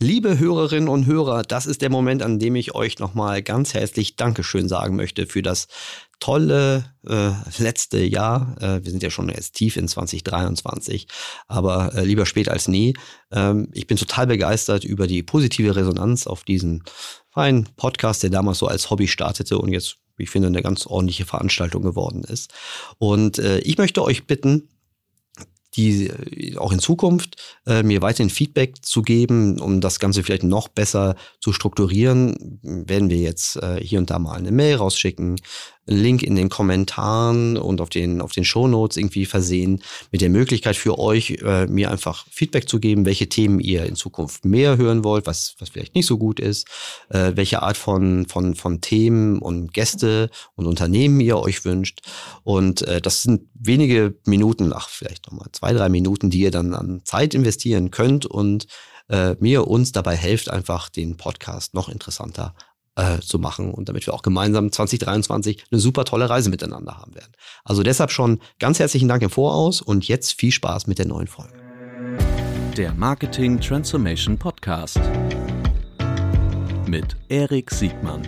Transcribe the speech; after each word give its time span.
Liebe 0.00 0.38
Hörerinnen 0.38 0.88
und 0.88 1.06
Hörer, 1.06 1.42
das 1.42 1.66
ist 1.66 1.82
der 1.82 1.90
Moment, 1.90 2.22
an 2.22 2.38
dem 2.38 2.54
ich 2.54 2.72
euch 2.72 3.00
nochmal 3.00 3.42
ganz 3.42 3.74
herzlich 3.74 4.14
Dankeschön 4.14 4.68
sagen 4.68 4.94
möchte 4.94 5.26
für 5.26 5.42
das 5.42 5.66
tolle 6.20 6.94
äh, 7.04 7.32
letzte 7.60 7.98
Jahr. 8.04 8.54
Äh, 8.60 8.84
wir 8.84 8.92
sind 8.92 9.02
ja 9.02 9.10
schon 9.10 9.28
jetzt 9.28 9.56
tief 9.56 9.76
in 9.76 9.88
2023, 9.88 11.08
aber 11.48 11.96
äh, 11.96 12.04
lieber 12.04 12.26
spät 12.26 12.48
als 12.48 12.68
nie. 12.68 12.94
Ähm, 13.32 13.70
ich 13.72 13.88
bin 13.88 13.96
total 13.96 14.28
begeistert 14.28 14.84
über 14.84 15.08
die 15.08 15.24
positive 15.24 15.74
Resonanz 15.74 16.28
auf 16.28 16.44
diesen 16.44 16.84
feinen 17.30 17.68
Podcast, 17.74 18.22
der 18.22 18.30
damals 18.30 18.58
so 18.58 18.68
als 18.68 18.90
Hobby 18.90 19.08
startete 19.08 19.58
und 19.58 19.72
jetzt, 19.72 19.96
ich 20.16 20.30
finde, 20.30 20.46
eine 20.46 20.62
ganz 20.62 20.86
ordentliche 20.86 21.26
Veranstaltung 21.26 21.82
geworden 21.82 22.22
ist. 22.22 22.54
Und 22.98 23.40
äh, 23.40 23.58
ich 23.58 23.78
möchte 23.78 24.04
euch 24.04 24.28
bitten, 24.28 24.68
die 25.78 26.08
äh, 26.08 26.56
auch 26.58 26.72
in 26.72 26.80
Zukunft 26.80 27.36
äh, 27.66 27.82
mir 27.82 28.02
weiterhin 28.02 28.30
Feedback 28.30 28.84
zu 28.84 29.02
geben, 29.02 29.58
um 29.60 29.80
das 29.80 29.98
Ganze 29.98 30.22
vielleicht 30.22 30.42
noch 30.42 30.68
besser 30.68 31.14
zu 31.40 31.52
strukturieren, 31.52 32.58
werden 32.62 33.08
wir 33.08 33.18
jetzt 33.18 33.56
äh, 33.56 33.80
hier 33.80 33.98
und 33.98 34.10
da 34.10 34.18
mal 34.18 34.36
eine 34.36 34.50
Mail 34.50 34.76
rausschicken, 34.76 35.36
Link 35.88 36.22
in 36.22 36.36
den 36.36 36.48
Kommentaren 36.48 37.56
und 37.56 37.80
auf 37.80 37.88
den, 37.88 38.20
auf 38.20 38.32
den 38.32 38.44
Shownotes 38.44 38.96
irgendwie 38.96 39.26
versehen 39.26 39.82
mit 40.12 40.20
der 40.20 40.30
Möglichkeit 40.30 40.76
für 40.76 40.98
euch, 40.98 41.38
äh, 41.42 41.66
mir 41.66 41.90
einfach 41.90 42.26
Feedback 42.30 42.68
zu 42.68 42.78
geben, 42.78 43.06
welche 43.06 43.28
Themen 43.28 43.58
ihr 43.58 43.86
in 43.86 43.96
Zukunft 43.96 44.44
mehr 44.44 44.76
hören 44.76 45.02
wollt, 45.02 45.26
was, 45.26 45.54
was 45.58 45.70
vielleicht 45.70 45.94
nicht 45.94 46.06
so 46.06 46.18
gut 46.18 46.40
ist, 46.40 46.68
äh, 47.08 47.32
welche 47.34 47.62
Art 47.62 47.76
von, 47.76 48.26
von, 48.26 48.54
von 48.54 48.80
Themen 48.80 49.38
und 49.38 49.72
Gäste 49.72 50.30
und 50.54 50.66
Unternehmen 50.66 51.20
ihr 51.20 51.38
euch 51.38 51.64
wünscht. 51.64 52.00
Und 52.44 52.82
äh, 52.82 53.00
das 53.00 53.22
sind 53.22 53.42
wenige 53.54 54.14
Minuten, 54.26 54.72
ach, 54.72 54.88
vielleicht 54.88 55.26
nochmal 55.26 55.48
zwei, 55.52 55.72
drei 55.72 55.88
Minuten, 55.88 56.30
die 56.30 56.40
ihr 56.40 56.50
dann 56.50 56.74
an 56.74 57.00
Zeit 57.04 57.34
investieren 57.34 57.90
könnt 57.90 58.26
und 58.26 58.66
äh, 59.08 59.36
mir 59.40 59.66
uns 59.66 59.92
dabei 59.92 60.16
helft, 60.16 60.50
einfach 60.50 60.88
den 60.88 61.16
Podcast 61.16 61.74
noch 61.74 61.88
interessanter 61.88 62.54
äh, 62.98 63.20
zu 63.20 63.38
machen 63.38 63.72
und 63.72 63.88
damit 63.88 64.06
wir 64.06 64.12
auch 64.12 64.22
gemeinsam 64.22 64.72
2023 64.72 65.64
eine 65.70 65.80
super 65.80 66.04
tolle 66.04 66.28
Reise 66.28 66.50
miteinander 66.50 66.98
haben 66.98 67.14
werden. 67.14 67.32
Also 67.64 67.82
deshalb 67.82 68.10
schon 68.10 68.40
ganz 68.58 68.80
herzlichen 68.80 69.08
Dank 69.08 69.22
im 69.22 69.30
Voraus 69.30 69.80
und 69.80 70.08
jetzt 70.08 70.32
viel 70.32 70.50
Spaß 70.50 70.88
mit 70.88 70.98
der 70.98 71.06
neuen 71.06 71.28
Folge. 71.28 71.54
Der 72.76 72.92
Marketing 72.94 73.60
Transformation 73.60 74.36
Podcast 74.36 75.00
mit 76.86 77.16
Erik 77.28 77.70
Siegmann. 77.70 78.22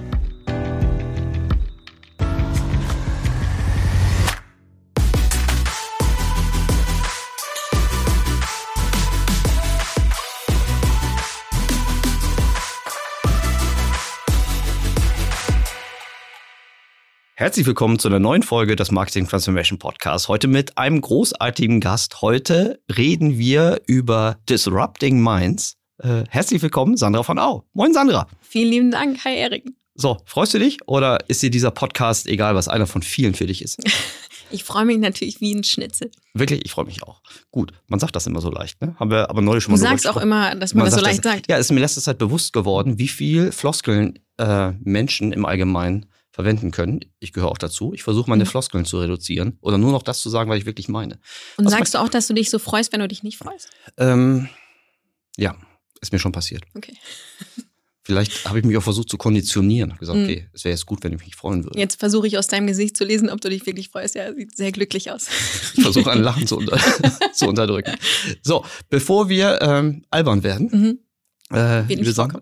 Herzlich 17.40 17.64
willkommen 17.64 17.98
zu 17.98 18.08
einer 18.08 18.18
neuen 18.18 18.42
Folge 18.42 18.76
des 18.76 18.90
Marketing 18.90 19.26
Transformation 19.26 19.78
Podcasts. 19.78 20.28
Heute 20.28 20.46
mit 20.46 20.76
einem 20.76 21.00
großartigen 21.00 21.80
Gast. 21.80 22.20
Heute 22.20 22.82
reden 22.94 23.38
wir 23.38 23.80
über 23.86 24.36
Disrupting 24.46 25.22
Minds. 25.22 25.78
Äh, 26.02 26.24
herzlich 26.28 26.60
willkommen, 26.60 26.98
Sandra 26.98 27.22
von 27.22 27.38
Au. 27.38 27.64
Moin, 27.72 27.94
Sandra. 27.94 28.26
Vielen 28.42 28.70
lieben 28.70 28.90
Dank. 28.90 29.24
Hi, 29.24 29.34
Erik. 29.34 29.72
So, 29.94 30.18
freust 30.26 30.52
du 30.52 30.58
dich 30.58 30.86
oder 30.86 31.16
ist 31.28 31.42
dir 31.42 31.48
dieser 31.48 31.70
Podcast 31.70 32.26
egal, 32.26 32.54
was 32.56 32.68
einer 32.68 32.86
von 32.86 33.00
vielen 33.00 33.34
für 33.34 33.46
dich 33.46 33.62
ist? 33.62 33.78
Ich 34.52 34.64
freue 34.64 34.84
mich 34.84 34.98
natürlich 34.98 35.40
wie 35.40 35.54
ein 35.54 35.62
Schnitzel. 35.62 36.10
Wirklich, 36.34 36.64
ich 36.64 36.72
freue 36.72 36.84
mich 36.84 37.04
auch. 37.04 37.22
Gut, 37.52 37.72
man 37.86 38.00
sagt 38.00 38.16
das 38.16 38.26
immer 38.26 38.40
so 38.40 38.50
leicht, 38.50 38.82
ne? 38.82 38.96
Haben 38.98 39.12
wir 39.12 39.30
aber 39.30 39.42
neulich 39.42 39.62
schon 39.62 39.70
mal 39.70 39.78
Du 39.78 39.84
sagst 39.84 40.08
auch 40.08 40.16
immer, 40.16 40.56
dass 40.56 40.74
man, 40.74 40.82
man 40.82 40.90
das 40.90 40.98
so 40.98 41.06
leicht 41.06 41.22
sagt. 41.22 41.48
Ja, 41.48 41.56
es 41.56 41.66
ist 41.66 41.70
mir 41.70 41.78
letzte 41.78 42.00
Zeit 42.00 42.18
bewusst 42.18 42.52
geworden, 42.52 42.98
wie 42.98 43.06
viel 43.06 43.52
Floskeln 43.52 44.18
äh, 44.38 44.72
Menschen 44.82 45.30
im 45.30 45.46
Allgemeinen 45.46 46.06
verwenden 46.32 46.70
können. 46.70 47.00
Ich 47.18 47.32
gehöre 47.32 47.50
auch 47.50 47.58
dazu. 47.58 47.92
Ich 47.92 48.02
versuche 48.02 48.30
meine 48.30 48.44
mhm. 48.44 48.48
Floskeln 48.48 48.84
zu 48.84 49.00
reduzieren 49.00 49.58
oder 49.60 49.78
nur 49.78 49.92
noch 49.92 50.02
das 50.02 50.20
zu 50.20 50.30
sagen, 50.30 50.50
was 50.50 50.58
ich 50.58 50.66
wirklich 50.66 50.88
meine. 50.88 51.18
Und 51.56 51.64
was 51.64 51.72
sagst 51.72 51.94
du 51.94 51.98
auch, 51.98 52.08
dass 52.08 52.26
du 52.26 52.34
dich 52.34 52.50
so 52.50 52.58
freust, 52.58 52.92
wenn 52.92 53.00
du 53.00 53.08
dich 53.08 53.22
nicht 53.22 53.38
freust? 53.38 53.70
Ähm, 53.96 54.48
ja, 55.36 55.56
ist 56.00 56.12
mir 56.12 56.18
schon 56.18 56.32
passiert. 56.32 56.64
Okay. 56.74 56.94
Vielleicht 58.02 58.48
habe 58.48 58.58
ich 58.58 58.64
mich 58.64 58.76
auch 58.76 58.82
versucht 58.82 59.10
zu 59.10 59.18
konditionieren. 59.18 59.90
Ich 59.92 59.98
gesagt, 59.98 60.18
mhm. 60.18 60.24
okay, 60.24 60.48
es 60.52 60.64
wäre 60.64 60.72
jetzt 60.72 60.86
gut, 60.86 61.04
wenn 61.04 61.12
ich 61.12 61.20
mich 61.24 61.36
freuen 61.36 61.64
würde. 61.64 61.78
Jetzt 61.78 62.00
versuche 62.00 62.26
ich 62.26 62.38
aus 62.38 62.46
deinem 62.46 62.66
Gesicht 62.66 62.96
zu 62.96 63.04
lesen, 63.04 63.28
ob 63.28 63.40
du 63.40 63.50
dich 63.50 63.66
wirklich 63.66 63.90
freust. 63.90 64.14
Ja, 64.14 64.34
sieht 64.34 64.56
sehr 64.56 64.72
glücklich 64.72 65.10
aus. 65.10 65.28
Ich 65.74 65.82
versuche 65.82 66.10
ein 66.10 66.22
Lachen 66.22 66.46
zu, 66.46 66.56
unter 66.56 66.78
zu, 67.32 67.46
unterdrücken. 67.46 67.94
So, 68.42 68.64
bevor 68.88 69.28
wir 69.28 69.60
ähm, 69.62 70.04
albern 70.10 70.42
werden, 70.42 70.98
mhm. 71.50 71.56
äh, 71.56 71.88
wir 71.88 72.12
sagen, 72.12 72.40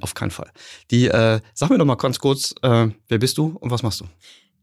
auf 0.00 0.14
keinen 0.14 0.30
Fall. 0.30 0.50
Die, 0.90 1.08
äh, 1.08 1.40
sag 1.54 1.70
mir 1.70 1.78
doch 1.78 1.84
mal 1.84 1.96
ganz 1.96 2.18
kurz, 2.18 2.54
äh, 2.62 2.88
wer 3.08 3.18
bist 3.18 3.38
du 3.38 3.56
und 3.60 3.70
was 3.70 3.82
machst 3.82 4.00
du? 4.00 4.06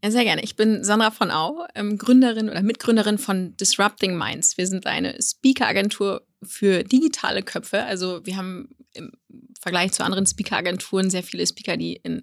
Ja, 0.04 0.10
sehr 0.10 0.24
gerne. 0.24 0.42
Ich 0.42 0.56
bin 0.56 0.84
Sandra 0.84 1.10
von 1.10 1.30
Au, 1.30 1.66
ähm, 1.74 1.98
Gründerin 1.98 2.50
oder 2.50 2.62
Mitgründerin 2.62 3.18
von 3.18 3.56
Disrupting 3.56 4.16
Minds. 4.16 4.58
Wir 4.58 4.66
sind 4.66 4.86
eine 4.86 5.16
Speaker-Agentur 5.20 6.26
für 6.42 6.84
digitale 6.84 7.42
Köpfe. 7.42 7.82
Also 7.82 8.24
wir 8.24 8.36
haben 8.36 8.68
im 8.92 9.12
Vergleich 9.60 9.92
zu 9.92 10.04
anderen 10.04 10.26
Speaker-Agenturen 10.26 11.10
sehr 11.10 11.22
viele 11.22 11.46
Speaker, 11.46 11.76
die 11.76 11.94
in 11.94 12.22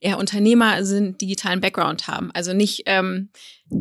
eher 0.00 0.18
Unternehmer 0.18 0.84
sind, 0.84 1.20
digitalen 1.20 1.60
Background 1.60 2.06
haben. 2.06 2.30
Also 2.32 2.52
nicht 2.52 2.84
ähm, 2.86 3.30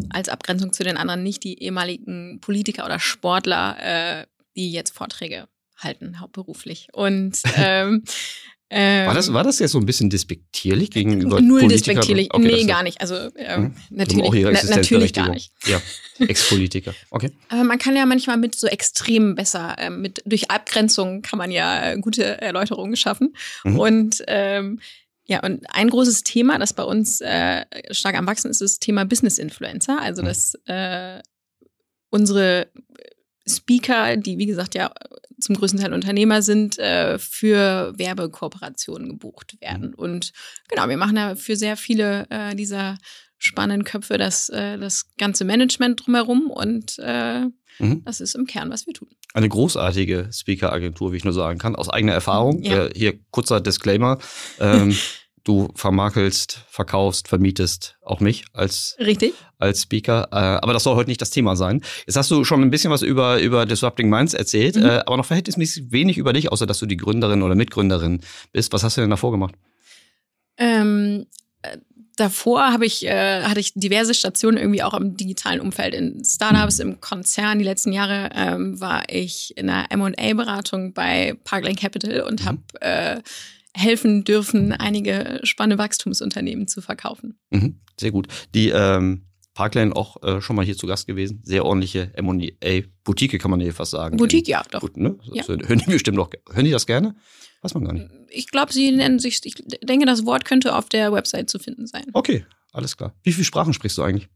als 0.10 0.30
Abgrenzung 0.30 0.74
zu 0.74 0.84
den 0.84 0.98
anderen, 0.98 1.24
nicht 1.24 1.44
die 1.44 1.62
ehemaligen 1.62 2.40
Politiker 2.42 2.86
oder 2.86 3.00
Sportler, 3.00 3.78
äh, 3.80 4.26
die 4.56 4.72
jetzt 4.72 4.96
Vorträge 4.96 5.48
halten, 5.78 6.20
hauptberuflich. 6.20 6.90
Und 6.94 7.42
ähm, 7.56 8.04
war, 8.70 9.14
das, 9.14 9.32
war 9.32 9.44
das 9.46 9.60
jetzt 9.60 9.72
so 9.72 9.80
ein 9.80 9.86
bisschen 9.86 10.10
despektierlich 10.10 10.92
gegenüber 10.92 11.40
Null 11.40 11.62
Politiker? 11.62 11.94
despektierlich. 11.94 12.34
Okay, 12.34 12.56
nee, 12.56 12.66
gar 12.66 12.84
nicht. 12.84 13.00
Also 13.00 13.16
ähm, 13.38 13.64
hm? 13.64 13.76
natürlich, 13.90 14.44
na, 14.44 14.76
natürlich 14.76 15.14
gar 15.14 15.30
nicht. 15.30 15.54
Ja, 15.66 15.82
Ex-Politiker. 16.20 16.94
Okay. 17.10 17.32
Aber 17.48 17.64
man 17.64 17.80
kann 17.80 17.96
ja 17.96 18.06
manchmal 18.06 18.36
mit 18.36 18.56
so 18.56 18.68
Extremen 18.68 19.36
besser, 19.36 19.76
ähm, 19.80 20.02
mit, 20.02 20.22
durch 20.26 20.52
Abgrenzung 20.52 21.22
kann 21.22 21.38
man 21.38 21.50
ja 21.50 21.96
gute 21.96 22.42
Erläuterungen 22.42 22.98
schaffen. 22.98 23.36
Mhm. 23.64 23.80
Und 23.80 24.24
ähm, 24.28 24.80
ja, 25.28 25.42
und 25.44 25.64
ein 25.70 25.90
großes 25.90 26.24
Thema, 26.24 26.58
das 26.58 26.74
bei 26.74 26.84
uns 26.84 27.22
äh, 27.22 27.66
stark 27.92 28.18
am 28.18 28.28
Wachsen 28.28 28.50
ist, 28.50 28.62
ist 28.62 28.76
das 28.76 28.80
Thema 28.80 29.06
Business 29.06 29.38
Influencer. 29.38 30.02
Also, 30.02 30.22
mhm. 30.24 30.26
dass 30.26 30.56
äh, 30.66 31.22
unsere 32.10 32.68
Speaker, 33.48 34.18
die 34.18 34.38
wie 34.38 34.46
gesagt 34.46 34.76
ja 34.76 34.92
zum 35.40 35.56
größten 35.56 35.80
Teil 35.80 35.94
Unternehmer 35.94 36.42
sind, 36.42 36.80
äh, 36.80 37.20
für 37.20 37.94
Werbekooperationen 37.98 39.10
gebucht 39.10 39.60
werden. 39.62 39.90
Mhm. 39.90 39.96
Und 39.96 40.34
genau, 40.68 40.90
wir 40.90 40.98
machen 40.98 41.16
da 41.16 41.36
für 41.36 41.56
sehr 41.56 41.78
viele 41.78 42.28
äh, 42.30 42.56
dieser 42.56 42.98
spannenden 43.38 43.84
Köpfe 43.84 44.18
das, 44.18 44.50
äh, 44.50 44.78
das 44.78 45.14
ganze 45.18 45.46
Management 45.46 46.06
drumherum 46.06 46.50
und 46.50 46.96
äh, 47.00 47.46
mhm. 47.80 48.04
das 48.04 48.20
ist 48.20 48.36
im 48.36 48.48
Kern, 48.48 48.72
was 48.72 48.88
wir 48.88 48.94
tun. 48.94 49.10
Eine 49.34 49.50
großartige 49.50 50.30
Speaker-Agentur, 50.32 51.12
wie 51.12 51.18
ich 51.18 51.24
nur 51.24 51.34
sagen 51.34 51.60
kann, 51.60 51.76
aus 51.76 51.90
eigener 51.90 52.14
Erfahrung. 52.14 52.64
Ja. 52.64 52.86
Äh, 52.86 52.92
hier 52.96 53.20
kurzer 53.30 53.62
Disclaimer. 53.62 54.18
Ähm, 54.60 54.98
du 55.48 55.70
vermakelst, 55.76 56.60
verkaufst, 56.68 57.28
vermietest 57.28 57.98
auch 58.02 58.20
mich 58.20 58.46
als, 58.54 58.96
Richtig. 59.00 59.34
als 59.58 59.84
Speaker. 59.84 60.28
Äh, 60.32 60.36
aber 60.36 60.74
das 60.74 60.84
soll 60.84 60.96
heute 60.96 61.10
nicht 61.10 61.22
das 61.22 61.30
Thema 61.30 61.56
sein. 61.56 61.82
Jetzt 62.06 62.18
hast 62.18 62.30
du 62.32 62.44
schon 62.44 62.62
ein 62.62 62.70
bisschen 62.70 62.92
was 62.92 63.02
über, 63.02 63.40
über 63.40 63.66
Disrupting 63.66 64.10
Minds 64.10 64.34
erzählt, 64.34 64.76
mhm. 64.76 64.86
äh, 64.86 65.00
aber 65.06 65.18
noch 65.18 65.26
verhältnismäßig 65.26 65.92
wenig 65.92 66.18
über 66.18 66.34
dich, 66.34 66.52
außer 66.52 66.66
dass 66.66 66.80
du 66.80 66.86
die 66.86 66.98
Gründerin 66.98 67.42
oder 67.42 67.56
Mitgründerin 67.56 68.22
bist. 68.52 68.74
Was 68.74 68.84
hast 68.84 68.98
du 68.98 69.02
denn 69.02 69.10
davor 69.10 69.32
gemacht? 69.32 69.56
Ähm, 70.58 71.28
äh, 71.62 71.78
davor 72.18 72.74
habe 72.74 72.86
ich, 72.86 73.06
äh, 73.06 73.44
hatte 73.44 73.62
ich 73.62 73.74
diverse 73.74 74.14
Stationen 74.14 74.58
irgendwie 74.58 74.84
auch 74.84 74.94
im 74.96 75.16
digitalen 75.16 75.62
Umfeld. 75.62 75.94
In 75.94 76.26
Startups, 76.26 76.80
im 76.80 77.00
Konzern. 77.00 77.60
Die 77.60 77.66
letzten 77.66 77.94
Jahre 77.94 78.32
ähm, 78.36 78.82
war 78.82 79.04
ich 79.08 79.56
in 79.56 79.70
einer 79.70 79.92
M&A-Beratung 79.92 80.94
bei 80.94 81.38
Parkland 81.46 81.80
Capital 81.80 82.22
und 82.22 82.42
mhm. 82.42 82.46
habe 82.46 82.60
äh, 82.82 83.22
helfen 83.74 84.24
dürfen, 84.24 84.72
einige 84.72 85.40
spannende 85.44 85.78
Wachstumsunternehmen 85.82 86.68
zu 86.68 86.82
verkaufen. 86.82 87.40
Mhm, 87.52 87.80
sehr 88.00 88.12
gut. 88.12 88.28
Die 88.54 88.70
ähm, 88.70 89.28
Parkland 89.54 89.96
auch 89.96 90.22
äh, 90.22 90.40
schon 90.40 90.56
mal 90.56 90.64
hier 90.64 90.78
zu 90.78 90.86
Gast 90.86 91.08
gewesen. 91.08 91.42
Sehr 91.44 91.66
ordentliche 91.66 92.12
M&A 92.14 92.82
Boutique 93.04 93.40
kann 93.40 93.50
man 93.50 93.60
hier 93.60 93.74
fast 93.74 93.92
sagen. 93.92 94.18
Boutique, 94.18 94.48
ja, 94.48 94.64
doch. 94.70 94.82
Gut, 94.82 94.98
ne? 94.98 95.18
ja. 95.34 95.44
Hören 95.48 95.80
die 95.80 95.92
bestimmt 95.92 96.18
noch. 96.18 96.30
Hören 96.52 96.66
die 96.66 96.72
das 96.72 96.86
gerne? 96.86 97.16
Weiß 97.64 97.74
man 97.74 97.86
gar 97.86 97.94
nicht. 97.94 98.08
Ich 98.30 98.52
glaube, 98.52 98.72
sie 98.72 98.92
nennen 98.92 99.18
sich, 99.18 99.42
ich 99.44 99.56
denke, 99.82 100.06
das 100.06 100.26
Wort 100.28 100.46
könnte 100.46 100.76
auf 100.76 100.90
der 100.90 101.12
Website 101.12 101.50
zu 101.50 101.58
finden 101.58 101.88
sein. 101.88 102.06
Okay, 102.14 102.46
alles 102.72 102.98
klar. 102.98 103.16
Wie 103.24 103.34
viele 103.34 103.46
Sprachen 103.46 103.74
sprichst 103.74 103.98
du 103.98 104.04
eigentlich? 104.04 104.30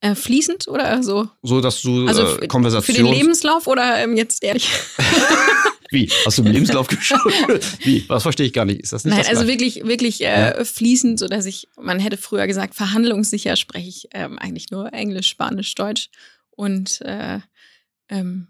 Äh, 0.00 0.14
fließend 0.14 0.68
oder 0.68 1.02
so? 1.02 1.28
So, 1.42 1.60
dass 1.60 1.82
du 1.82 2.06
also 2.06 2.38
äh, 2.38 2.46
Konversation. 2.46 2.96
Für 2.96 3.02
den 3.02 3.12
Lebenslauf 3.12 3.66
oder 3.66 4.02
ähm, 4.02 4.16
jetzt 4.16 4.42
ehrlich? 4.42 4.70
Wie? 5.90 6.10
Hast 6.24 6.38
du 6.38 6.42
im 6.42 6.52
Lebenslauf 6.52 6.86
geschaut? 6.88 7.20
Wie? 7.84 8.08
Was 8.08 8.22
verstehe 8.22 8.46
ich 8.46 8.52
gar 8.52 8.64
nicht. 8.64 8.80
Ist 8.80 8.92
das 8.92 9.04
nicht 9.04 9.14
Nein, 9.14 9.20
das 9.20 9.28
also 9.28 9.46
wirklich, 9.46 9.84
wirklich 9.84 10.20
äh, 10.22 10.56
ja. 10.56 10.64
fließend, 10.64 11.18
so 11.18 11.28
dass 11.28 11.46
ich, 11.46 11.68
man 11.80 12.00
hätte 12.00 12.16
früher 12.16 12.46
gesagt, 12.46 12.74
verhandlungssicher 12.74 13.56
spreche 13.56 13.88
ich 13.88 14.08
ähm, 14.12 14.38
eigentlich 14.38 14.70
nur 14.70 14.92
Englisch, 14.92 15.28
Spanisch, 15.28 15.74
Deutsch 15.74 16.10
und 16.50 17.00
äh, 17.02 17.40
ähm, 18.08 18.48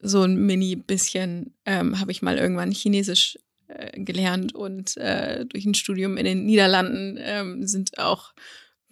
so 0.00 0.22
ein 0.22 0.36
mini 0.36 0.76
bisschen 0.76 1.54
ähm, 1.64 1.98
habe 1.98 2.12
ich 2.12 2.22
mal 2.22 2.36
irgendwann 2.36 2.70
Chinesisch 2.70 3.38
äh, 3.68 3.98
gelernt 3.98 4.54
und 4.54 4.96
äh, 4.98 5.46
durch 5.46 5.64
ein 5.64 5.74
Studium 5.74 6.16
in 6.16 6.24
den 6.24 6.44
Niederlanden 6.44 7.18
ähm, 7.18 7.66
sind 7.66 7.98
auch 7.98 8.34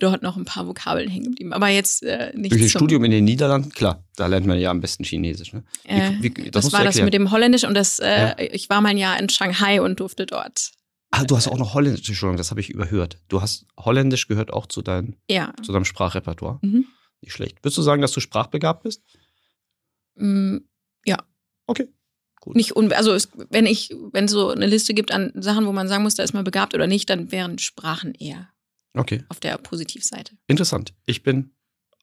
dort 0.02 0.22
noch 0.22 0.36
ein 0.36 0.44
paar 0.44 0.66
Vokabeln 0.66 1.08
hängen 1.08 1.24
geblieben. 1.24 1.52
Aber 1.52 1.68
jetzt 1.68 2.02
äh, 2.02 2.32
nicht. 2.34 2.52
Durch 2.52 2.62
ein 2.62 2.68
Studium 2.68 3.04
in 3.04 3.10
den 3.10 3.24
Niederlanden, 3.24 3.70
klar, 3.70 4.04
da 4.16 4.26
lernt 4.26 4.46
man 4.46 4.58
ja 4.58 4.70
am 4.70 4.80
besten 4.80 5.04
Chinesisch. 5.04 5.52
Ne? 5.52 5.64
Wie, 5.84 5.90
äh, 5.90 6.12
wie, 6.20 6.50
das, 6.50 6.64
das 6.64 6.72
war 6.72 6.84
das 6.84 7.00
mit 7.00 7.14
dem 7.14 7.30
Holländisch 7.30 7.64
und 7.64 7.74
das, 7.74 7.98
äh, 7.98 8.08
ja. 8.08 8.36
ich 8.38 8.68
war 8.68 8.80
mal 8.80 8.90
ein 8.90 8.98
Jahr 8.98 9.18
in 9.18 9.28
Shanghai 9.28 9.80
und 9.80 10.00
durfte 10.00 10.26
dort. 10.26 10.72
Ah, 11.10 11.24
du 11.24 11.36
hast 11.36 11.46
auch 11.46 11.58
noch 11.58 11.74
Holländisch, 11.74 12.08
Entschuldigung, 12.08 12.38
das 12.38 12.50
habe 12.50 12.60
ich 12.60 12.70
überhört. 12.70 13.18
Du 13.28 13.42
hast 13.42 13.66
Holländisch 13.78 14.28
gehört 14.28 14.52
auch 14.52 14.66
zu, 14.66 14.80
dein, 14.82 15.16
ja. 15.28 15.52
zu 15.62 15.72
deinem 15.72 15.84
Sprachrepertoire. 15.84 16.58
Mhm. 16.62 16.86
Nicht 17.20 17.32
schlecht. 17.32 17.62
Würdest 17.62 17.78
du 17.78 17.82
sagen, 17.82 18.02
dass 18.02 18.12
du 18.12 18.20
sprachbegabt 18.20 18.82
bist? 18.82 19.02
Mm, 20.16 20.58
ja. 21.04 21.18
Okay. 21.66 21.88
Gut. 22.40 22.56
Nicht 22.56 22.76
also 22.76 23.12
es, 23.12 23.28
wenn 23.50 23.66
ich, 23.66 23.94
wenn 24.12 24.24
es 24.24 24.32
so 24.32 24.48
eine 24.48 24.66
Liste 24.66 24.94
gibt 24.94 25.12
an 25.12 25.32
Sachen, 25.36 25.66
wo 25.66 25.72
man 25.72 25.86
sagen 25.86 26.02
muss, 26.02 26.16
da 26.16 26.24
ist 26.24 26.32
man 26.32 26.42
begabt 26.42 26.74
oder 26.74 26.88
nicht, 26.88 27.08
dann 27.08 27.30
wären 27.30 27.58
Sprachen 27.58 28.14
eher 28.14 28.48
okay. 28.94 29.24
auf 29.28 29.40
der 29.40 29.58
Positivseite. 29.58 30.36
Interessant. 30.46 30.94
Ich 31.06 31.22
bin 31.22 31.52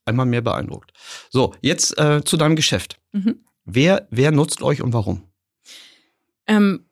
einmal 0.06 0.26
mehr 0.26 0.42
beeindruckt. 0.42 0.92
So, 1.30 1.54
jetzt 1.62 1.98
äh, 1.98 2.24
zu 2.24 2.38
deinem 2.38 2.56
Geschäft. 2.56 3.00
Mhm. 3.12 3.44
Wer, 3.66 4.08
wer 4.10 4.32
nutzt 4.32 4.62
euch 4.62 4.82
und 4.82 4.94
warum? 4.94 5.24
Ähm, 6.48 6.86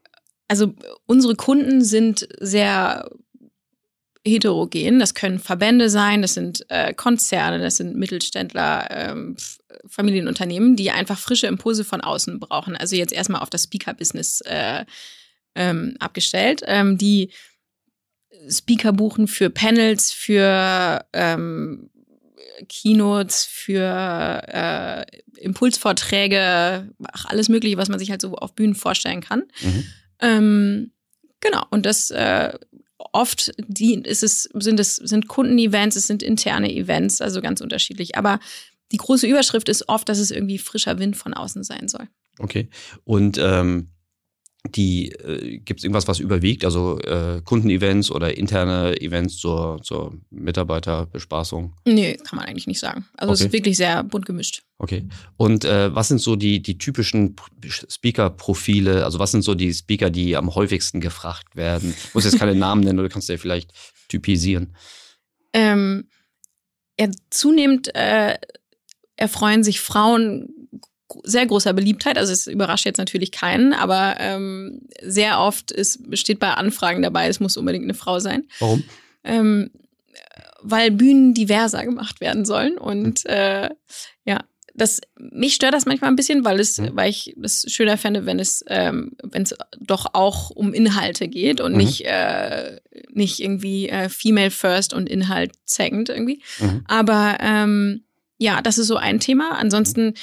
also 0.47 0.73
unsere 1.05 1.35
Kunden 1.35 1.83
sind 1.83 2.27
sehr 2.39 3.09
heterogen. 4.27 4.99
Das 4.99 5.13
können 5.13 5.39
Verbände 5.39 5.89
sein, 5.89 6.21
das 6.21 6.33
sind 6.33 6.65
äh, 6.69 6.94
Konzerne, 6.94 7.59
das 7.59 7.77
sind 7.77 7.95
Mittelständler, 7.95 8.88
ähm, 8.89 9.38
Familienunternehmen, 9.88 10.75
die 10.75 10.91
einfach 10.91 11.17
frische 11.17 11.47
Impulse 11.47 11.83
von 11.83 12.01
außen 12.01 12.39
brauchen. 12.39 12.75
Also 12.75 12.95
jetzt 12.95 13.13
erstmal 13.13 13.41
auf 13.41 13.49
das 13.49 13.63
Speaker-Business 13.63 14.41
äh, 14.41 14.85
ähm, 15.55 15.95
abgestellt, 15.99 16.61
ähm, 16.65 16.97
die 16.97 17.31
Speaker 18.50 18.94
buchen 18.94 19.27
für 19.27 19.50
Panels, 19.50 20.12
für 20.12 21.06
ähm, 21.13 21.89
Keynotes, 22.69 23.45
für 23.45 24.44
äh, 24.47 25.06
Impulsvorträge, 25.39 26.89
ach, 27.12 27.25
alles 27.25 27.50
Mögliche, 27.50 27.77
was 27.77 27.89
man 27.89 28.00
sich 28.00 28.09
halt 28.09 28.21
so 28.21 28.35
auf 28.35 28.53
Bühnen 28.56 28.75
vorstellen 28.75 29.21
kann. 29.21 29.44
Mhm. 29.62 29.83
Ähm, 30.19 30.91
genau, 31.39 31.63
und 31.69 31.85
das 31.85 32.09
äh, 32.12 32.53
oft 32.97 33.51
die, 33.57 33.95
ist 33.95 34.24
es, 34.24 34.50
sind 34.53 34.80
es 34.80 34.95
sind 34.95 35.27
Kundenevents, 35.27 35.95
es 35.95 36.07
sind 36.07 36.23
interne 36.23 36.73
Events, 36.73 37.21
also 37.21 37.41
ganz 37.41 37.62
unterschiedlich. 37.62 38.15
Aber 38.15 38.39
die 38.91 38.97
große 38.97 39.27
Überschrift 39.27 39.69
ist 39.69 39.89
oft, 39.89 40.09
dass 40.09 40.19
es 40.19 40.31
irgendwie 40.31 40.57
frischer 40.57 41.00
Wind 41.00 41.18
von 41.18 41.33
außen 41.33 41.63
sein 41.63 41.88
soll. 41.88 42.07
Okay. 42.39 42.69
Und 43.03 43.38
ähm, 43.38 43.89
die 44.75 45.11
äh, 45.11 45.57
gibt 45.59 45.79
es 45.79 45.83
irgendwas, 45.83 46.07
was 46.07 46.19
überwiegt, 46.19 46.65
also 46.65 46.99
äh, 46.99 47.41
Kundenevents 47.43 48.11
oder 48.11 48.37
interne 48.37 48.99
Events 49.01 49.37
zur, 49.37 49.79
zur 49.83 50.17
Mitarbeiterbespaßung? 50.29 51.73
Nee, 51.85 52.17
kann 52.17 52.37
man 52.37 52.45
eigentlich 52.45 52.67
nicht 52.67 52.79
sagen. 52.79 53.05
Also 53.15 53.31
okay. 53.31 53.33
es 53.33 53.45
ist 53.47 53.53
wirklich 53.53 53.77
sehr 53.77 54.03
bunt 54.03 54.25
gemischt. 54.25 54.63
Okay. 54.79 55.07
Und 55.37 55.65
äh, 55.65 55.93
was 55.93 56.07
sind 56.07 56.21
so 56.21 56.35
die, 56.35 56.61
die 56.61 56.77
typischen 56.77 57.35
Speaker-Profile? 57.65 59.05
Also 59.05 59.19
was 59.19 59.31
sind 59.31 59.43
so 59.43 59.55
die 59.55 59.73
Speaker, 59.73 60.09
die 60.09 60.35
am 60.35 60.53
häufigsten 60.53 61.01
gefragt 61.01 61.55
werden? 61.55 61.93
Ich 61.97 62.13
muss 62.13 62.25
jetzt 62.25 62.39
keine 62.39 62.55
Namen 62.59 62.81
nennen 62.83 62.99
oder 62.99 63.09
kannst 63.09 63.29
du 63.29 63.33
ja 63.33 63.39
vielleicht 63.39 63.71
typisieren? 64.07 64.75
Ähm, 65.53 66.09
ja, 66.99 67.09
zunehmend 67.29 67.93
äh, 67.95 68.35
erfreuen 69.15 69.63
sich 69.63 69.79
Frauen 69.81 70.49
sehr 71.24 71.45
großer 71.45 71.74
Beliebtheit. 71.74 72.18
Also 72.18 72.33
es 72.33 72.48
überrascht 72.48 72.86
jetzt 72.86 72.98
natürlich 72.98 73.31
keinen, 73.31 73.74
aber 73.74 74.15
ähm, 74.19 74.81
sehr 75.01 75.39
oft 75.39 75.71
ist, 75.71 76.00
steht 76.18 76.39
bei 76.39 76.54
Anfragen 76.54 77.01
dabei, 77.01 77.27
es 77.27 77.39
muss 77.39 77.57
unbedingt 77.57 77.86
eine 77.86 77.94
Frau 77.94 78.19
sein. 78.19 78.44
Warum? 78.59 78.83
Ähm, 79.24 79.71
weil 80.62 80.92
Bühnen 80.92 81.33
diverser 81.33 81.86
gemacht 81.86 82.19
werden 82.19 82.45
sollen. 82.45 82.77
Und 82.77 83.19
hm. 83.19 83.31
äh, 83.31 83.69
ja, 84.25 84.39
das, 84.77 85.01
mich 85.18 85.56
stört 85.56 85.74
das 85.74 85.88
manchmal 85.88 86.12
ein 86.12 86.15
bisschen, 86.15 86.45
weil 86.45 86.59
es, 86.59 86.77
mhm. 86.77 86.92
weil 86.94 87.09
ich 87.09 87.36
es 87.42 87.65
schöner 87.68 87.98
fände, 87.98 88.27
wenn 88.27 88.39
es, 88.39 88.63
ähm, 88.68 89.13
wenn 89.24 89.42
es 89.42 89.56
doch 89.80 90.06
auch 90.13 90.51
um 90.51 90.71
Inhalte 90.71 91.27
geht 91.27 91.59
und 91.62 91.71
mhm. 91.71 91.77
nicht, 91.80 92.06
äh, 92.06 92.80
nicht 93.12 93.39
irgendwie 93.39 93.89
äh, 93.89 94.07
Female 94.07 94.51
First 94.51 94.94
und 94.94 95.09
Inhalt 95.09 95.54
second 95.65 96.09
irgendwie. 96.09 96.44
Mhm. 96.59 96.83
Aber 96.88 97.38
ähm, 97.39 98.04
ja, 98.38 98.62
das 98.62 98.77
ist 98.77 98.86
so 98.86 98.98
ein 98.98 99.19
Thema. 99.19 99.57
Ansonsten 99.57 100.13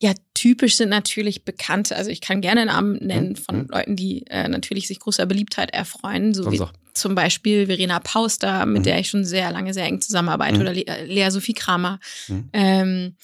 ja, 0.00 0.12
typisch 0.34 0.76
sind 0.76 0.90
natürlich 0.90 1.44
Bekannte. 1.44 1.96
Also 1.96 2.10
ich 2.10 2.20
kann 2.20 2.40
gerne 2.40 2.66
Namen 2.66 2.96
nennen 3.04 3.36
von 3.36 3.62
mhm. 3.62 3.68
Leuten, 3.68 3.96
die 3.96 4.26
äh, 4.28 4.48
natürlich 4.48 4.86
sich 4.86 5.00
großer 5.00 5.26
Beliebtheit 5.26 5.72
erfreuen, 5.72 6.34
so 6.34 6.50
wie 6.52 6.62
zum 6.94 7.14
Beispiel 7.14 7.66
Verena 7.66 7.98
Pauster, 8.00 8.64
mit 8.66 8.80
mhm. 8.80 8.82
der 8.84 9.00
ich 9.00 9.10
schon 9.10 9.24
sehr 9.24 9.50
lange 9.50 9.74
sehr 9.74 9.86
eng 9.86 10.00
zusammenarbeite, 10.00 10.56
mhm. 10.56 10.60
oder 10.60 10.72
Le 10.72 10.86
äh, 10.86 11.04
Lea 11.04 11.30
Sophie 11.30 11.54
Kramer. 11.54 11.98
Mhm. 12.28 12.48
Ähm, 12.52 13.16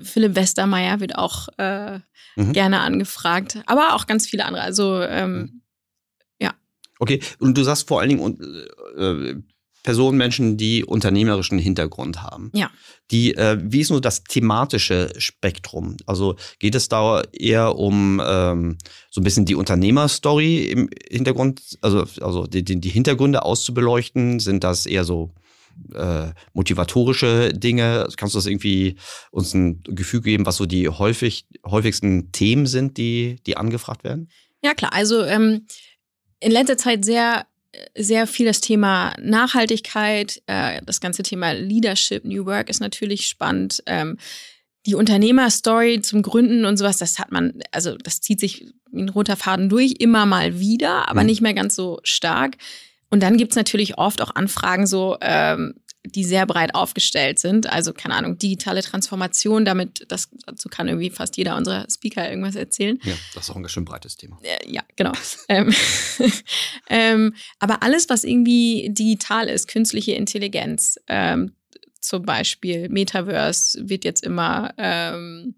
Philipp 0.00 0.34
Westermeier 0.36 1.00
wird 1.00 1.16
auch 1.16 1.48
äh, 1.58 1.98
mhm. 2.36 2.52
gerne 2.52 2.80
angefragt, 2.80 3.60
aber 3.66 3.94
auch 3.94 4.06
ganz 4.06 4.26
viele 4.26 4.44
andere. 4.44 4.62
Also 4.62 5.02
ähm, 5.02 5.38
mhm. 5.38 5.62
ja. 6.40 6.54
Okay, 6.98 7.20
und 7.38 7.56
du 7.56 7.62
sagst 7.62 7.88
vor 7.88 8.00
allen 8.00 8.10
Dingen, 8.10 8.68
äh, 8.96 9.34
Personen, 9.82 10.16
Menschen, 10.16 10.56
die 10.56 10.84
unternehmerischen 10.84 11.58
Hintergrund 11.58 12.22
haben. 12.22 12.50
Ja. 12.54 12.70
Die, 13.10 13.34
äh, 13.34 13.58
wie 13.62 13.80
ist 13.80 13.90
nur 13.90 14.00
das 14.00 14.24
thematische 14.24 15.12
Spektrum? 15.18 15.96
Also 16.06 16.36
geht 16.58 16.74
es 16.74 16.88
da 16.88 17.22
eher 17.32 17.76
um 17.76 18.20
ähm, 18.24 18.78
so 19.10 19.20
ein 19.20 19.24
bisschen 19.24 19.44
die 19.44 19.54
Unternehmerstory 19.54 20.64
im 20.66 20.88
Hintergrund, 21.10 21.78
also, 21.80 22.04
also 22.20 22.46
die, 22.46 22.62
die 22.64 22.88
Hintergründe 22.88 23.44
auszubeleuchten? 23.44 24.40
Sind 24.40 24.64
das 24.64 24.86
eher 24.86 25.04
so 25.04 25.34
äh, 25.94 26.28
motivatorische 26.52 27.52
Dinge? 27.52 28.08
Kannst 28.16 28.34
du 28.34 28.38
das 28.38 28.46
irgendwie 28.46 28.96
uns 29.30 29.52
ein 29.54 29.82
Gefühl 29.82 30.22
geben, 30.22 30.46
was 30.46 30.56
so 30.56 30.66
die 30.66 30.88
häufig, 30.88 31.46
häufigsten 31.66 32.30
Themen 32.32 32.66
sind, 32.66 32.96
die, 32.96 33.36
die 33.46 33.56
angefragt 33.56 34.04
werden? 34.04 34.28
Ja, 34.62 34.74
klar. 34.74 34.92
Also 34.92 35.24
ähm, 35.24 35.66
in 36.40 36.52
letzter 36.52 36.76
Zeit 36.76 37.04
sehr 37.04 37.46
sehr 37.96 38.26
viel 38.26 38.46
das 38.46 38.60
Thema 38.60 39.14
Nachhaltigkeit, 39.20 40.42
äh, 40.46 40.80
das 40.84 41.00
ganze 41.00 41.22
Thema 41.22 41.52
Leadership, 41.52 42.24
New 42.24 42.46
Work 42.46 42.68
ist 42.68 42.80
natürlich 42.80 43.26
spannend. 43.26 43.82
Ähm, 43.86 44.18
die 44.86 44.94
Unternehmerstory 44.94 46.00
zum 46.00 46.22
Gründen 46.22 46.64
und 46.64 46.76
sowas, 46.76 46.98
das 46.98 47.18
hat 47.18 47.30
man, 47.30 47.60
also 47.70 47.96
das 47.96 48.20
zieht 48.20 48.40
sich 48.40 48.66
wie 48.90 49.02
ein 49.02 49.08
roter 49.08 49.36
Faden 49.36 49.68
durch, 49.68 49.94
immer 49.98 50.26
mal 50.26 50.58
wieder, 50.58 51.08
aber 51.08 51.20
mhm. 51.20 51.26
nicht 51.26 51.40
mehr 51.40 51.54
ganz 51.54 51.74
so 51.74 52.00
stark. 52.02 52.56
Und 53.10 53.22
dann 53.22 53.36
gibt's 53.36 53.56
natürlich 53.56 53.98
oft 53.98 54.22
auch 54.22 54.34
Anfragen 54.34 54.86
so, 54.86 55.16
ähm, 55.20 55.74
die 56.04 56.24
sehr 56.24 56.46
breit 56.46 56.74
aufgestellt 56.74 57.38
sind. 57.38 57.70
Also, 57.70 57.92
keine 57.92 58.14
Ahnung, 58.14 58.38
digitale 58.38 58.82
Transformation, 58.82 59.64
damit, 59.64 60.04
das, 60.08 60.28
dazu 60.46 60.68
kann 60.68 60.88
irgendwie 60.88 61.10
fast 61.10 61.36
jeder 61.36 61.56
unserer 61.56 61.86
Speaker 61.90 62.28
irgendwas 62.28 62.56
erzählen. 62.56 62.98
Ja, 63.04 63.14
das 63.34 63.44
ist 63.44 63.50
auch 63.50 63.56
ein 63.56 63.62
ganz 63.62 63.72
schön 63.72 63.84
breites 63.84 64.16
Thema. 64.16 64.38
Äh, 64.42 64.70
ja, 64.70 64.82
genau. 64.96 65.12
ähm, 65.48 65.72
ähm, 66.90 67.34
aber 67.58 67.82
alles, 67.82 68.08
was 68.08 68.24
irgendwie 68.24 68.90
digital 68.92 69.48
ist, 69.48 69.68
künstliche 69.68 70.12
Intelligenz, 70.12 70.98
ähm, 71.06 71.52
zum 72.00 72.24
Beispiel 72.24 72.88
Metaverse 72.88 73.88
wird 73.88 74.04
jetzt 74.04 74.24
immer, 74.24 74.74
ähm, 74.76 75.54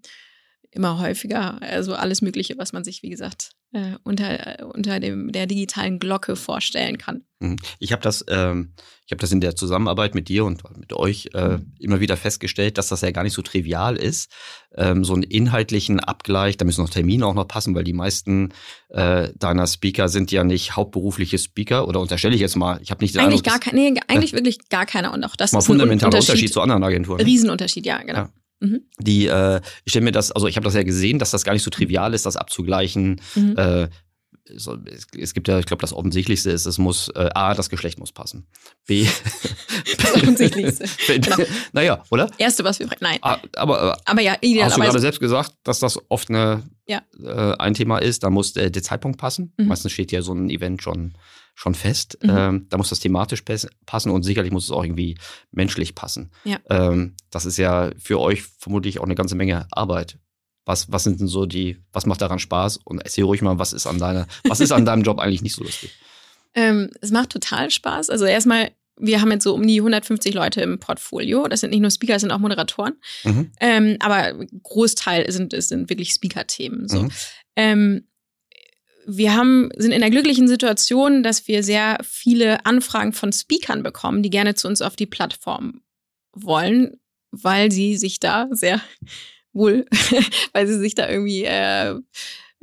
immer 0.75 0.99
häufiger. 0.99 1.61
Also 1.61 1.93
alles 1.95 2.21
Mögliche, 2.21 2.57
was 2.57 2.73
man 2.73 2.83
sich, 2.83 3.01
wie 3.03 3.09
gesagt, 3.09 3.51
äh, 3.75 3.97
unter, 4.03 4.59
äh, 4.59 4.63
unter 4.63 4.99
dem, 4.99 5.31
der 5.31 5.47
digitalen 5.47 5.99
Glocke 5.99 6.35
vorstellen 6.35 6.97
kann. 6.97 7.23
Mhm. 7.39 7.57
Ich 7.79 7.91
habe 7.91 8.01
das, 8.01 8.23
ähm, 8.29 8.73
ich 9.05 9.11
habe 9.11 9.19
das 9.19 9.31
in 9.31 9.41
der 9.41 9.55
Zusammenarbeit 9.55 10.15
mit 10.15 10.29
dir 10.29 10.45
und 10.45 10.63
mit 10.77 10.93
euch 10.93 11.29
äh, 11.33 11.57
mhm. 11.57 11.73
immer 11.79 11.99
wieder 11.99 12.15
festgestellt, 12.15 12.77
dass 12.77 12.87
das 12.87 13.01
ja 13.01 13.11
gar 13.11 13.23
nicht 13.23 13.33
so 13.33 13.41
trivial 13.41 13.97
ist. 13.97 14.31
Ähm, 14.75 15.03
so 15.03 15.13
einen 15.13 15.23
inhaltlichen 15.23 15.99
Abgleich, 15.99 16.57
da 16.57 16.65
müssen 16.65 16.81
noch 16.81 16.89
Termine 16.89 17.25
auch 17.25 17.33
noch 17.33 17.47
passen, 17.47 17.75
weil 17.75 17.83
die 17.83 17.93
meisten 17.93 18.53
äh, 18.89 19.29
deiner 19.37 19.67
Speaker 19.67 20.07
sind 20.07 20.31
ja 20.31 20.43
nicht 20.43 20.75
hauptberufliche 20.75 21.37
Speaker 21.37 21.87
oder 21.87 21.99
unterstelle 21.99 22.35
ich 22.35 22.41
jetzt 22.41 22.55
mal. 22.55 22.79
Ich 22.81 22.91
habe 22.91 23.03
nicht 23.03 23.15
den 23.15 23.21
eigentlich 23.21 23.45
Eindruck, 23.45 23.45
gar 23.45 23.59
kein, 23.59 23.75
nee, 23.75 23.93
eigentlich 24.07 24.33
wirklich 24.33 24.69
gar 24.69 24.85
keiner 24.85 25.13
und 25.13 25.23
auch 25.23 25.35
das 25.35 25.51
mal 25.51 25.59
ist 25.59 25.65
ein 25.65 25.67
fundamentaler 25.67 26.07
Unterschied, 26.13 26.29
Unterschied 26.29 26.53
zu 26.53 26.61
anderen 26.61 26.83
Agenturen. 26.83 27.17
Ne? 27.17 27.25
Riesenunterschied, 27.25 27.85
ja, 27.85 28.01
genau. 28.01 28.19
Ja. 28.19 28.29
Mhm. 28.59 28.81
Die, 28.99 29.27
äh, 29.27 29.61
ich 29.83 29.91
stelle 29.91 30.05
mir 30.05 30.11
das, 30.11 30.31
also 30.31 30.47
ich 30.47 30.55
habe 30.55 30.65
das 30.65 30.73
ja 30.73 30.83
gesehen, 30.83 31.19
dass 31.19 31.31
das 31.31 31.43
gar 31.43 31.53
nicht 31.53 31.63
so 31.63 31.69
trivial 31.69 32.13
ist, 32.13 32.25
das 32.25 32.37
abzugleichen. 32.37 33.21
Mhm. 33.35 33.57
Äh, 33.57 33.89
so, 34.53 34.77
es, 34.85 35.07
es, 35.17 35.33
gibt 35.33 35.47
ja, 35.47 35.57
ich 35.59 35.65
glaube, 35.65 35.81
das 35.81 35.91
Offensichtlichste 35.91 36.51
ist, 36.51 36.65
es 36.65 36.77
muss, 36.77 37.09
äh, 37.09 37.29
A, 37.33 37.55
das 37.55 37.69
Geschlecht 37.69 37.97
muss 37.99 38.11
passen. 38.11 38.45
B. 38.85 39.07
das 39.97 40.13
Offensichtlichste. 40.13 40.85
genau. 41.19 41.37
Naja, 41.73 42.03
oder? 42.11 42.29
Erste, 42.37 42.63
was 42.63 42.79
wir 42.79 42.87
nein. 42.99 43.17
Ah, 43.21 43.39
aber, 43.55 43.93
äh, 43.93 44.01
aber 44.05 44.21
ja, 44.21 44.33
Hast 44.33 44.77
du 44.77 44.81
gerade 44.81 44.99
selbst 44.99 45.19
gesagt, 45.19 45.53
dass 45.63 45.79
das 45.79 45.99
oft 46.09 46.29
eine, 46.29 46.63
ja. 46.87 47.01
äh, 47.23 47.55
ein 47.57 47.73
Thema 47.73 47.97
ist, 47.97 48.23
da 48.23 48.29
muss 48.29 48.53
der, 48.53 48.69
der 48.69 48.83
Zeitpunkt 48.83 49.17
passen. 49.17 49.53
Mhm. 49.57 49.67
Meistens 49.67 49.93
steht 49.93 50.11
ja 50.11 50.21
so 50.21 50.33
ein 50.33 50.49
Event 50.49 50.83
schon 50.83 51.15
schon 51.55 51.73
fest. 51.73 52.17
Mhm. 52.21 52.29
Ähm, 52.29 52.65
da 52.69 52.77
muss 52.77 52.89
das 52.89 52.99
thematisch 52.99 53.43
passen 53.85 54.11
und 54.11 54.23
sicherlich 54.23 54.51
muss 54.51 54.65
es 54.65 54.71
auch 54.71 54.83
irgendwie 54.83 55.17
menschlich 55.51 55.95
passen. 55.95 56.31
Ja. 56.43 56.59
Ähm, 56.69 57.15
das 57.31 57.45
ist 57.45 57.57
ja 57.57 57.91
für 57.97 58.19
euch 58.19 58.43
vermutlich 58.59 58.99
auch 58.99 59.05
eine 59.05 59.15
ganze 59.15 59.35
Menge 59.35 59.65
Arbeit. 59.71 60.19
Was, 60.65 60.91
was 60.91 61.03
sind 61.03 61.19
denn 61.19 61.27
so 61.27 61.45
die, 61.45 61.77
was 61.93 62.05
macht 62.05 62.21
daran 62.21 62.39
Spaß? 62.39 62.77
Und 62.77 62.99
erzähl 62.99 63.23
ruhig 63.23 63.41
mal, 63.41 63.57
was 63.57 63.71
ist 63.71 63.87
an 63.87 63.99
deiner, 63.99 64.27
was 64.47 64.59
ist 64.59 64.71
an 64.71 64.85
deinem 64.85 65.03
Job 65.03 65.19
eigentlich 65.19 65.41
nicht 65.41 65.55
so 65.55 65.63
lustig? 65.63 65.91
Ähm, 66.57 66.89
es 67.01 67.11
macht 67.11 67.31
total 67.31 67.69
Spaß. 67.69 68.09
Also 68.09 68.23
erstmal, 68.23 68.71
wir 68.97 69.19
haben 69.19 69.29
jetzt 69.29 69.43
so 69.43 69.53
um 69.53 69.67
die 69.67 69.79
150 69.81 70.33
Leute 70.33 70.61
im 70.61 70.79
Portfolio. 70.79 71.49
Das 71.49 71.59
sind 71.59 71.71
nicht 71.71 71.81
nur 71.81 71.91
Speaker, 71.91 72.13
das 72.13 72.21
sind 72.21 72.31
auch 72.31 72.39
Moderatoren. 72.39 72.93
Mhm. 73.25 73.51
Ähm, 73.59 73.97
aber 73.99 74.33
Großteil 74.63 75.29
sind, 75.33 75.53
sind 75.61 75.89
wirklich 75.89 76.11
Speaker-Themen. 76.11 76.87
So. 76.87 77.03
Mhm. 77.03 77.11
Ähm, 77.57 78.07
wir 79.05 79.35
haben, 79.35 79.69
sind 79.77 79.91
in 79.91 80.01
der 80.01 80.09
glücklichen 80.09 80.47
Situation, 80.47 81.23
dass 81.23 81.47
wir 81.47 81.63
sehr 81.63 81.97
viele 82.03 82.65
Anfragen 82.65 83.13
von 83.13 83.31
Speakern 83.31 83.83
bekommen, 83.83 84.23
die 84.23 84.29
gerne 84.29 84.55
zu 84.55 84.67
uns 84.67 84.81
auf 84.81 84.95
die 84.95 85.05
Plattform 85.05 85.81
wollen, 86.33 86.99
weil 87.31 87.71
sie 87.71 87.97
sich 87.97 88.19
da 88.19 88.47
sehr 88.51 88.81
wohl, 89.53 89.85
weil 90.53 90.67
sie 90.67 90.79
sich 90.79 90.95
da 90.95 91.09
irgendwie 91.09 91.45
äh, 91.45 91.95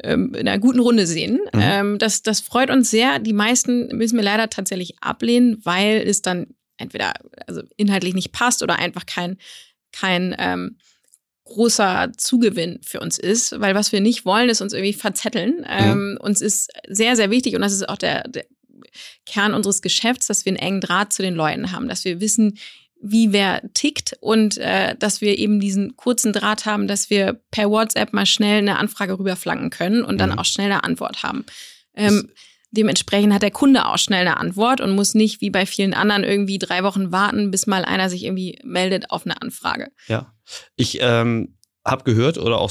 ähm, 0.03 0.35
in 0.35 0.49
einer 0.49 0.59
guten 0.59 0.81
Runde 0.81 1.07
sehen. 1.07 1.41
Mhm. 1.53 1.61
Ähm, 1.61 1.99
das, 1.99 2.23
das 2.23 2.41
freut 2.41 2.71
uns 2.71 2.91
sehr. 2.91 3.19
Die 3.19 3.33
meisten 3.33 3.97
müssen 3.97 4.17
wir 4.17 4.25
leider 4.25 4.51
tatsächlich 4.51 4.97
ablehnen, 5.01 5.59
weil 5.65 6.03
es 6.07 6.23
dann 6.23 6.55
entweder 6.77 7.15
also 7.47 7.63
inhaltlich 7.77 8.15
nicht 8.15 8.33
passt 8.33 8.63
oder 8.63 8.79
einfach 8.79 9.07
kein, 9.07 9.39
kein 9.93 10.35
ähm, 10.39 10.77
großer 11.53 12.13
Zugewinn 12.17 12.81
für 12.83 13.01
uns 13.01 13.19
ist, 13.19 13.61
weil 13.61 13.75
was 13.75 13.93
wir 13.93 14.01
nicht 14.01 14.25
wollen, 14.25 14.49
ist 14.49 14.61
uns 14.61 14.73
irgendwie 14.73 14.93
verzetteln. 14.93 15.59
Mhm. 15.59 15.67
Ähm, 15.69 16.19
uns 16.21 16.41
ist 16.41 16.71
sehr, 16.89 17.17
sehr 17.17 17.31
wichtig 17.31 17.55
und 17.55 17.63
das 17.63 17.73
ist 17.73 17.89
auch 17.89 17.99
der, 17.99 18.27
der 18.29 18.45
Kern 19.27 19.55
unseres 19.55 19.83
Geschäfts, 19.83 20.27
dass 20.27 20.45
wir 20.45 20.51
einen 20.51 20.59
engen 20.59 20.81
Draht 20.81 21.13
zu 21.13 21.23
den 21.23 21.35
Leuten 21.35 21.73
haben, 21.73 21.89
dass 21.89 22.05
wir 22.05 22.21
wissen, 22.21 22.59
wie 23.01 23.33
wer 23.33 23.63
tickt 23.75 24.17
und 24.21 24.59
äh, 24.59 24.95
dass 24.97 25.21
wir 25.21 25.37
eben 25.39 25.61
diesen 25.61 25.97
kurzen 25.97 26.33
Draht 26.33 26.67
haben, 26.67 26.87
dass 26.87 27.11
wir 27.11 27.41
per 27.51 27.69
WhatsApp 27.69 28.13
mal 28.13 28.27
schnell 28.27 28.59
eine 28.59 28.79
Anfrage 28.79 29.19
rüberflanken 29.19 29.71
können 29.71 30.05
und 30.05 30.19
dann 30.19 30.31
mhm. 30.31 30.39
auch 30.39 30.45
schnell 30.45 30.71
eine 30.71 30.85
Antwort 30.85 31.23
haben. 31.25 31.45
Ähm, 31.95 32.31
dementsprechend 32.71 33.35
hat 33.35 33.43
der 33.43 33.51
Kunde 33.51 33.87
auch 33.87 33.99
schnell 33.99 34.21
eine 34.21 34.37
Antwort 34.37 34.81
und 34.81 34.93
muss 34.93 35.15
nicht 35.15 35.41
wie 35.41 35.51
bei 35.51 35.67
vielen 35.67 35.95
anderen 35.95 36.23
irgendwie 36.23 36.59
drei 36.59 36.85
Wochen 36.85 37.11
warten, 37.11 37.51
bis 37.51 37.67
mal 37.67 37.85
einer 37.85 38.09
sich 38.09 38.25
irgendwie 38.25 38.59
meldet 38.63 39.11
auf 39.11 39.27
eine 39.27 39.41
Anfrage. 39.43 39.91
Ja, 40.07 40.33
ich 40.77 40.99
ähm, 41.01 41.57
habe 41.85 42.05
gehört 42.05 42.39
oder 42.39 42.59
auch 42.59 42.71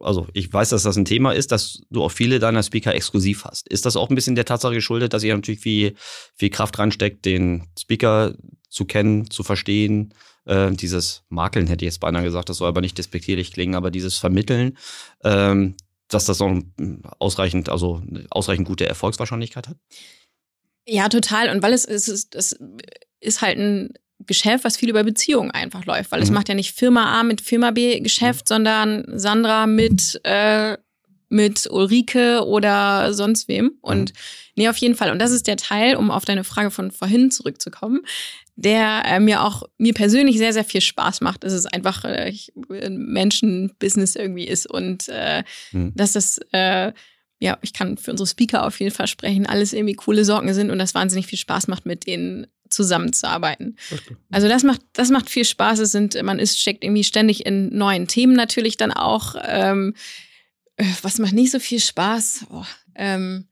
also 0.00 0.26
ich 0.32 0.52
weiß, 0.52 0.70
dass 0.70 0.84
das 0.84 0.96
ein 0.96 1.04
Thema 1.04 1.32
ist, 1.32 1.52
dass 1.52 1.82
du 1.90 2.02
auch 2.04 2.10
viele 2.10 2.38
deiner 2.38 2.62
Speaker 2.62 2.94
exklusiv 2.94 3.44
hast. 3.44 3.68
Ist 3.68 3.86
das 3.86 3.96
auch 3.96 4.10
ein 4.10 4.14
bisschen 4.14 4.36
der 4.36 4.44
Tatsache 4.44 4.74
geschuldet, 4.74 5.12
dass 5.12 5.24
ihr 5.24 5.34
natürlich 5.34 5.60
viel, 5.60 5.94
viel 6.36 6.50
Kraft 6.50 6.78
reinsteckt, 6.78 7.24
den 7.24 7.66
Speaker 7.78 8.34
zu 8.68 8.84
kennen, 8.84 9.30
zu 9.30 9.42
verstehen. 9.42 10.14
Äh, 10.44 10.70
dieses 10.72 11.24
Makeln 11.28 11.66
hätte 11.66 11.84
ich 11.84 11.88
jetzt 11.88 12.00
beinahe 12.00 12.22
gesagt, 12.22 12.48
das 12.48 12.58
soll 12.58 12.68
aber 12.68 12.80
nicht 12.80 12.98
despektierlich 12.98 13.52
klingen, 13.52 13.74
aber 13.74 13.90
dieses 13.90 14.18
Vermitteln, 14.18 14.76
ähm, 15.24 15.76
dass 16.08 16.26
das 16.26 16.40
auch 16.40 16.58
ausreichend, 17.18 17.68
also 17.68 18.02
ausreichend 18.30 18.66
gute 18.66 18.86
Erfolgswahrscheinlichkeit 18.86 19.68
hat? 19.68 19.76
Ja, 20.86 21.08
total. 21.08 21.50
Und 21.50 21.62
weil 21.62 21.74
es, 21.74 21.84
ist, 21.84 22.34
es 22.34 22.58
ist 23.20 23.42
halt 23.42 23.58
ein 23.58 23.92
Geschäft, 24.26 24.64
was 24.64 24.76
viel 24.76 24.90
über 24.90 25.04
Beziehungen 25.04 25.50
einfach 25.50 25.84
läuft, 25.84 26.10
weil 26.10 26.20
mhm. 26.20 26.24
es 26.24 26.30
macht 26.30 26.48
ja 26.48 26.54
nicht 26.54 26.76
Firma 26.76 27.20
A 27.20 27.22
mit 27.22 27.40
Firma 27.40 27.70
B 27.70 28.00
Geschäft, 28.00 28.46
mhm. 28.46 28.54
sondern 28.54 29.04
Sandra 29.14 29.66
mit 29.66 30.20
äh, 30.24 30.76
mit 31.30 31.68
Ulrike 31.70 32.46
oder 32.46 33.12
sonst 33.12 33.48
wem. 33.48 33.72
Und 33.82 34.12
mhm. 34.12 34.18
nee, 34.56 34.68
auf 34.68 34.78
jeden 34.78 34.94
Fall. 34.94 35.10
Und 35.10 35.18
das 35.18 35.30
ist 35.30 35.46
der 35.46 35.58
Teil, 35.58 35.96
um 35.96 36.10
auf 36.10 36.24
deine 36.24 36.42
Frage 36.42 36.70
von 36.70 36.90
vorhin 36.90 37.30
zurückzukommen 37.30 38.00
der 38.58 39.04
äh, 39.04 39.20
mir 39.20 39.44
auch 39.44 39.62
mir 39.78 39.94
persönlich 39.94 40.36
sehr, 40.36 40.52
sehr 40.52 40.64
viel 40.64 40.80
Spaß 40.80 41.20
macht. 41.20 41.44
dass 41.44 41.52
es 41.52 41.64
einfach 41.64 42.04
äh, 42.04 42.32
Menschen-Business 42.90 44.16
irgendwie 44.16 44.48
ist 44.48 44.68
und 44.68 45.08
äh, 45.08 45.44
mhm. 45.70 45.92
dass 45.94 46.14
das, 46.14 46.40
äh, 46.52 46.92
ja, 47.38 47.56
ich 47.62 47.72
kann 47.72 47.98
für 47.98 48.10
unsere 48.10 48.26
Speaker 48.26 48.66
auf 48.66 48.80
jeden 48.80 48.92
Fall 48.92 49.06
sprechen, 49.06 49.46
alles 49.46 49.72
irgendwie 49.72 49.94
coole 49.94 50.24
Sorgen 50.24 50.52
sind 50.54 50.72
und 50.72 50.80
das 50.80 50.92
wahnsinnig 50.96 51.28
viel 51.28 51.38
Spaß 51.38 51.68
macht, 51.68 51.86
mit 51.86 52.08
denen 52.08 52.48
zusammenzuarbeiten. 52.70 53.76
Okay. 53.90 54.16
Also 54.30 54.48
das 54.48 54.62
macht, 54.62 54.80
das 54.92 55.10
macht 55.10 55.30
viel 55.30 55.44
Spaß. 55.44 55.78
Es 55.80 55.92
sind, 55.92 56.20
man 56.22 56.38
ist, 56.38 56.60
steckt 56.60 56.84
irgendwie 56.84 57.04
ständig 57.04 57.46
in 57.46 57.76
neuen 57.76 58.06
Themen 58.08 58.34
natürlich 58.34 58.76
dann 58.76 58.92
auch. 58.92 59.34
Ähm, 59.42 59.94
äh, 60.76 60.84
was 61.02 61.18
macht 61.18 61.32
nicht 61.32 61.50
so 61.50 61.58
viel 61.58 61.80
Spaß? 61.80 62.46
Oh, 62.50 62.64
ähm, 62.94 63.48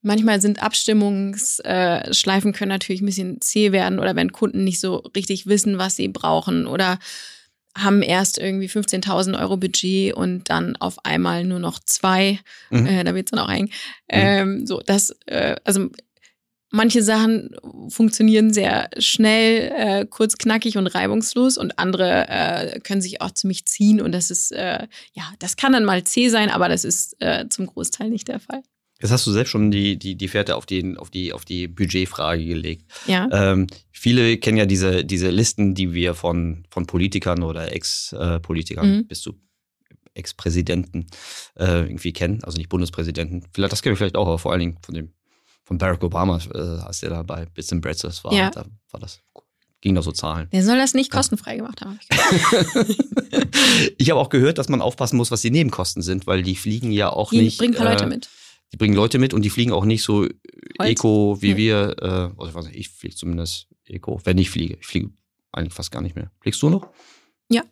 Manchmal 0.00 0.40
sind 0.40 0.62
Abstimmungsschleifen 0.62 2.50
äh, 2.50 2.52
können 2.52 2.68
natürlich 2.68 3.02
ein 3.02 3.06
bisschen 3.06 3.40
zäh 3.40 3.72
werden 3.72 3.98
oder 3.98 4.14
wenn 4.14 4.30
Kunden 4.30 4.62
nicht 4.62 4.78
so 4.78 4.96
richtig 5.16 5.46
wissen, 5.46 5.78
was 5.78 5.96
sie 5.96 6.06
brauchen 6.06 6.66
oder 6.66 7.00
haben 7.76 8.02
erst 8.02 8.38
irgendwie 8.38 8.68
15.000 8.68 9.38
Euro 9.38 9.56
Budget 9.56 10.14
und 10.14 10.50
dann 10.50 10.76
auf 10.76 11.04
einmal 11.04 11.44
nur 11.44 11.58
noch 11.58 11.80
zwei. 11.80 12.38
Mhm. 12.70 12.86
Äh, 12.86 13.04
da 13.04 13.14
wird's 13.14 13.32
dann 13.32 13.40
auch 13.40 13.50
eng. 13.50 13.64
Mhm. 13.64 13.70
Ähm, 14.08 14.66
so, 14.66 14.80
das, 14.84 15.16
äh, 15.26 15.56
also 15.64 15.90
manche 16.70 17.02
Sachen 17.02 17.56
funktionieren 17.88 18.52
sehr 18.52 18.90
schnell, 18.98 19.72
äh, 19.74 20.06
kurz, 20.06 20.36
knackig 20.36 20.76
und 20.76 20.86
reibungslos 20.86 21.58
und 21.58 21.78
andere 21.78 22.28
äh, 22.28 22.80
können 22.80 23.00
sich 23.00 23.20
auch 23.20 23.30
ziemlich 23.30 23.66
ziehen 23.66 24.00
und 24.00 24.12
das 24.12 24.30
ist, 24.30 24.52
äh, 24.52 24.86
ja, 25.12 25.32
das 25.38 25.56
kann 25.56 25.72
dann 25.72 25.84
mal 25.84 26.04
zäh 26.04 26.28
sein, 26.28 26.50
aber 26.50 26.68
das 26.68 26.84
ist 26.84 27.16
äh, 27.20 27.48
zum 27.48 27.66
Großteil 27.66 28.10
nicht 28.10 28.28
der 28.28 28.40
Fall. 28.40 28.62
Jetzt 29.00 29.12
hast 29.12 29.26
du 29.26 29.30
selbst 29.30 29.50
schon 29.50 29.70
die, 29.70 29.96
die, 29.96 30.16
die 30.16 30.28
Fährte 30.28 30.56
auf 30.56 30.66
die, 30.66 30.96
auf 30.96 31.08
die, 31.08 31.32
auf 31.32 31.44
die 31.44 31.68
Budgetfrage 31.68 32.44
gelegt. 32.44 32.84
Ja. 33.06 33.28
Ähm, 33.30 33.68
viele 33.92 34.38
kennen 34.38 34.58
ja 34.58 34.66
diese, 34.66 35.04
diese 35.04 35.30
Listen, 35.30 35.74
die 35.74 35.94
wir 35.94 36.14
von, 36.14 36.64
von 36.68 36.86
Politikern 36.86 37.44
oder 37.44 37.72
Ex-Politikern 37.72 38.96
mhm. 38.96 39.06
bis 39.06 39.20
zu 39.20 39.34
Ex-Präsidenten 40.14 41.06
äh, 41.56 41.82
irgendwie 41.82 42.12
kennen, 42.12 42.42
also 42.42 42.58
nicht 42.58 42.68
Bundespräsidenten. 42.68 43.44
Vielleicht, 43.54 43.72
das 43.72 43.82
kennen 43.82 43.92
wir 43.92 43.98
vielleicht 43.98 44.16
auch, 44.16 44.26
aber 44.26 44.38
vor 44.38 44.50
allen 44.50 44.60
Dingen 44.60 44.78
von 44.82 44.94
dem, 44.96 45.12
von 45.68 45.78
Barack 45.78 46.02
Obama, 46.02 46.40
äh, 46.54 46.58
als 46.58 47.00
der 47.00 47.10
da 47.10 47.22
bei 47.22 47.44
Bits 47.46 47.72
and 47.72 47.82
Bretzels 47.82 48.24
war, 48.24 48.32
ja. 48.32 48.50
da 48.50 48.64
war 48.90 49.00
das 49.00 49.20
ging 49.80 49.94
da 49.94 50.02
so 50.02 50.10
Zahlen. 50.10 50.48
Der 50.50 50.64
soll 50.64 50.76
das 50.76 50.92
nicht 50.92 51.08
kostenfrei 51.08 51.52
ja. 51.52 51.58
gemacht 51.58 51.80
haben. 51.82 52.00
ich 53.96 54.10
habe 54.10 54.18
auch 54.18 54.28
gehört, 54.28 54.58
dass 54.58 54.68
man 54.68 54.82
aufpassen 54.82 55.16
muss, 55.16 55.30
was 55.30 55.40
die 55.40 55.52
Nebenkosten 55.52 56.02
sind, 56.02 56.26
weil 56.26 56.42
die 56.42 56.56
fliegen 56.56 56.90
ja 56.90 57.10
auch 57.10 57.30
die 57.30 57.42
nicht. 57.42 57.58
Bringen 57.58 57.74
ein 57.74 57.78
paar 57.78 57.92
Leute 57.92 58.04
äh, 58.04 58.08
mit 58.08 58.28
die 58.72 58.76
bringen 58.76 58.94
Leute 58.94 59.18
mit 59.18 59.32
und 59.32 59.42
die 59.42 59.50
fliegen 59.50 59.72
auch 59.72 59.84
nicht 59.84 60.02
so 60.02 60.26
Holz? 60.78 60.90
Eco 60.90 61.38
wie 61.40 61.50
ja. 61.50 61.56
wir. 61.56 61.96
Äh, 62.00 62.06
also 62.06 62.46
ich 62.48 62.54
weiß 62.54 62.66
nicht, 62.66 62.76
ich 62.76 62.88
fliege 62.88 63.14
zumindest 63.14 63.68
Eco, 63.86 64.20
wenn 64.24 64.38
ich 64.38 64.50
fliege. 64.50 64.76
Ich 64.80 64.86
fliege 64.86 65.10
eigentlich 65.52 65.74
fast 65.74 65.90
gar 65.90 66.02
nicht 66.02 66.16
mehr. 66.16 66.30
Fliegst 66.40 66.60
du 66.62 66.68
noch? 66.68 66.88
Ja. 67.48 67.62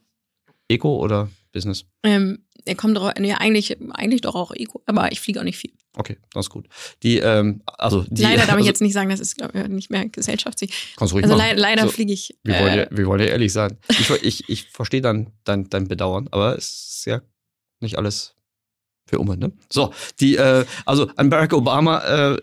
Eco 0.68 0.98
oder 0.98 1.30
Business? 1.52 1.84
Ähm, 2.02 2.46
er 2.64 2.74
kommt 2.74 2.96
doch, 2.96 3.12
nee, 3.18 3.32
eigentlich, 3.32 3.76
eigentlich 3.92 4.20
doch 4.22 4.34
auch 4.34 4.52
Eco, 4.52 4.82
aber 4.86 5.12
ich 5.12 5.20
fliege 5.20 5.40
auch 5.40 5.44
nicht 5.44 5.56
viel. 5.56 5.72
Okay, 5.94 6.18
das 6.32 6.46
ist 6.46 6.50
gut. 6.50 6.68
Die, 7.02 7.18
ähm, 7.18 7.62
also 7.78 8.04
die, 8.08 8.22
leider 8.22 8.38
darf 8.38 8.50
also, 8.50 8.60
ich 8.60 8.66
jetzt 8.66 8.82
nicht 8.82 8.92
sagen, 8.92 9.08
das 9.08 9.20
ist 9.20 9.36
glaube 9.36 9.58
ich 9.58 9.68
nicht 9.68 9.90
mehr 9.90 10.08
gesellschaftlich. 10.08 10.94
Kannst 10.96 11.12
du 11.12 11.16
ruhig 11.16 11.24
also 11.24 11.36
le 11.36 11.54
leider 11.54 11.84
so, 11.84 11.88
fliege 11.90 12.12
ich. 12.12 12.36
Wir, 12.42 12.56
äh, 12.56 12.62
wollen 12.62 12.78
ja, 12.78 12.86
wir 12.90 13.06
wollen 13.06 13.20
ja 13.20 13.26
ehrlich 13.26 13.52
sein. 13.52 13.78
Ich, 13.88 14.10
ich, 14.10 14.48
ich 14.48 14.64
verstehe 14.70 15.00
dann 15.00 15.32
dein, 15.44 15.70
dein 15.70 15.88
Bedauern, 15.88 16.28
aber 16.30 16.56
es 16.56 16.96
ist 16.98 17.06
ja 17.06 17.22
nicht 17.80 17.96
alles 17.96 18.35
für 19.06 19.18
Umwelt, 19.18 19.38
ne? 19.38 19.52
So, 19.72 19.92
die, 20.20 20.36
äh, 20.36 20.64
also 20.84 21.08
ein 21.16 21.30
Barack 21.30 21.52
Obama 21.52 22.32
äh, 22.32 22.38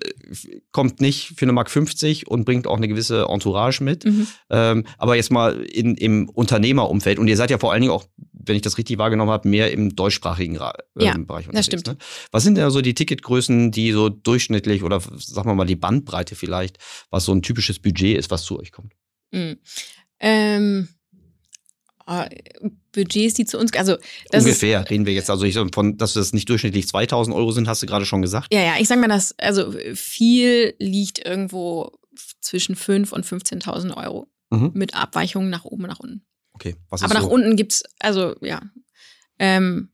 kommt 0.72 1.01
nicht 1.01 1.34
für 1.36 1.43
eine 1.43 1.51
Mark 1.51 1.70
50 1.70 2.27
und 2.27 2.46
bringt 2.46 2.67
auch 2.67 2.77
eine 2.77 2.88
gewisse 2.88 3.25
Entourage 3.29 3.84
mit. 3.84 4.05
Mhm. 4.05 4.27
Ähm, 4.50 4.86
aber 4.98 5.15
jetzt 5.15 5.32
mal 5.32 5.62
in, 5.62 5.96
im 5.96 6.29
Unternehmerumfeld, 6.29 7.20
und 7.20 7.27
ihr 7.27 7.36
seid 7.36 7.50
ja 7.50 7.58
vor 7.58 7.74
allen 7.74 7.82
Dingen 7.82 7.93
auch, 7.93 8.05
wenn 8.32 8.55
ich 8.55 8.62
das 8.62 8.77
richtig 8.77 8.98
wahrgenommen 8.98 9.32
habe, 9.32 9.48
mehr 9.48 9.72
im 9.72 9.96
deutschsprachigen 9.96 10.55
äh, 10.55 10.72
ja, 11.00 11.17
Bereich 11.17 11.48
unterwegs. 11.48 11.53
Das 11.53 11.65
stimmt. 11.65 11.88
Ne? 11.88 11.98
Was 12.32 12.43
sind 12.43 12.55
denn 12.55 12.70
so 12.72 12.82
die 12.82 12.93
Ticketgrößen, 12.93 13.72
die 13.72 13.91
so 13.91 14.08
durchschnittlich 14.08 14.84
oder 14.84 15.01
sagen 15.01 15.50
wir 15.50 15.55
mal 15.55 15.65
die 15.65 15.75
Bandbreite 15.75 16.36
vielleicht, 16.36 16.77
was 17.10 17.25
so 17.25 17.34
ein 17.34 17.41
typisches 17.41 17.79
Budget 17.79 18.17
ist, 18.17 18.32
was 18.32 18.43
zu 18.43 18.60
euch 18.60 18.72
kommt? 18.72 18.93
Mhm. 19.32 19.58
Ähm 20.20 20.88
Budgets, 22.91 23.33
die 23.33 23.45
zu 23.45 23.57
uns, 23.57 23.74
also 23.74 23.98
ungefähr 24.31 24.81
ist, 24.81 24.89
reden 24.89 25.05
wir 25.05 25.13
jetzt. 25.13 25.29
Also 25.29 25.45
ich 25.45 25.57
von, 25.74 25.98
dass 25.98 26.13
das 26.13 26.33
nicht 26.33 26.50
durchschnittlich 26.50 26.88
2000 26.88 27.36
Euro 27.36 27.51
sind, 27.51 27.67
hast 27.67 27.81
du 27.81 27.86
gerade 27.86 28.05
schon 28.05 28.22
gesagt. 28.22 28.53
Ja, 28.53 28.62
ja, 28.62 28.74
ich 28.79 28.88
sag 28.88 29.00
mal, 29.00 29.07
dass 29.07 29.38
also 29.39 29.74
viel 29.93 30.75
liegt 30.79 31.25
irgendwo 31.25 31.91
zwischen 32.41 32.75
5 32.75 33.12
und 33.12 33.25
15.000 33.25 33.95
Euro 33.98 34.27
mhm. 34.50 34.72
mit 34.74 34.95
Abweichungen 34.95 35.50
nach 35.50 35.65
oben 35.65 35.83
und 35.83 35.89
nach 35.89 36.00
unten. 36.00 36.25
Okay, 36.53 36.75
was 36.89 37.01
ist 37.01 37.05
Aber 37.05 37.15
nach 37.15 37.24
so? 37.24 37.29
unten 37.29 37.55
gibt's 37.55 37.83
also 38.00 38.36
ja. 38.41 38.62
Ähm, 39.39 39.89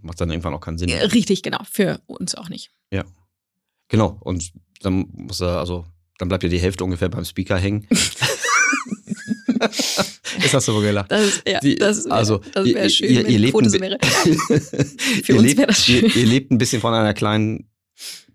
Macht 0.00 0.20
dann 0.20 0.30
irgendwann 0.30 0.54
auch 0.54 0.60
keinen 0.60 0.78
Sinn. 0.78 0.90
Richtig, 0.90 1.42
genau. 1.42 1.60
Für 1.70 2.00
uns 2.06 2.34
auch 2.34 2.48
nicht. 2.48 2.70
Ja, 2.90 3.04
genau. 3.88 4.18
Und 4.20 4.52
dann 4.80 5.06
muss 5.12 5.40
er 5.40 5.58
also 5.58 5.86
dann 6.18 6.28
bleibt 6.28 6.42
ja 6.44 6.48
die 6.48 6.60
Hälfte 6.60 6.84
ungefähr 6.84 7.08
beim 7.08 7.24
Speaker 7.24 7.58
hängen. 7.58 7.88
Jetzt 10.40 10.54
hast 10.54 10.68
du 10.68 10.74
wohl 10.74 10.82
gelacht. 10.82 11.10
Das, 11.10 11.26
ist, 11.26 11.48
ja, 11.48 11.60
die, 11.60 11.74
das 11.76 12.04
wär, 12.04 12.12
also, 12.12 12.38
das 12.52 12.64
wäre 12.66 12.90
schön, 12.90 13.10
ihr, 13.10 13.28
ihr, 13.28 13.38
lebt 13.38 13.70
so. 13.70 13.78
Für 15.24 15.36
uns 15.36 15.56
wäre 15.56 15.66
das 15.66 15.84
schön. 15.84 16.04
Ihr, 16.06 16.16
ihr, 16.16 16.26
lebt 16.26 16.50
ein 16.50 16.58
bisschen 16.58 16.80
von 16.80 16.94
einer 16.94 17.14
kleinen 17.14 17.68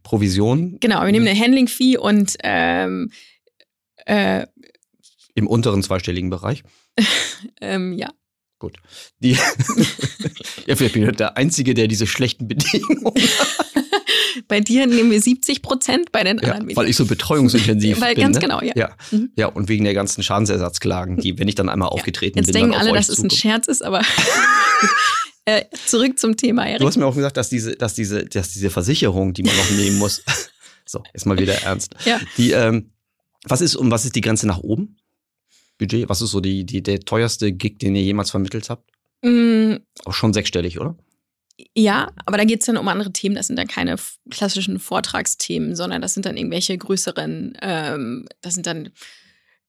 Provision. 0.04 0.78
Genau, 0.80 1.04
wir 1.04 1.12
nehmen 1.12 1.28
eine 1.28 1.40
Handling-Fee 1.40 1.98
und 1.98 2.36
ähm, 2.44 3.12
äh, 4.06 4.46
im 5.36 5.48
unteren 5.48 5.84
zweistelligen 5.84 6.30
Bereich. 6.30 6.64
ähm, 7.62 7.94
ja. 7.94 8.10
Gut. 8.60 8.78
Die 9.20 9.32
ja, 10.66 10.76
vielleicht 10.76 10.94
bin 10.94 11.08
ich 11.08 11.16
der 11.16 11.38
Einzige, 11.38 11.76
der 11.76 11.88
diese 11.88 12.08
schlechten 12.08 12.48
Bedingungen 12.48 13.14
Bei 14.48 14.60
dir 14.60 14.88
nehmen 14.88 15.12
wir 15.12 15.22
70 15.22 15.62
Prozent, 15.62 16.12
bei 16.12 16.24
den 16.24 16.40
ja, 16.40 16.54
anderen 16.54 16.76
Weil 16.76 16.88
ich 16.90 16.96
so 16.96 17.06
betreuungsintensiv 17.06 18.00
Weil 18.02 18.16
bin. 18.16 18.24
ganz 18.24 18.36
ne? 18.36 18.42
genau, 18.42 18.62
ja. 18.62 18.74
Ja. 18.76 18.96
Mhm. 19.12 19.32
ja, 19.36 19.48
und 19.48 19.70
wegen 19.70 19.84
der 19.84 19.94
ganzen 19.94 20.24
Schadensersatzklagen, 20.24 21.18
die, 21.18 21.38
wenn 21.40 21.48
ich 21.48 21.56
dann 21.56 21.70
einmal 21.70 21.90
aufgetreten 21.90 22.38
Jetzt 22.40 22.48
bin, 22.48 22.54
denken 22.54 22.72
dann 22.72 22.82
alle, 22.82 22.94
dass 22.94 23.10
es 23.10 23.20
ein. 23.22 23.30
Scherz 23.30 23.68
ist, 23.68 23.84
aber 23.84 24.02
äh, 25.46 25.64
zurück 25.86 26.18
zum 26.20 26.38
Thema, 26.38 26.64
Du 26.66 26.70
Erik. 26.72 26.88
hast 26.88 26.98
mir 26.98 27.06
auch 27.06 27.16
gesagt, 27.16 27.38
dass 27.38 27.50
diese, 27.50 27.76
dass 27.76 27.94
diese, 27.96 28.26
dass 28.26 28.54
diese 28.54 28.70
Versicherung, 28.70 29.34
die 29.34 29.44
man 29.44 29.56
noch 29.56 29.72
nehmen 29.72 29.98
muss. 29.98 30.22
so, 30.86 31.04
jetzt 31.14 31.26
mal 31.26 31.38
wieder 31.38 31.56
ernst. 31.64 31.96
Ja. 32.06 32.20
Die, 32.38 32.52
ähm, 32.52 32.92
was 33.44 33.62
ist, 33.62 33.76
und 33.76 33.92
was 33.92 34.06
ist 34.06 34.16
die 34.16 34.22
Grenze 34.22 34.48
nach 34.48 34.60
oben? 34.60 34.98
Budget? 35.78 36.10
Was 36.10 36.22
ist 36.22 36.32
so 36.32 36.42
die, 36.42 36.66
die, 36.66 36.82
der 36.82 37.00
teuerste 37.02 37.52
Gig, 37.52 37.80
den 37.80 37.96
ihr 37.96 38.02
jemals 38.04 38.32
vermittelt 38.32 38.70
habt? 38.70 38.90
Mm, 39.24 39.76
Auch 40.06 40.14
schon 40.14 40.34
sechsstellig, 40.34 40.80
oder? 40.80 40.98
Ja, 41.76 42.12
aber 42.26 42.38
da 42.38 42.44
geht 42.44 42.60
es 42.60 42.68
dann 42.68 42.78
um 42.78 42.88
andere 42.88 43.12
Themen. 43.12 43.36
Das 43.36 43.48
sind 43.48 43.58
dann 43.58 43.68
keine 43.68 43.96
klassischen 44.30 44.80
Vortragsthemen, 44.80 45.76
sondern 45.76 46.02
das 46.02 46.14
sind 46.14 46.26
dann 46.26 46.38
irgendwelche 46.38 46.78
größeren, 46.78 47.58
ähm, 47.62 48.28
das 48.42 48.54
sind 48.54 48.68
dann 48.68 48.90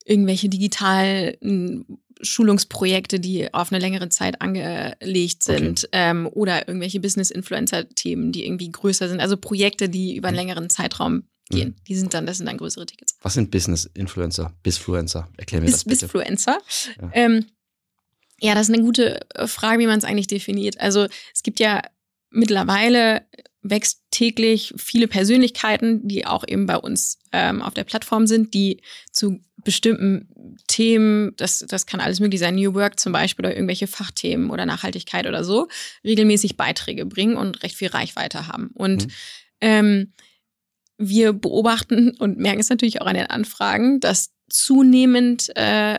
irgendwelche 0.05 0.49
digitalen 0.49 1.87
Schulungsprojekte, 2.21 3.21
die 3.21 3.53
auf 3.55 3.71
eine 3.71 3.79
längere 3.79 4.09
Zeit 4.09 4.41
angelegt 4.41 5.43
sind 5.43 5.89
ähm, 5.93 6.27
oder 6.27 6.67
irgendwelche 6.67 7.01
Business-Influencer-Themen, 7.01 8.33
die 8.33 8.45
irgendwie 8.45 8.71
größer 8.71 9.09
sind. 9.09 9.21
Also 9.21 9.37
Projekte, 9.37 9.89
die 9.89 10.17
über 10.17 10.29
einen 10.29 10.37
längeren 10.37 10.69
Zeitraum 10.71 11.25
gehen. 11.51 11.77
Die 11.87 11.95
sind 11.95 12.13
dann, 12.15 12.27
das 12.27 12.39
sind 12.39 12.47
dann 12.47 12.59
größere 12.59 12.87
Tickets. 12.87 13.17
Was 13.23 13.35
sind 13.35 13.51
Business-Influencer? 13.51 14.55
Bisfluencer? 14.63 15.29
Erklär 15.37 15.61
mir 15.61 15.67
Bis, 15.67 15.77
das 15.77 15.85
bitte. 15.85 16.07
Bisfluencer. 16.07 16.59
Ja. 17.01 17.11
Ähm, 17.13 17.47
ja, 18.41 18.55
das 18.55 18.69
ist 18.69 18.75
eine 18.75 18.85
gute 18.85 19.21
äh, 19.35 19.47
Frage, 19.47 19.81
wie 19.81 19.87
man 19.87 19.99
es 19.99 20.05
eigentlich 20.05 20.27
definiert. 20.27 20.81
Also 20.81 21.07
es 21.35 21.43
gibt 21.43 21.61
ja 21.61 21.83
mittlerweile 22.31 23.23
wächst 23.63 24.03
täglich 24.11 24.73
viele 24.77 25.09
Persönlichkeiten, 25.09 26.07
die 26.07 26.27
auch 26.27 26.45
eben 26.47 26.67
bei 26.67 26.77
uns 26.77 27.19
ähm, 27.33 27.61
auf 27.61 27.75
der 27.75 27.85
Plattform 27.85 28.27
sind, 28.27 28.55
die 28.55 28.81
zu 29.11 29.41
bestimmten 29.65 30.57
Themen, 30.69 31.35
das, 31.37 31.65
das 31.69 31.87
kann 31.87 32.01
alles 32.01 32.21
möglich 32.21 32.41
sein, 32.41 32.55
New 32.55 32.75
Work 32.75 33.01
zum 33.01 33.13
Beispiel 33.13 33.45
oder 33.45 33.55
irgendwelche 33.55 33.87
Fachthemen 33.89 34.51
oder 34.51 34.65
Nachhaltigkeit 34.65 35.27
oder 35.27 35.43
so, 35.45 35.69
regelmäßig 36.05 36.57
Beiträge 36.57 37.05
bringen 37.05 37.37
und 37.37 37.63
recht 37.63 37.75
viel 37.75 37.89
Reichweite 37.89 38.47
haben. 38.47 38.71
Und 38.75 39.07
Mhm. 39.07 39.13
ähm, 39.61 40.13
wir 40.97 41.33
beobachten 41.33 42.17
und 42.19 42.39
merken 42.39 42.61
es 42.61 42.71
natürlich 42.71 43.01
auch 43.01 43.07
an 43.07 43.15
den 43.15 43.27
Anfragen, 43.27 44.01
dass 44.01 44.33
zunehmend 44.49 45.51
äh, 45.57 45.99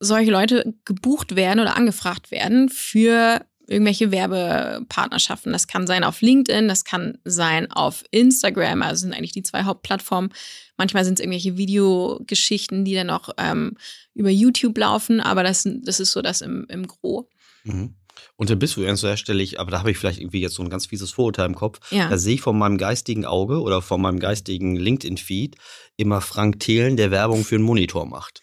solche 0.00 0.30
Leute 0.30 0.74
gebucht 0.84 1.36
werden 1.36 1.60
oder 1.60 1.76
angefragt 1.76 2.30
werden 2.30 2.68
für 2.68 3.44
irgendwelche 3.66 4.10
Werbepartnerschaften. 4.10 5.52
Das 5.52 5.66
kann 5.66 5.86
sein 5.86 6.04
auf 6.04 6.20
LinkedIn, 6.20 6.68
das 6.68 6.84
kann 6.84 7.18
sein 7.24 7.70
auf 7.70 8.04
Instagram, 8.10 8.82
also 8.82 9.02
sind 9.02 9.14
eigentlich 9.14 9.32
die 9.32 9.42
zwei 9.42 9.64
Hauptplattformen. 9.64 10.32
Manchmal 10.76 11.04
sind 11.04 11.18
es 11.18 11.20
irgendwelche 11.20 11.56
Videogeschichten, 11.56 12.84
die 12.84 12.94
dann 12.94 13.10
auch 13.10 13.30
ähm, 13.38 13.76
über 14.14 14.30
YouTube 14.30 14.76
laufen, 14.76 15.20
aber 15.20 15.42
das, 15.42 15.66
das 15.82 16.00
ist 16.00 16.12
so 16.12 16.20
das 16.20 16.40
im, 16.40 16.66
im 16.68 16.86
Gro. 16.86 17.28
Mhm. 17.64 17.94
Unter 18.36 18.56
Bisfluencer 18.56 19.16
stelle 19.16 19.42
ich, 19.42 19.60
aber 19.60 19.70
da 19.70 19.78
habe 19.80 19.90
ich 19.90 19.98
vielleicht 19.98 20.20
irgendwie 20.20 20.40
jetzt 20.40 20.54
so 20.54 20.62
ein 20.62 20.70
ganz 20.70 20.86
fieses 20.86 21.12
Vorurteil 21.12 21.46
im 21.46 21.54
Kopf. 21.54 21.80
Ja. 21.90 22.08
Da 22.08 22.18
sehe 22.18 22.34
ich 22.34 22.40
von 22.40 22.58
meinem 22.58 22.78
geistigen 22.78 23.24
Auge 23.24 23.60
oder 23.60 23.82
von 23.82 24.00
meinem 24.00 24.18
geistigen 24.18 24.76
LinkedIn-Feed 24.76 25.56
immer 25.96 26.20
Frank 26.20 26.60
Thelen, 26.60 26.96
der 26.96 27.10
Werbung 27.10 27.44
für 27.44 27.56
einen 27.56 27.64
Monitor 27.64 28.06
macht. 28.06 28.40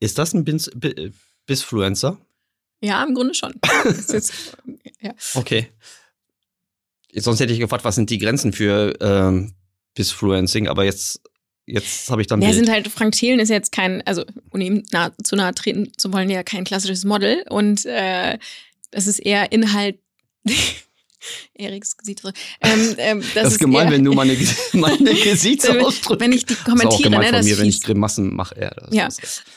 Ist 0.00 0.18
das 0.18 0.34
ein 0.34 0.44
Bis, 0.44 0.70
Bi- 0.74 1.12
Bisfluencer? 1.46 2.18
Ja, 2.80 3.02
im 3.04 3.14
Grunde 3.14 3.34
schon. 3.34 3.54
Jetzt, 3.84 4.56
ja. 5.00 5.12
Okay. 5.34 5.68
Sonst 7.14 7.40
hätte 7.40 7.52
ich 7.52 7.58
gefragt, 7.58 7.84
was 7.84 7.94
sind 7.96 8.10
die 8.10 8.18
Grenzen 8.18 8.52
für 8.52 8.94
ähm, 9.00 9.54
Bisfluencing, 9.94 10.68
aber 10.68 10.84
jetzt, 10.84 11.20
jetzt 11.66 12.10
habe 12.10 12.20
ich 12.20 12.28
dann. 12.28 12.40
Ja, 12.42 12.52
sind 12.52 12.68
halt, 12.68 12.86
Frank 12.88 13.14
Thelen 13.14 13.40
ist 13.40 13.48
jetzt 13.48 13.72
kein, 13.72 14.06
also 14.06 14.24
ohne 14.52 14.64
ihm 14.64 14.82
nah, 14.92 15.10
zu 15.24 15.34
nahe 15.34 15.54
treten 15.54 15.90
zu 15.96 16.12
wollen, 16.12 16.30
ja 16.30 16.42
kein 16.42 16.64
klassisches 16.64 17.04
Model. 17.04 17.44
Und 17.48 17.86
äh, 17.86 18.38
das 18.90 19.06
ist 19.06 19.18
eher 19.18 19.50
Inhalt. 19.50 19.98
Eriks 21.54 21.96
Gesicht. 21.96 22.22
Ähm, 22.60 22.94
ähm, 22.98 23.20
das, 23.34 23.44
das 23.44 23.52
ist 23.54 23.58
gemein, 23.58 23.90
wenn 23.90 24.04
du 24.04 24.12
meine, 24.12 24.36
meine 24.72 25.14
Gesichtsausdrücke. 25.14 26.20
Wenn 26.20 26.32
ich 26.32 26.46
die 26.46 26.54
das 26.54 26.58
ist 26.58 26.66
auch 26.66 26.70
kommentiere, 26.78 27.10
gemein 27.10 27.30
ne, 27.32 27.38
von 27.38 27.44
mir, 27.46 27.58
wenn 27.58 27.66
ich. 27.68 27.82
Grimassen 27.82 28.34
mache. 28.34 28.58
Ja, 28.60 28.72
Ja. 28.90 29.08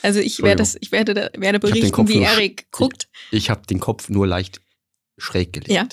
Also 0.02 0.20
ich 0.20 0.42
werde 0.42 0.56
das, 0.56 0.76
ich 0.80 0.92
werde, 0.92 1.14
da- 1.14 1.30
werde 1.36 1.58
berichten, 1.60 2.08
wie 2.08 2.18
Erik 2.22 2.70
guckt. 2.70 3.08
ich 3.30 3.50
habe 3.50 3.66
den 3.66 3.80
Kopf 3.80 4.08
nur 4.08 4.26
leicht 4.26 4.60
schräg 5.18 5.52
gelegt. 5.52 5.70
Ja. 5.70 5.88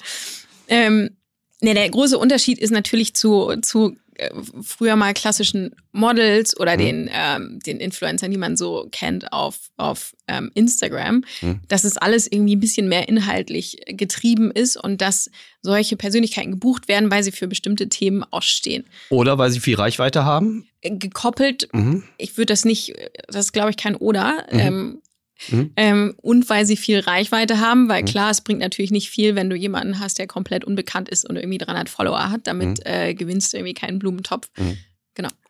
Ähm, 0.67 1.17
ne, 1.61 1.73
der 1.73 1.89
große 1.89 2.17
Unterschied 2.17 2.59
ist 2.59 2.71
natürlich 2.71 3.13
zu, 3.15 3.53
zu 3.61 3.95
äh, 4.15 4.29
früher 4.61 4.95
mal 4.97 5.13
klassischen 5.13 5.75
Models 5.93 6.57
oder 6.59 6.73
Mhm. 6.75 6.79
den, 6.79 7.09
ähm, 7.13 7.59
den 7.65 7.77
Influencern, 7.79 8.31
die 8.31 8.37
man 8.37 8.57
so 8.57 8.87
kennt 8.91 9.31
auf, 9.31 9.69
auf 9.77 10.13
ähm, 10.27 10.51
Instagram, 10.55 11.23
Mhm. 11.41 11.61
dass 11.69 11.83
es 11.85 11.95
alles 11.97 12.27
irgendwie 12.29 12.55
ein 12.57 12.59
bisschen 12.59 12.89
mehr 12.89 13.07
inhaltlich 13.07 13.77
getrieben 13.87 14.51
ist 14.51 14.75
und 14.77 14.99
dass 15.01 15.29
solche 15.61 15.95
Persönlichkeiten 15.95 16.51
gebucht 16.51 16.87
werden, 16.87 17.09
weil 17.11 17.23
sie 17.23 17.31
für 17.31 17.47
bestimmte 17.47 17.87
Themen 17.89 18.23
auch 18.31 18.41
stehen. 18.43 18.85
Oder 19.09 19.37
weil 19.37 19.51
sie 19.51 19.59
viel 19.61 19.75
Reichweite 19.75 20.25
haben. 20.25 20.67
Äh, 20.81 20.97
Gekoppelt, 20.97 21.69
Mhm. 21.73 22.03
ich 22.17 22.35
würde 22.37 22.47
das 22.53 22.65
nicht, 22.65 22.93
das 23.27 23.45
ist 23.45 23.51
glaube 23.53 23.69
ich 23.71 23.77
kein 23.77 23.95
Oder. 23.95 24.45
Mhm. 24.51 24.59
Ähm, 24.59 25.01
Mhm. 25.49 25.71
ähm, 25.77 26.13
und 26.17 26.49
weil 26.49 26.65
sie 26.65 26.77
viel 26.77 26.99
Reichweite 26.99 27.59
haben, 27.59 27.87
weil 27.89 28.01
Mhm. 28.01 28.07
klar, 28.07 28.29
es 28.31 28.41
bringt 28.41 28.59
natürlich 28.59 28.91
nicht 28.91 29.09
viel, 29.09 29.35
wenn 29.35 29.49
du 29.49 29.55
jemanden 29.55 29.99
hast, 29.99 30.19
der 30.19 30.27
komplett 30.27 30.65
unbekannt 30.65 31.09
ist 31.09 31.27
und 31.29 31.35
irgendwie 31.37 31.57
300 31.57 31.89
Follower 31.89 32.29
hat. 32.29 32.41
Damit 32.47 32.79
Mhm. 32.79 32.83
äh, 32.85 33.13
gewinnst 33.13 33.53
du 33.53 33.57
irgendwie 33.57 33.73
keinen 33.73 33.99
Blumentopf. 33.99 34.49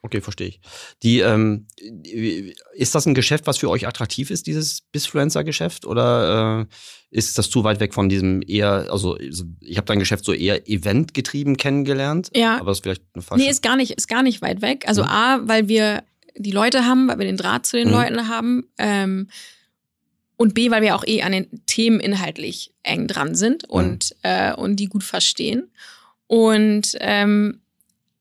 Okay, 0.02 0.22
verstehe 0.22 0.48
ich. 0.48 0.62
Die, 1.04 1.20
ähm, 1.20 1.68
ist 2.74 2.96
das 2.96 3.06
ein 3.06 3.14
Geschäft, 3.14 3.46
was 3.48 3.58
für 3.58 3.70
euch 3.70 3.86
attraktiv 3.86 4.32
ist, 4.32 4.48
dieses 4.48 4.82
Bisfluencer-Geschäft? 4.94 5.86
Oder 5.86 6.62
äh, 7.12 7.16
ist 7.16 7.38
das 7.38 7.50
zu 7.50 7.66
weit 7.66 7.80
weg 7.82 7.94
von 7.94 8.08
diesem 8.08 8.42
eher, 8.48 8.88
also 8.92 9.18
ich 9.20 9.78
habe 9.78 9.86
dein 9.86 10.00
Geschäft 10.00 10.24
so 10.24 10.32
eher 10.34 10.68
eventgetrieben 10.70 11.58
kennengelernt, 11.58 12.32
Ja, 12.34 12.58
aber 12.60 12.72
das 12.72 12.78
ist 12.78 12.84
vielleicht 12.84 13.04
eine 13.14 13.22
falsche. 13.22 13.44
nee, 13.44 13.52
ist 13.52 13.62
gar 13.62 13.76
nicht, 13.76 13.92
ist 13.92 14.08
gar 14.08 14.24
nicht 14.24 14.42
weit 14.42 14.62
weg. 14.62 14.86
Also 14.88 15.04
Mhm. 15.04 15.10
A, 15.10 15.40
weil 15.44 15.68
wir 15.68 16.04
die 16.38 16.52
Leute 16.52 16.86
haben, 16.86 17.08
weil 17.10 17.20
wir 17.20 17.26
den 17.26 17.38
Draht 17.38 17.66
zu 17.66 17.76
den 17.78 17.90
Mhm. 17.90 17.94
Leuten 17.94 18.28
haben. 18.30 18.64
Ähm, 18.78 19.28
und 20.40 20.54
B, 20.54 20.72
weil 20.72 20.82
wir 20.82 20.96
auch 20.96 21.04
eh 21.06 21.22
an 21.22 21.34
den 21.34 21.66
Themen 21.66 22.00
inhaltlich 22.00 22.72
eng 22.84 23.08
dran 23.08 23.36
sind 23.36 23.64
Mhm. 23.64 23.70
und, 23.76 24.16
äh, 24.24 24.54
und 24.54 24.78
die 24.78 24.88
gut 24.88 25.04
verstehen. 25.04 25.70
Und 26.28 26.96
ähm, 27.02 27.60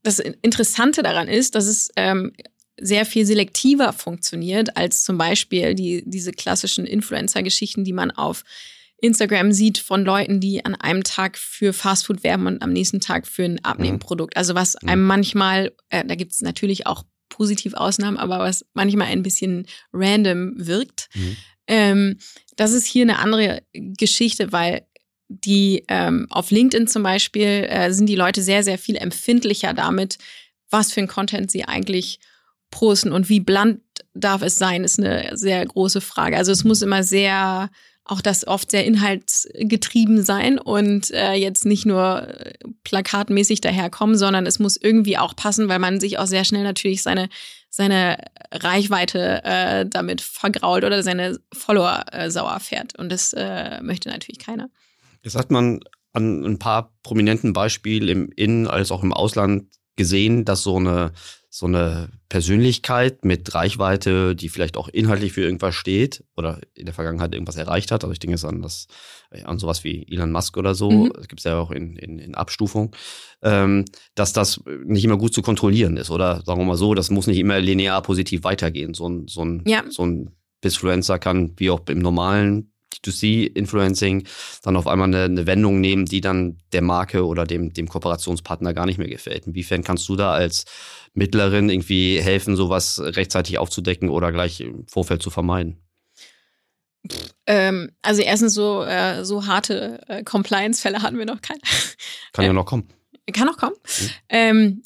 das 0.03 0.19
Interessante 0.19 1.03
daran 1.05 1.29
ist, 1.29 1.55
dass 1.55 1.67
es 1.67 1.91
ähm, 1.95 2.33
sehr 2.81 3.07
viel 3.07 3.25
selektiver 3.25 3.93
funktioniert 3.93 4.77
als 4.77 5.05
zum 5.05 5.17
Beispiel 5.17 5.75
die, 5.77 6.03
diese 6.07 6.33
klassischen 6.33 6.87
Influencer-Geschichten, 6.87 7.85
die 7.85 7.93
man 7.93 8.11
auf 8.11 8.43
Instagram 9.01 9.53
sieht 9.53 9.79
von 9.79 10.05
Leuten, 10.05 10.41
die 10.41 10.65
an 10.65 10.75
einem 10.75 11.05
Tag 11.05 11.39
für 11.39 11.73
Fastfood 11.73 12.25
werben 12.25 12.49
und 12.49 12.63
am 12.63 12.73
nächsten 12.73 12.99
Tag 13.01 13.29
für 13.29 13.45
ein 13.45 13.65
Abnehmprodukt. 13.65 14.37
Also 14.37 14.57
was 14.57 14.77
Mhm. 14.83 14.89
einem 14.89 15.07
manchmal, 15.07 15.73
äh, 15.91 16.05
da 16.05 16.17
gibt 16.17 16.33
es 16.33 16.41
natürlich 16.43 16.87
auch 16.89 17.05
positiv 17.29 17.75
Ausnahmen, 17.75 18.17
aber 18.17 18.41
was 18.41 18.65
manchmal 18.75 19.07
ein 19.09 19.23
bisschen 19.23 19.67
random 19.93 20.55
wirkt. 20.57 21.11
Mhm. 21.15 21.37
Ähm, 21.69 22.19
das 22.57 22.73
ist 22.73 22.87
hier 22.87 23.03
eine 23.03 23.21
andere 23.21 23.63
Geschichte, 23.73 24.51
weil 24.51 24.83
die 25.29 25.85
ähm, 25.89 26.27
auf 26.31 26.51
LinkedIn 26.51 26.89
zum 26.89 27.03
Beispiel 27.03 27.67
äh, 27.69 27.93
sind 27.93 28.07
die 28.07 28.17
Leute 28.17 28.43
sehr, 28.43 28.65
sehr 28.65 28.79
viel 28.79 28.97
empfindlicher 28.97 29.75
damit, 29.75 30.19
was 30.71 30.93
für 30.93 31.01
ein 31.01 31.09
Content 31.09 31.51
sie 31.51 31.65
eigentlich 31.65 32.19
posten 32.71 33.13
und 33.13 33.29
wie 33.29 33.41
blunt 33.41 33.81
darf 34.15 34.43
es 34.43 34.57
sein, 34.57 34.85
ist 34.85 34.99
eine 34.99 35.37
sehr 35.37 35.65
große 35.65 36.01
Frage. 36.01 36.37
Also 36.37 36.53
es 36.53 36.65
muss 36.65 36.83
immer 36.83 37.03
sehr, 37.03 37.71
auch 38.05 38.21
das 38.21 38.47
oft 38.47 38.71
sehr 38.71 38.85
inhaltsgetrieben 38.85 40.23
sein 40.23 40.59
und 40.59 41.11
äh, 41.11 41.35
jetzt 41.35 41.65
nicht 41.65 41.87
nur 41.87 42.27
äh, 42.27 42.55
plakatmäßig 42.85 43.61
daherkommen, 43.61 44.17
sondern 44.17 44.47
es 44.47 44.59
muss 44.59 44.77
irgendwie 44.77 45.19
auch 45.19 45.37
passen, 45.37 45.69
weil 45.69 45.79
man 45.79 46.01
sich 46.01 46.19
auch 46.19 46.27
sehr 46.27 46.45
schnell 46.45 46.63
natürlich 46.63 47.03
seine 47.03 47.29
seine 47.79 48.19
Reichweite 48.51 49.45
äh, 49.45 49.87
damit 49.87 50.21
vergrault 50.21 50.83
oder 50.83 51.05
seine 51.05 51.39
Follower 51.55 52.05
äh, 52.11 52.29
sauer 52.29 52.59
fährt. 52.59 52.99
Und 52.99 53.13
das 53.13 53.33
äh, 53.35 53.81
möchte 53.83 54.09
natürlich 54.09 54.41
keiner. 54.41 54.69
Jetzt 55.23 55.37
hat 55.37 55.53
man 55.53 55.79
an 56.13 56.45
ein 56.45 56.59
paar 56.59 56.93
prominenten 57.05 57.53
Beispielen 57.53 58.09
im 58.09 58.33
In- 58.35 58.67
als 58.67 58.91
auch 58.91 59.05
im 59.05 59.13
Ausland 59.13 59.67
gesehen, 59.95 60.45
dass 60.45 60.65
so 60.65 60.77
eine, 60.77 61.13
so 61.51 61.65
eine 61.67 62.11
Persönlichkeit 62.29 63.25
mit 63.25 63.55
Reichweite, 63.55 64.37
die 64.37 64.51
vielleicht 64.51 64.77
auch 64.77 64.89
inhaltlich 64.89 65.33
für 65.33 65.41
irgendwas 65.41 65.75
steht 65.75 66.23
oder 66.37 66.61
in 66.75 66.85
der 66.85 66.95
Vergangenheit 66.95 67.33
irgendwas 67.33 67.57
erreicht 67.57 67.91
hat, 67.91 68.05
also 68.05 68.13
ich 68.13 68.19
denke 68.19 68.35
jetzt 68.35 68.45
an, 68.45 68.61
das, 68.61 68.87
an 69.45 69.59
sowas 69.59 69.83
wie 69.83 70.07
Elon 70.11 70.31
Musk 70.31 70.57
oder 70.59 70.75
so, 70.75 70.91
Mhm. 70.91 71.13
das 71.15 71.29
gibt 71.29 71.41
es 71.41 71.45
ja 71.45 71.59
auch 71.59 71.71
in, 71.71 71.97
in, 71.97 72.19
in 72.19 72.35
Abstufung, 72.35 72.95
ähm, 73.43 73.87
dass 74.15 74.35
das 74.35 74.61
nicht 74.85 75.05
immer 75.05 75.17
gut 75.17 75.33
zu 75.33 75.41
kontrollieren 75.41 75.97
ist 75.97 76.11
oder 76.11 76.43
sagen 76.45 76.61
wir 76.61 76.67
mal 76.67 76.77
so, 76.77 76.95
das 76.95 77.09
muss 77.11 77.27
nicht 77.27 77.39
immer 77.39 77.59
linear 77.61 78.03
positiv 78.03 78.45
weitergehen. 78.45 78.93
So 78.93 79.09
ein, 79.09 79.27
so 79.27 79.43
ein, 79.45 79.63
Ja. 79.67 79.85
so 79.89 80.05
ein 80.05 80.37
Bisfluencer 80.61 81.19
kann 81.19 81.55
wie 81.57 81.71
auch 81.71 81.81
im 81.89 82.01
normalen 82.01 82.73
D2C-Influencing 83.05 84.27
dann 84.63 84.77
auf 84.77 84.87
einmal 84.87 85.09
eine, 85.09 85.25
eine, 85.25 85.47
Wendung 85.47 85.81
nehmen, 85.81 86.07
die 86.07 86.21
dann 86.21 86.59
der 86.73 86.83
Marke 86.83 87.25
oder 87.27 87.47
dem, 87.47 87.73
dem 87.73 87.89
Kooperationspartner 87.89 88.75
gar 88.75 88.87
nicht 88.87 88.99
mehr 88.99 89.09
gefällt. 89.09 89.47
Inwiefern 89.47 89.85
kannst 89.85 90.09
du 90.09 90.17
da 90.17 90.33
als 90.33 90.65
Mittlerin 91.15 91.69
irgendwie 91.69 92.21
helfen, 92.21 92.57
sowas 92.57 93.01
rechtzeitig 93.03 93.59
aufzudecken 93.59 94.09
oder 94.09 94.33
gleich 94.33 94.61
im 94.61 94.87
Vorfeld 94.87 95.23
zu 95.23 95.31
vermeiden? 95.31 95.83
Ähm, 97.47 97.93
also 98.03 98.23
erstens 98.23 98.55
so, 98.55 98.83
äh, 98.83 99.25
so 99.25 99.47
harte 99.47 100.01
äh, 100.09 100.23
Compliance-Fälle 100.23 101.03
hatten 101.03 101.19
wir 101.19 101.27
noch 101.27 101.41
keine. 101.41 101.61
Kann 102.33 102.45
ja 102.45 102.53
noch 102.53 102.67
kommen. 102.67 102.89
Kann 103.33 103.47
noch 103.47 103.57
kommen. 103.57 103.77
Mhm. 103.85 104.11
Ähm, 104.29 104.83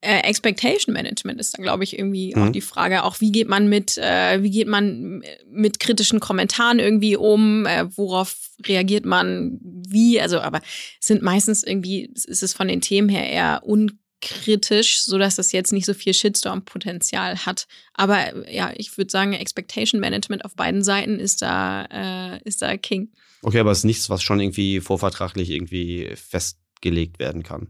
äh, 0.00 0.20
Expectation 0.24 0.92
Management 0.92 1.40
ist 1.40 1.56
dann, 1.56 1.62
glaube 1.62 1.84
ich, 1.84 1.96
irgendwie 1.96 2.34
mhm. 2.34 2.42
auch 2.42 2.48
die 2.50 2.60
Frage. 2.60 3.04
Auch 3.04 3.20
wie 3.20 3.30
geht 3.30 3.48
man 3.48 3.68
mit, 3.68 3.98
äh, 3.98 4.42
wie 4.42 4.50
geht 4.50 4.66
man 4.66 5.22
mit 5.48 5.78
kritischen 5.78 6.18
Kommentaren 6.18 6.80
irgendwie 6.80 7.16
um? 7.16 7.66
Äh, 7.66 7.86
worauf 7.96 8.36
reagiert 8.66 9.04
man? 9.04 9.60
Wie? 9.62 10.20
Also, 10.20 10.40
aber 10.40 10.60
es 11.00 11.06
sind 11.06 11.22
meistens 11.22 11.62
irgendwie, 11.62 12.10
ist 12.14 12.42
es 12.42 12.52
von 12.52 12.66
den 12.66 12.80
Themen 12.80 13.08
her 13.08 13.30
eher 13.30 13.62
unkritisch, 13.64 14.01
so 14.24 15.18
dass 15.18 15.36
das 15.36 15.52
jetzt 15.52 15.72
nicht 15.72 15.86
so 15.86 15.94
viel 15.94 16.14
Shitstorm-Potenzial 16.14 17.44
hat. 17.44 17.66
Aber 17.94 18.46
äh, 18.46 18.56
ja, 18.56 18.72
ich 18.76 18.96
würde 18.96 19.10
sagen, 19.10 19.32
Expectation 19.32 20.00
Management 20.00 20.44
auf 20.44 20.54
beiden 20.54 20.82
Seiten 20.82 21.18
ist 21.18 21.42
da, 21.42 21.84
äh, 21.90 22.40
ist 22.44 22.62
da 22.62 22.76
King. 22.76 23.12
Okay, 23.42 23.58
aber 23.58 23.72
es 23.72 23.78
ist 23.78 23.84
nichts, 23.84 24.10
was 24.10 24.22
schon 24.22 24.40
irgendwie 24.40 24.80
vorvertraglich 24.80 25.50
irgendwie 25.50 26.10
festgelegt 26.14 27.18
werden 27.18 27.42
kann. 27.42 27.68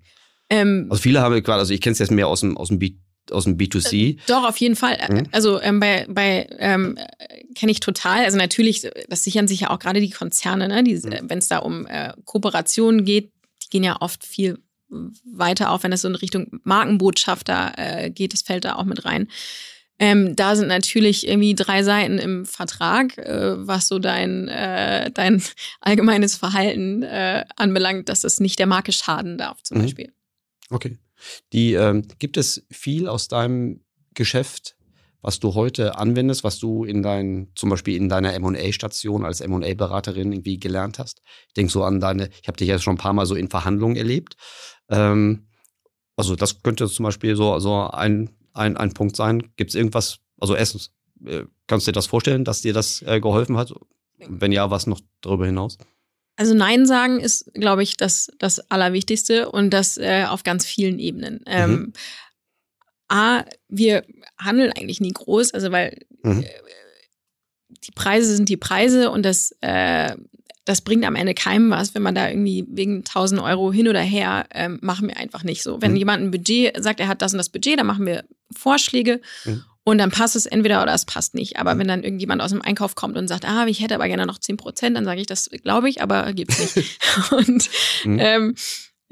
Ähm, 0.50 0.86
also 0.90 1.02
viele 1.02 1.20
haben 1.20 1.42
gerade, 1.42 1.60
also 1.60 1.72
ich 1.72 1.80
kenne 1.80 1.92
es 1.92 1.98
jetzt 1.98 2.10
mehr 2.10 2.28
aus 2.28 2.40
dem, 2.40 2.56
aus 2.56 2.68
dem 2.68 2.78
B 2.78 2.96
aus 3.30 3.44
dem 3.44 3.56
B2C? 3.56 3.94
Äh, 3.94 4.16
doch, 4.26 4.44
auf 4.48 4.56
jeden 4.56 4.74
Fall. 4.74 4.98
Mhm. 5.08 5.28
Also 5.30 5.60
ähm, 5.60 5.78
bei, 5.78 6.06
bei 6.08 6.48
ähm, 6.58 6.98
kenne 7.54 7.70
ich 7.70 7.78
total. 7.78 8.24
Also 8.24 8.36
natürlich, 8.36 8.88
das 9.08 9.22
sichern 9.22 9.46
sich 9.46 9.60
ja 9.60 9.70
auch 9.70 9.78
gerade 9.78 10.00
die 10.00 10.10
Konzerne, 10.10 10.68
ne? 10.68 10.82
mhm. 10.82 11.30
wenn 11.30 11.38
es 11.38 11.46
da 11.46 11.58
um 11.58 11.86
äh, 11.86 12.12
Kooperationen 12.24 13.04
geht, 13.04 13.32
die 13.62 13.70
gehen 13.70 13.84
ja 13.84 14.00
oft 14.00 14.24
viel 14.24 14.58
weiter 15.24 15.70
auf, 15.70 15.82
wenn 15.82 15.92
es 15.92 16.02
so 16.02 16.08
in 16.08 16.14
Richtung 16.14 16.60
Markenbotschafter 16.64 17.72
äh, 17.76 18.10
geht, 18.10 18.32
das 18.32 18.42
fällt 18.42 18.64
da 18.64 18.76
auch 18.76 18.84
mit 18.84 19.04
rein. 19.04 19.28
Ähm, 19.98 20.34
da 20.34 20.56
sind 20.56 20.68
natürlich 20.68 21.28
irgendwie 21.28 21.54
drei 21.54 21.82
Seiten 21.82 22.18
im 22.18 22.44
Vertrag, 22.44 23.18
äh, 23.18 23.66
was 23.66 23.88
so 23.88 23.98
dein, 23.98 24.48
äh, 24.48 25.10
dein 25.12 25.42
allgemeines 25.80 26.36
Verhalten 26.36 27.02
äh, 27.02 27.44
anbelangt, 27.56 28.08
dass 28.08 28.24
es 28.24 28.40
nicht 28.40 28.58
der 28.58 28.66
Marke 28.66 28.92
schaden 28.92 29.38
darf, 29.38 29.62
zum 29.62 29.78
mhm. 29.78 29.82
Beispiel. 29.82 30.12
Okay. 30.70 30.98
Die, 31.52 31.74
ähm, 31.74 32.08
gibt 32.18 32.36
es 32.36 32.66
viel 32.70 33.06
aus 33.06 33.28
deinem 33.28 33.84
Geschäft, 34.14 34.76
was 35.20 35.38
du 35.38 35.54
heute 35.54 35.96
anwendest, 35.96 36.42
was 36.42 36.58
du 36.58 36.84
in 36.84 37.02
dein, 37.02 37.52
zum 37.54 37.70
Beispiel 37.70 37.96
in 37.96 38.08
deiner 38.08 38.34
M&A-Station 38.34 39.24
als 39.24 39.40
M&A-Beraterin 39.40 40.32
irgendwie 40.32 40.58
gelernt 40.58 40.98
hast? 40.98 41.22
Ich 41.46 41.54
denke 41.54 41.72
so 41.72 41.84
an 41.84 42.00
deine, 42.00 42.28
ich 42.42 42.48
habe 42.48 42.56
dich 42.56 42.68
ja 42.68 42.78
schon 42.80 42.94
ein 42.94 42.98
paar 42.98 43.12
Mal 43.12 43.26
so 43.26 43.36
in 43.36 43.48
Verhandlungen 43.48 43.96
erlebt. 43.96 44.36
Ähm, 44.92 45.46
also 46.16 46.36
das 46.36 46.62
könnte 46.62 46.88
zum 46.88 47.04
Beispiel 47.04 47.34
so, 47.34 47.58
so 47.58 47.88
ein, 47.90 48.30
ein, 48.52 48.76
ein 48.76 48.92
Punkt 48.92 49.16
sein. 49.16 49.50
Gibt 49.56 49.70
es 49.70 49.74
irgendwas, 49.74 50.18
also 50.38 50.54
erstens, 50.54 50.92
äh, 51.24 51.44
kannst 51.66 51.86
du 51.86 51.90
dir 51.90 51.96
das 51.96 52.06
vorstellen, 52.06 52.44
dass 52.44 52.60
dir 52.60 52.72
das 52.72 53.02
äh, 53.02 53.20
geholfen 53.20 53.56
hat? 53.56 53.72
Wenn 54.18 54.52
ja, 54.52 54.70
was 54.70 54.86
noch 54.86 55.00
darüber 55.20 55.46
hinaus? 55.46 55.78
Also 56.36 56.54
Nein 56.54 56.86
sagen 56.86 57.20
ist, 57.20 57.52
glaube 57.54 57.82
ich, 57.82 57.96
das, 57.96 58.30
das 58.38 58.70
Allerwichtigste 58.70 59.50
und 59.50 59.70
das 59.70 59.98
äh, 59.98 60.24
auf 60.28 60.44
ganz 60.44 60.64
vielen 60.64 60.98
Ebenen. 60.98 61.40
Ähm, 61.46 61.70
mhm. 61.70 61.92
A, 63.08 63.44
wir 63.68 64.04
handeln 64.38 64.72
eigentlich 64.72 65.00
nie 65.00 65.12
groß, 65.12 65.52
also 65.52 65.72
weil 65.72 65.98
mhm. 66.22 66.42
äh, 66.42 66.48
die 67.84 67.92
Preise 67.92 68.34
sind 68.34 68.48
die 68.48 68.56
Preise 68.56 69.10
und 69.10 69.24
das, 69.24 69.54
äh, 69.60 70.14
das 70.64 70.80
bringt 70.80 71.04
am 71.04 71.16
Ende 71.16 71.34
keinem 71.34 71.70
was, 71.70 71.94
wenn 71.94 72.02
man 72.02 72.14
da 72.14 72.28
irgendwie 72.28 72.64
wegen 72.68 72.98
1000 72.98 73.40
Euro 73.40 73.72
hin 73.72 73.88
oder 73.88 74.00
her, 74.00 74.46
ähm, 74.54 74.78
machen 74.80 75.08
wir 75.08 75.16
einfach 75.16 75.42
nicht 75.42 75.62
so. 75.62 75.82
Wenn 75.82 75.92
mhm. 75.92 75.96
jemand 75.96 76.22
ein 76.22 76.30
Budget 76.30 76.82
sagt, 76.82 77.00
er 77.00 77.08
hat 77.08 77.22
das 77.22 77.32
und 77.32 77.38
das 77.38 77.48
Budget, 77.48 77.78
dann 77.78 77.86
machen 77.86 78.06
wir 78.06 78.24
Vorschläge 78.54 79.20
mhm. 79.44 79.64
Und 79.84 79.98
dann 79.98 80.10
passt 80.10 80.36
es 80.36 80.46
entweder 80.46 80.82
oder 80.82 80.94
es 80.94 81.04
passt 81.04 81.34
nicht. 81.34 81.58
Aber 81.58 81.74
mhm. 81.74 81.80
wenn 81.80 81.88
dann 81.88 82.04
irgendjemand 82.04 82.40
aus 82.40 82.50
dem 82.50 82.62
Einkauf 82.62 82.94
kommt 82.94 83.16
und 83.16 83.26
sagt, 83.26 83.44
ah, 83.44 83.66
ich 83.66 83.80
hätte 83.80 83.96
aber 83.96 84.06
gerne 84.06 84.26
noch 84.26 84.38
10 84.38 84.56
Prozent, 84.56 84.96
dann 84.96 85.04
sage 85.04 85.20
ich, 85.20 85.26
das 85.26 85.50
glaube 85.62 85.88
ich, 85.88 86.00
aber 86.02 86.32
gibt's 86.32 86.76
nicht. 86.76 87.00
und 87.32 87.68
mhm. 88.04 88.18
ähm, 88.20 88.54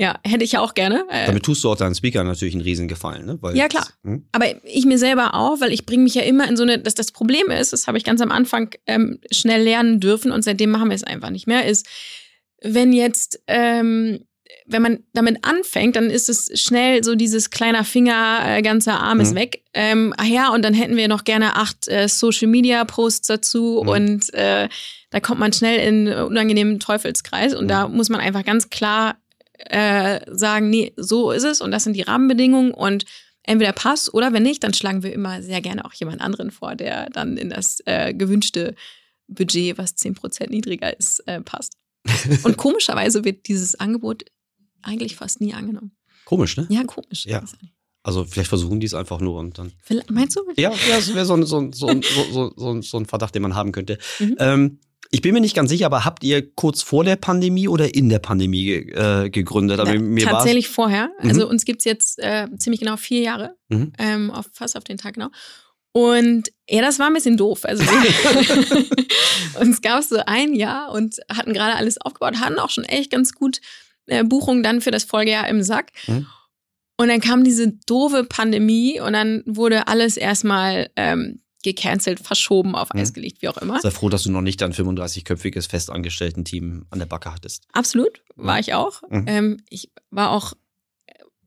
ja, 0.01 0.19
hätte 0.27 0.45
ich 0.45 0.53
ja 0.53 0.61
auch 0.61 0.73
gerne. 0.73 1.05
Äh, 1.11 1.27
Damit 1.27 1.43
tust 1.43 1.63
du 1.63 1.71
auch 1.71 1.77
deinen 1.77 1.95
Speaker 1.95 2.25
natürlich 2.25 2.55
einen 2.55 2.63
Riesengefallen, 2.63 3.27
ne? 3.27 3.37
Weil 3.43 3.55
ja, 3.55 3.69
klar. 3.69 3.85
Das, 3.85 4.11
hm? 4.11 4.25
Aber 4.33 4.47
ich 4.65 4.87
mir 4.87 4.97
selber 4.97 5.35
auch, 5.35 5.61
weil 5.61 5.75
ich 5.75 5.85
bringe 5.85 6.05
mich 6.05 6.15
ja 6.15 6.23
immer 6.23 6.49
in 6.49 6.57
so 6.57 6.63
eine, 6.63 6.79
dass 6.79 6.95
das 6.95 7.13
Problem 7.13 7.51
ist, 7.51 7.75
das 7.75 7.87
habe 7.87 7.99
ich 7.99 8.05
ganz 8.05 8.23
am 8.23 8.31
Anfang 8.31 8.71
ähm, 8.87 9.21
schnell 9.31 9.63
lernen 9.63 10.01
dürfen 10.01 10.33
und 10.33 10.43
seitdem 10.43 10.71
machen 10.71 10.89
wir 10.89 10.95
es 10.95 11.05
einfach 11.05 11.29
nicht 11.29 11.47
mehr, 11.47 11.67
ist, 11.67 11.87
wenn 12.63 12.95
jetzt 12.95 13.43
ähm, 13.47 14.21
wenn 14.65 14.81
man 14.81 15.01
damit 15.13 15.39
anfängt, 15.43 15.97
dann 15.97 16.09
ist 16.09 16.31
es 16.31 16.51
schnell 16.59 17.05
so 17.05 17.15
dieses 17.15 17.51
kleiner 17.51 17.85
Finger, 17.85 18.41
äh, 18.47 18.63
ganzer 18.63 19.01
Arm 19.01 19.19
mhm. 19.19 19.25
ist 19.25 19.35
weg. 19.35 19.65
Ähm, 19.75 20.15
ach 20.17 20.25
ja, 20.25 20.49
und 20.51 20.65
dann 20.65 20.73
hätten 20.73 20.97
wir 20.97 21.09
noch 21.09 21.25
gerne 21.25 21.57
acht 21.57 21.89
äh, 21.89 22.09
Social 22.09 22.49
Media 22.49 22.85
Posts 22.85 23.27
dazu 23.29 23.83
mhm. 23.83 23.89
und 23.89 24.35
äh, 24.35 24.69
da 25.11 25.21
kommt 25.21 25.41
man 25.41 25.53
schnell 25.53 25.87
in 25.87 26.09
unangenehmen 26.09 26.81
Teufelskreis 26.81 27.55
und 27.55 27.65
mhm. 27.65 27.69
da 27.69 27.89
muss 27.89 28.09
man 28.09 28.21
einfach 28.21 28.45
ganz 28.47 28.71
klar 28.71 29.17
äh, 29.67 30.21
sagen, 30.31 30.71
nee, 30.71 30.93
so 30.97 31.31
ist 31.31 31.45
es 31.45 31.61
und 31.61 31.71
das 31.71 31.85
sind 31.85 31.95
die 31.95 32.03
Rahmenbedingungen 32.03 32.73
und 32.73 33.05
entweder 33.43 33.73
passt 33.73 34.15
oder 34.15 34.33
wenn 34.33 34.43
nicht, 34.43 34.63
dann 34.63 34.75
schlagen 34.75 35.03
wir 35.03 35.13
immer 35.13 35.43
sehr 35.43 35.61
gerne 35.61 35.85
auch 35.85 35.93
jemand 35.93 36.21
anderen 36.21 36.51
vor, 36.51 36.75
der 36.75 37.11
dann 37.11 37.37
in 37.37 37.51
das 37.51 37.81
äh, 37.87 38.15
gewünschte 38.15 38.75
Budget, 39.29 39.79
was 39.79 39.95
zehn 39.97 40.15
Prozent 40.15 40.51
niedriger 40.51 40.97
ist, 40.99 41.21
äh, 41.27 41.41
passt. 41.41 41.75
Und 42.45 42.57
komischerweise 42.57 43.25
wird 43.25 43.47
dieses 43.49 43.79
Angebot 43.79 44.25
eigentlich 44.83 45.17
fast 45.17 45.41
nie 45.41 45.55
angenommen. 45.55 45.93
Komisch, 46.25 46.57
ne? 46.57 46.67
Ja, 46.71 46.85
komisch. 46.85 47.27
Ja. 47.27 47.45
Also 48.03 48.25
vielleicht 48.25 48.49
versuchen 48.49 48.81
die 48.81 48.87
es 48.87 48.95
einfach 48.95 49.21
nur 49.21 49.39
und 49.39 49.59
dann. 49.59 49.73
Meinst 50.09 50.35
du? 50.35 50.41
Ja, 50.57 50.71
ja 50.71 50.97
das 50.97 51.15
wäre 51.15 51.27
so, 51.27 51.43
so, 51.45 51.71
so, 51.71 52.01
so, 52.57 52.81
so, 52.81 52.97
ein 52.99 53.05
Verdacht, 53.05 53.35
den 53.35 53.43
man 53.43 53.55
haben 53.55 53.73
könnte. 53.73 53.99
Mhm. 54.19 54.37
Ähm, 54.39 54.81
ich 55.13 55.23
bin 55.23 55.35
mir 55.35 55.41
nicht 55.41 55.57
ganz 55.57 55.71
sicher, 55.71 55.87
aber 55.87 56.05
habt 56.05 56.23
ihr 56.23 56.55
kurz 56.55 56.83
vor 56.83 57.03
der 57.03 57.17
Pandemie 57.17 57.67
oder 57.67 57.95
in 57.95 58.09
der 58.09 58.21
Pandemie 58.21 58.71
äh, 58.71 59.29
gegründet? 59.29 59.81
Aber 59.81 59.93
mir 59.99 60.25
tatsächlich 60.25 60.69
vorher. 60.69 61.11
Mhm. 61.21 61.29
Also 61.29 61.49
uns 61.49 61.65
gibt 61.65 61.81
es 61.81 61.85
jetzt 61.85 62.19
äh, 62.21 62.47
ziemlich 62.59 62.81
genau 62.81 62.97
vier 62.97 63.21
Jahre, 63.21 63.57
mhm. 63.69 63.93
ähm, 63.99 64.31
auf, 64.31 64.47
fast 64.53 64.77
auf 64.77 64.85
den 64.85 64.99
Tag 64.99 65.15
genau. 65.15 65.31
Und 65.93 66.53
ja, 66.69 66.81
das 66.83 67.01
war 67.01 67.09
ein 67.09 67.15
bisschen 67.15 67.37
doof. 67.37 67.65
Also 67.65 67.83
uns 69.61 69.81
gab 69.83 69.99
es 69.99 70.11
so 70.11 70.21
ein 70.27 70.55
Jahr 70.55 70.93
und 70.93 71.17
hatten 71.29 71.55
gerade 71.55 71.75
alles 71.75 72.01
aufgebaut, 72.01 72.39
hatten 72.39 72.61
auch 72.61 72.71
schon 72.71 72.85
echt 72.85 73.11
ganz 73.11 73.33
gut 73.33 73.61
äh, 74.07 74.23
Buchung 74.23 74.63
dann 74.63 74.81
für 74.81 74.93
das 74.93 75.03
Folgejahr 75.03 75.49
im 75.49 75.65
Sack. 75.65 75.91
Mhm. 76.07 76.27
Und 76.97 77.09
dann 77.09 77.21
kam 77.21 77.43
diese 77.43 77.73
doofe 77.87 78.25
Pandemie 78.25 79.01
und 79.01 79.15
dann 79.15 79.43
wurde 79.47 79.89
alles 79.89 80.17
erstmal 80.17 80.91
ähm, 80.95 81.41
gecancelt, 81.63 82.21
verschoben, 82.21 82.75
auf 82.75 82.95
Eis 82.95 83.11
mhm. 83.11 83.15
gelegt, 83.15 83.43
wie 83.43 83.49
auch 83.49 83.59
immer. 83.59 83.81
Sei 83.81 83.91
froh, 83.91 84.09
dass 84.09 84.23
du 84.23 84.31
noch 84.31 84.41
nicht 84.41 84.61
dein 84.61 84.73
35-köpfiges 84.73 85.69
Festangestellten-Team 85.69 86.87
an 86.91 86.99
der 86.99 87.07
Backe 87.07 87.33
hattest. 87.33 87.67
Absolut, 87.73 88.23
war 88.37 88.59
ich 88.59 88.75
auch. 88.75 89.03
Mhm. 89.11 89.25
Ähm, 89.27 89.57
ich 89.69 89.91
war 90.11 90.31
auch 90.31 90.55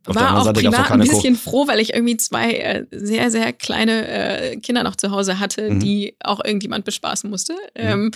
auf 0.06 0.16
war 0.16 0.38
auch 0.38 0.44
Seite 0.44 0.62
privat 0.62 0.92
ein 0.92 1.00
bisschen 1.00 1.36
Ko 1.36 1.40
froh, 1.40 1.68
weil 1.68 1.80
ich 1.80 1.94
irgendwie 1.94 2.18
zwei 2.18 2.52
äh, 2.52 2.86
sehr, 2.92 3.32
sehr 3.32 3.54
kleine 3.54 4.08
äh, 4.08 4.58
Kinder 4.58 4.84
noch 4.84 4.98
zu 4.98 5.12
Hause 5.12 5.40
hatte, 5.40 5.72
mhm. 5.72 5.80
die 5.80 6.18
auch 6.20 6.44
irgendjemand 6.44 6.84
bespaßen 6.84 7.30
musste. 7.30 7.54
Mhm. 7.54 7.60
Ähm, 7.76 8.12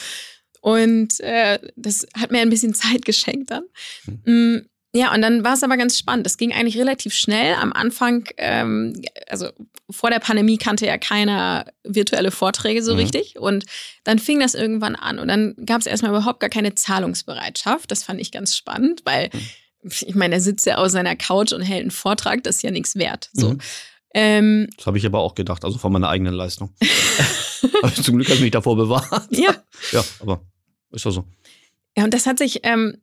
und 0.61 1.19
äh, 1.21 1.59
das 1.77 2.05
hat 2.13 2.31
mir 2.31 2.41
ein 2.41 2.49
bisschen 2.49 2.73
Zeit 2.73 3.05
geschenkt 3.05 3.51
dann. 3.51 3.63
Mhm. 4.25 4.67
Ja, 4.97 5.13
und 5.13 5.21
dann 5.21 5.43
war 5.43 5.53
es 5.53 5.61
aber 5.61 5.77
ganz 5.77 5.95
spannend. 5.95 6.25
Das 6.25 6.37
ging 6.37 6.51
eigentlich 6.51 6.77
relativ 6.77 7.13
schnell. 7.13 7.53
Am 7.53 7.71
Anfang, 7.71 8.27
ähm, 8.37 8.99
also 9.27 9.49
vor 9.91 10.09
der 10.09 10.17
Pandemie 10.17 10.57
kannte 10.57 10.87
ja 10.87 10.97
keiner 10.97 11.65
virtuelle 11.83 12.31
Vorträge 12.31 12.81
so 12.81 12.93
mhm. 12.93 12.99
richtig. 13.01 13.37
Und 13.37 13.65
dann 14.05 14.17
fing 14.17 14.39
das 14.39 14.55
irgendwann 14.55 14.95
an. 14.95 15.19
Und 15.19 15.27
dann 15.27 15.53
gab 15.63 15.81
es 15.81 15.85
erstmal 15.85 16.09
überhaupt 16.09 16.39
gar 16.39 16.49
keine 16.49 16.73
Zahlungsbereitschaft. 16.73 17.91
Das 17.91 18.03
fand 18.03 18.19
ich 18.19 18.31
ganz 18.31 18.57
spannend, 18.57 19.01
weil 19.05 19.29
mhm. 19.31 19.91
ich 20.07 20.15
meine, 20.15 20.33
er 20.33 20.41
sitzt 20.41 20.65
ja 20.65 20.77
auf 20.77 20.89
seiner 20.89 21.15
Couch 21.15 21.53
und 21.53 21.61
hält 21.61 21.81
einen 21.81 21.91
Vortrag, 21.91 22.43
das 22.43 22.55
ist 22.55 22.63
ja 22.63 22.71
nichts 22.71 22.95
wert. 22.95 23.29
So. 23.33 23.51
Mhm. 23.51 23.59
Ähm, 24.15 24.69
das 24.77 24.87
habe 24.87 24.97
ich 24.97 25.05
aber 25.05 25.19
auch 25.19 25.35
gedacht, 25.35 25.63
also 25.63 25.77
von 25.77 25.93
meiner 25.93 26.09
eigenen 26.09 26.33
Leistung. 26.33 26.73
aber 27.83 27.93
zum 27.93 28.15
Glück 28.15 28.29
habe 28.29 28.37
ich 28.37 28.41
mich 28.41 28.51
davor 28.51 28.75
bewahrt. 28.75 29.27
Ja. 29.29 29.53
Ja, 29.91 30.03
aber 30.21 30.41
ist 30.89 31.05
ja 31.05 31.11
so. 31.11 31.25
Ja, 31.95 32.03
und 32.03 32.13
das 32.15 32.25
hat 32.25 32.39
sich, 32.39 32.61
ähm, 32.63 32.97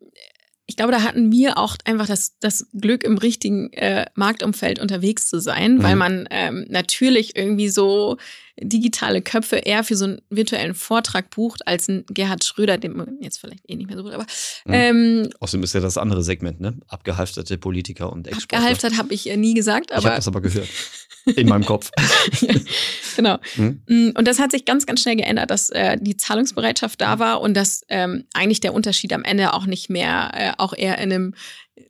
ich 0.66 0.76
glaube, 0.76 0.92
da 0.92 1.02
hatten 1.02 1.30
wir 1.30 1.58
auch 1.58 1.76
einfach 1.84 2.06
das, 2.06 2.38
das 2.40 2.66
Glück, 2.72 3.04
im 3.04 3.18
richtigen 3.18 3.72
äh, 3.72 4.06
Marktumfeld 4.14 4.78
unterwegs 4.78 5.28
zu 5.28 5.40
sein, 5.40 5.76
mhm. 5.76 5.82
weil 5.82 5.96
man 5.96 6.28
ähm, 6.30 6.66
natürlich 6.68 7.36
irgendwie 7.36 7.68
so 7.68 8.16
digitale 8.60 9.22
Köpfe 9.22 9.56
eher 9.56 9.84
für 9.84 9.96
so 9.96 10.04
einen 10.04 10.20
virtuellen 10.30 10.74
Vortrag 10.74 11.30
bucht, 11.30 11.66
als 11.66 11.88
ein 11.88 12.04
Gerhard 12.08 12.44
Schröder, 12.44 12.78
den 12.78 12.96
man 12.96 13.18
jetzt 13.20 13.38
vielleicht 13.38 13.68
eh 13.68 13.76
nicht 13.76 13.88
mehr 13.88 13.96
so 13.96 14.02
gut, 14.02 14.12
aber 14.12 14.26
mhm. 14.64 14.74
ähm, 14.74 15.30
Außerdem 15.40 15.64
ist 15.64 15.74
ja 15.74 15.80
das 15.80 15.98
andere 15.98 16.22
Segment, 16.22 16.60
ne? 16.60 16.78
Abgehalfterte 16.88 17.58
Politiker 17.58 18.12
und 18.12 18.26
Exporter. 18.28 18.56
Abgehalftert 18.56 18.98
habe 18.98 19.12
ich 19.12 19.28
äh, 19.28 19.36
nie 19.36 19.54
gesagt, 19.54 19.92
aber. 19.92 20.00
Ich 20.00 20.06
habe 20.06 20.16
das 20.16 20.28
aber 20.28 20.40
gehört. 20.40 20.68
In 21.36 21.48
meinem 21.48 21.64
Kopf. 21.64 21.90
genau. 23.16 23.38
Mhm. 23.56 24.12
Und 24.14 24.28
das 24.28 24.38
hat 24.38 24.50
sich 24.50 24.66
ganz, 24.66 24.84
ganz 24.84 25.00
schnell 25.00 25.16
geändert, 25.16 25.50
dass 25.50 25.70
äh, 25.70 25.96
die 25.98 26.18
Zahlungsbereitschaft 26.18 27.00
da 27.00 27.18
war 27.18 27.40
und 27.40 27.54
dass 27.54 27.82
ähm, 27.88 28.24
eigentlich 28.34 28.60
der 28.60 28.74
Unterschied 28.74 29.12
am 29.12 29.24
Ende 29.24 29.54
auch 29.54 29.64
nicht 29.64 29.88
mehr, 29.88 30.30
äh, 30.34 30.52
auch 30.58 30.74
eher 30.76 30.98
in 30.98 31.12
einem 31.12 31.34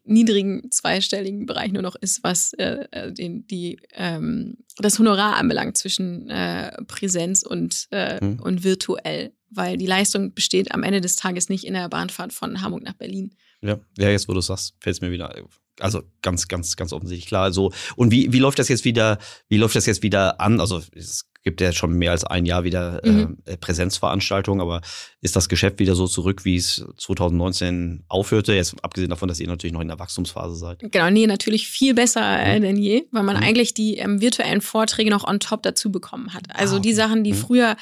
niedrigen 0.04 0.70
zweistelligen 0.70 1.46
Bereich 1.46 1.72
nur 1.72 1.82
noch 1.82 1.96
ist, 1.96 2.22
was 2.22 2.52
äh, 2.54 2.86
äh 2.90 3.12
den, 3.12 3.46
die, 3.46 3.78
ähm, 3.92 4.58
das 4.78 4.98
Honorar 4.98 5.36
anbelangt 5.36 5.76
zwischen 5.76 6.28
äh, 6.30 6.70
Präsenz 6.84 7.42
und, 7.42 7.88
äh, 7.90 8.24
mhm. 8.24 8.40
und 8.40 8.64
virtuell. 8.64 9.32
Weil 9.50 9.76
die 9.76 9.86
Leistung 9.86 10.34
besteht 10.34 10.72
am 10.72 10.82
Ende 10.82 11.00
des 11.00 11.16
Tages 11.16 11.48
nicht 11.48 11.64
in 11.64 11.74
der 11.74 11.88
Bahnfahrt 11.88 12.32
von 12.32 12.60
Hamburg 12.60 12.82
nach 12.82 12.94
Berlin. 12.94 13.34
Ja, 13.62 13.78
ja 13.96 14.10
jetzt 14.10 14.28
wo 14.28 14.32
du 14.32 14.40
sagst, 14.40 14.74
fällt 14.80 14.96
es 14.96 15.00
mir 15.00 15.10
wieder 15.10 15.34
also 15.80 16.02
ganz, 16.22 16.48
ganz, 16.48 16.76
ganz 16.76 16.92
offensichtlich 16.92 17.26
klar. 17.26 17.52
So 17.52 17.72
und 17.96 18.10
wie, 18.10 18.32
wie 18.32 18.38
läuft 18.38 18.58
das 18.58 18.68
jetzt 18.68 18.84
wieder? 18.84 19.18
Wie 19.48 19.56
läuft 19.56 19.76
das 19.76 19.86
jetzt 19.86 20.02
wieder 20.02 20.40
an? 20.40 20.60
Also 20.60 20.82
es 20.94 21.26
gibt 21.44 21.60
ja 21.60 21.72
schon 21.72 21.92
mehr 21.92 22.10
als 22.10 22.24
ein 22.24 22.46
Jahr 22.46 22.64
wieder 22.64 23.00
mhm. 23.04 23.36
äh, 23.44 23.56
Präsenzveranstaltungen, 23.56 24.60
aber 24.60 24.80
ist 25.20 25.36
das 25.36 25.48
Geschäft 25.48 25.78
wieder 25.78 25.94
so 25.94 26.06
zurück, 26.06 26.44
wie 26.44 26.56
es 26.56 26.84
2019 26.96 28.04
aufhörte? 28.08 28.54
Jetzt 28.54 28.74
abgesehen 28.82 29.10
davon, 29.10 29.28
dass 29.28 29.40
ihr 29.40 29.46
natürlich 29.46 29.72
noch 29.72 29.82
in 29.82 29.88
der 29.88 29.98
Wachstumsphase 29.98 30.56
seid. 30.56 30.80
Genau, 30.90 31.10
nee, 31.10 31.26
natürlich 31.26 31.68
viel 31.68 31.94
besser 31.94 32.38
äh, 32.40 32.58
mhm. 32.58 32.62
denn 32.62 32.76
je, 32.76 33.04
weil 33.12 33.22
man 33.22 33.36
mhm. 33.36 33.42
eigentlich 33.42 33.74
die 33.74 33.98
ähm, 33.98 34.20
virtuellen 34.20 34.62
Vorträge 34.62 35.10
noch 35.10 35.24
on 35.28 35.38
top 35.38 35.62
dazu 35.62 35.92
bekommen 35.92 36.32
hat. 36.34 36.44
Also 36.54 36.76
ah, 36.76 36.78
okay. 36.78 36.88
die 36.88 36.94
Sachen, 36.94 37.24
die 37.24 37.32
mhm. 37.32 37.36
früher 37.36 37.76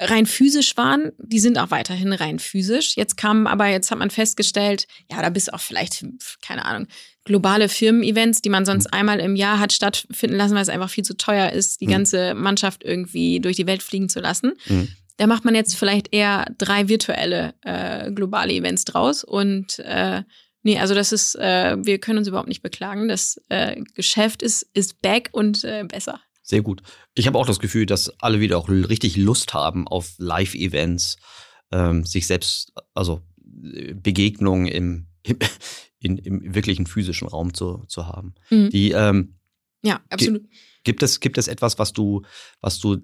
rein 0.00 0.26
physisch 0.26 0.76
waren, 0.76 1.12
die 1.18 1.38
sind 1.38 1.58
auch 1.58 1.70
weiterhin 1.70 2.12
rein 2.12 2.38
physisch. 2.38 2.96
Jetzt 2.96 3.16
kam 3.16 3.46
aber, 3.46 3.66
jetzt 3.66 3.90
hat 3.90 3.98
man 3.98 4.10
festgestellt, 4.10 4.86
ja, 5.10 5.22
da 5.22 5.30
bist 5.30 5.52
auch 5.52 5.60
vielleicht, 5.60 6.04
keine 6.42 6.64
Ahnung, 6.64 6.88
globale 7.24 7.68
Firmen-Events, 7.68 8.42
die 8.42 8.50
man 8.50 8.66
sonst 8.66 8.86
mhm. 8.86 8.98
einmal 8.98 9.20
im 9.20 9.36
Jahr 9.36 9.58
hat 9.58 9.72
stattfinden 9.72 10.36
lassen, 10.36 10.54
weil 10.54 10.62
es 10.62 10.68
einfach 10.68 10.90
viel 10.90 11.04
zu 11.04 11.16
teuer 11.16 11.50
ist, 11.50 11.80
die 11.80 11.86
mhm. 11.86 11.92
ganze 11.92 12.34
Mannschaft 12.34 12.84
irgendwie 12.84 13.40
durch 13.40 13.56
die 13.56 13.66
Welt 13.66 13.82
fliegen 13.82 14.08
zu 14.08 14.20
lassen. 14.20 14.54
Mhm. 14.66 14.88
Da 15.16 15.26
macht 15.26 15.44
man 15.44 15.54
jetzt 15.54 15.76
vielleicht 15.76 16.12
eher 16.12 16.46
drei 16.58 16.88
virtuelle 16.88 17.54
äh, 17.62 18.10
globale 18.10 18.52
Events 18.52 18.84
draus. 18.84 19.22
Und 19.22 19.78
äh, 19.78 20.22
nee, 20.62 20.78
also 20.78 20.94
das 20.94 21.12
ist, 21.12 21.36
äh, 21.36 21.76
wir 21.78 21.98
können 21.98 22.18
uns 22.18 22.28
überhaupt 22.28 22.48
nicht 22.48 22.62
beklagen. 22.62 23.06
Das 23.06 23.40
äh, 23.48 23.80
Geschäft 23.94 24.42
ist, 24.42 24.68
ist 24.74 25.00
back 25.02 25.28
und 25.32 25.62
äh, 25.62 25.84
besser. 25.84 26.20
Sehr 26.44 26.60
gut. 26.60 26.82
Ich 27.14 27.26
habe 27.26 27.38
auch 27.38 27.46
das 27.46 27.58
Gefühl, 27.58 27.86
dass 27.86 28.10
alle 28.20 28.38
wieder 28.38 28.58
auch 28.58 28.68
richtig 28.68 29.16
Lust 29.16 29.54
haben 29.54 29.88
auf 29.88 30.12
Live-Events, 30.18 31.16
ähm, 31.72 32.04
sich 32.04 32.26
selbst, 32.26 32.74
also 32.92 33.22
äh, 33.62 33.94
Begegnungen 33.94 34.66
im, 34.66 35.06
im, 35.22 35.38
in, 36.00 36.18
im 36.18 36.54
wirklichen 36.54 36.86
physischen 36.86 37.28
Raum 37.28 37.54
zu, 37.54 37.84
zu 37.88 38.08
haben. 38.08 38.34
Mhm. 38.50 38.68
Die, 38.68 38.90
ähm, 38.90 39.36
ja, 39.82 40.02
absolut. 40.10 40.42
Gibt 40.84 41.02
es, 41.02 41.20
gibt 41.20 41.38
es 41.38 41.48
etwas, 41.48 41.78
was 41.78 41.94
du, 41.94 42.22
was 42.60 42.78
du 42.78 42.98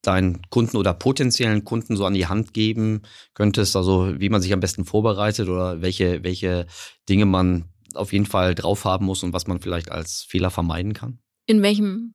deinen 0.00 0.40
Kunden 0.48 0.78
oder 0.78 0.94
potenziellen 0.94 1.64
Kunden 1.64 1.94
so 1.94 2.06
an 2.06 2.14
die 2.14 2.26
Hand 2.26 2.54
geben 2.54 3.02
könntest? 3.34 3.76
Also 3.76 4.18
wie 4.18 4.30
man 4.30 4.40
sich 4.40 4.54
am 4.54 4.60
besten 4.60 4.86
vorbereitet 4.86 5.50
oder 5.50 5.82
welche, 5.82 6.24
welche 6.24 6.66
Dinge 7.06 7.26
man 7.26 7.66
auf 7.94 8.14
jeden 8.14 8.24
Fall 8.24 8.54
drauf 8.54 8.86
haben 8.86 9.04
muss 9.04 9.22
und 9.22 9.34
was 9.34 9.46
man 9.46 9.60
vielleicht 9.60 9.90
als 9.90 10.22
Fehler 10.22 10.50
vermeiden 10.50 10.94
kann? 10.94 11.18
In 11.44 11.60
welchem 11.60 12.14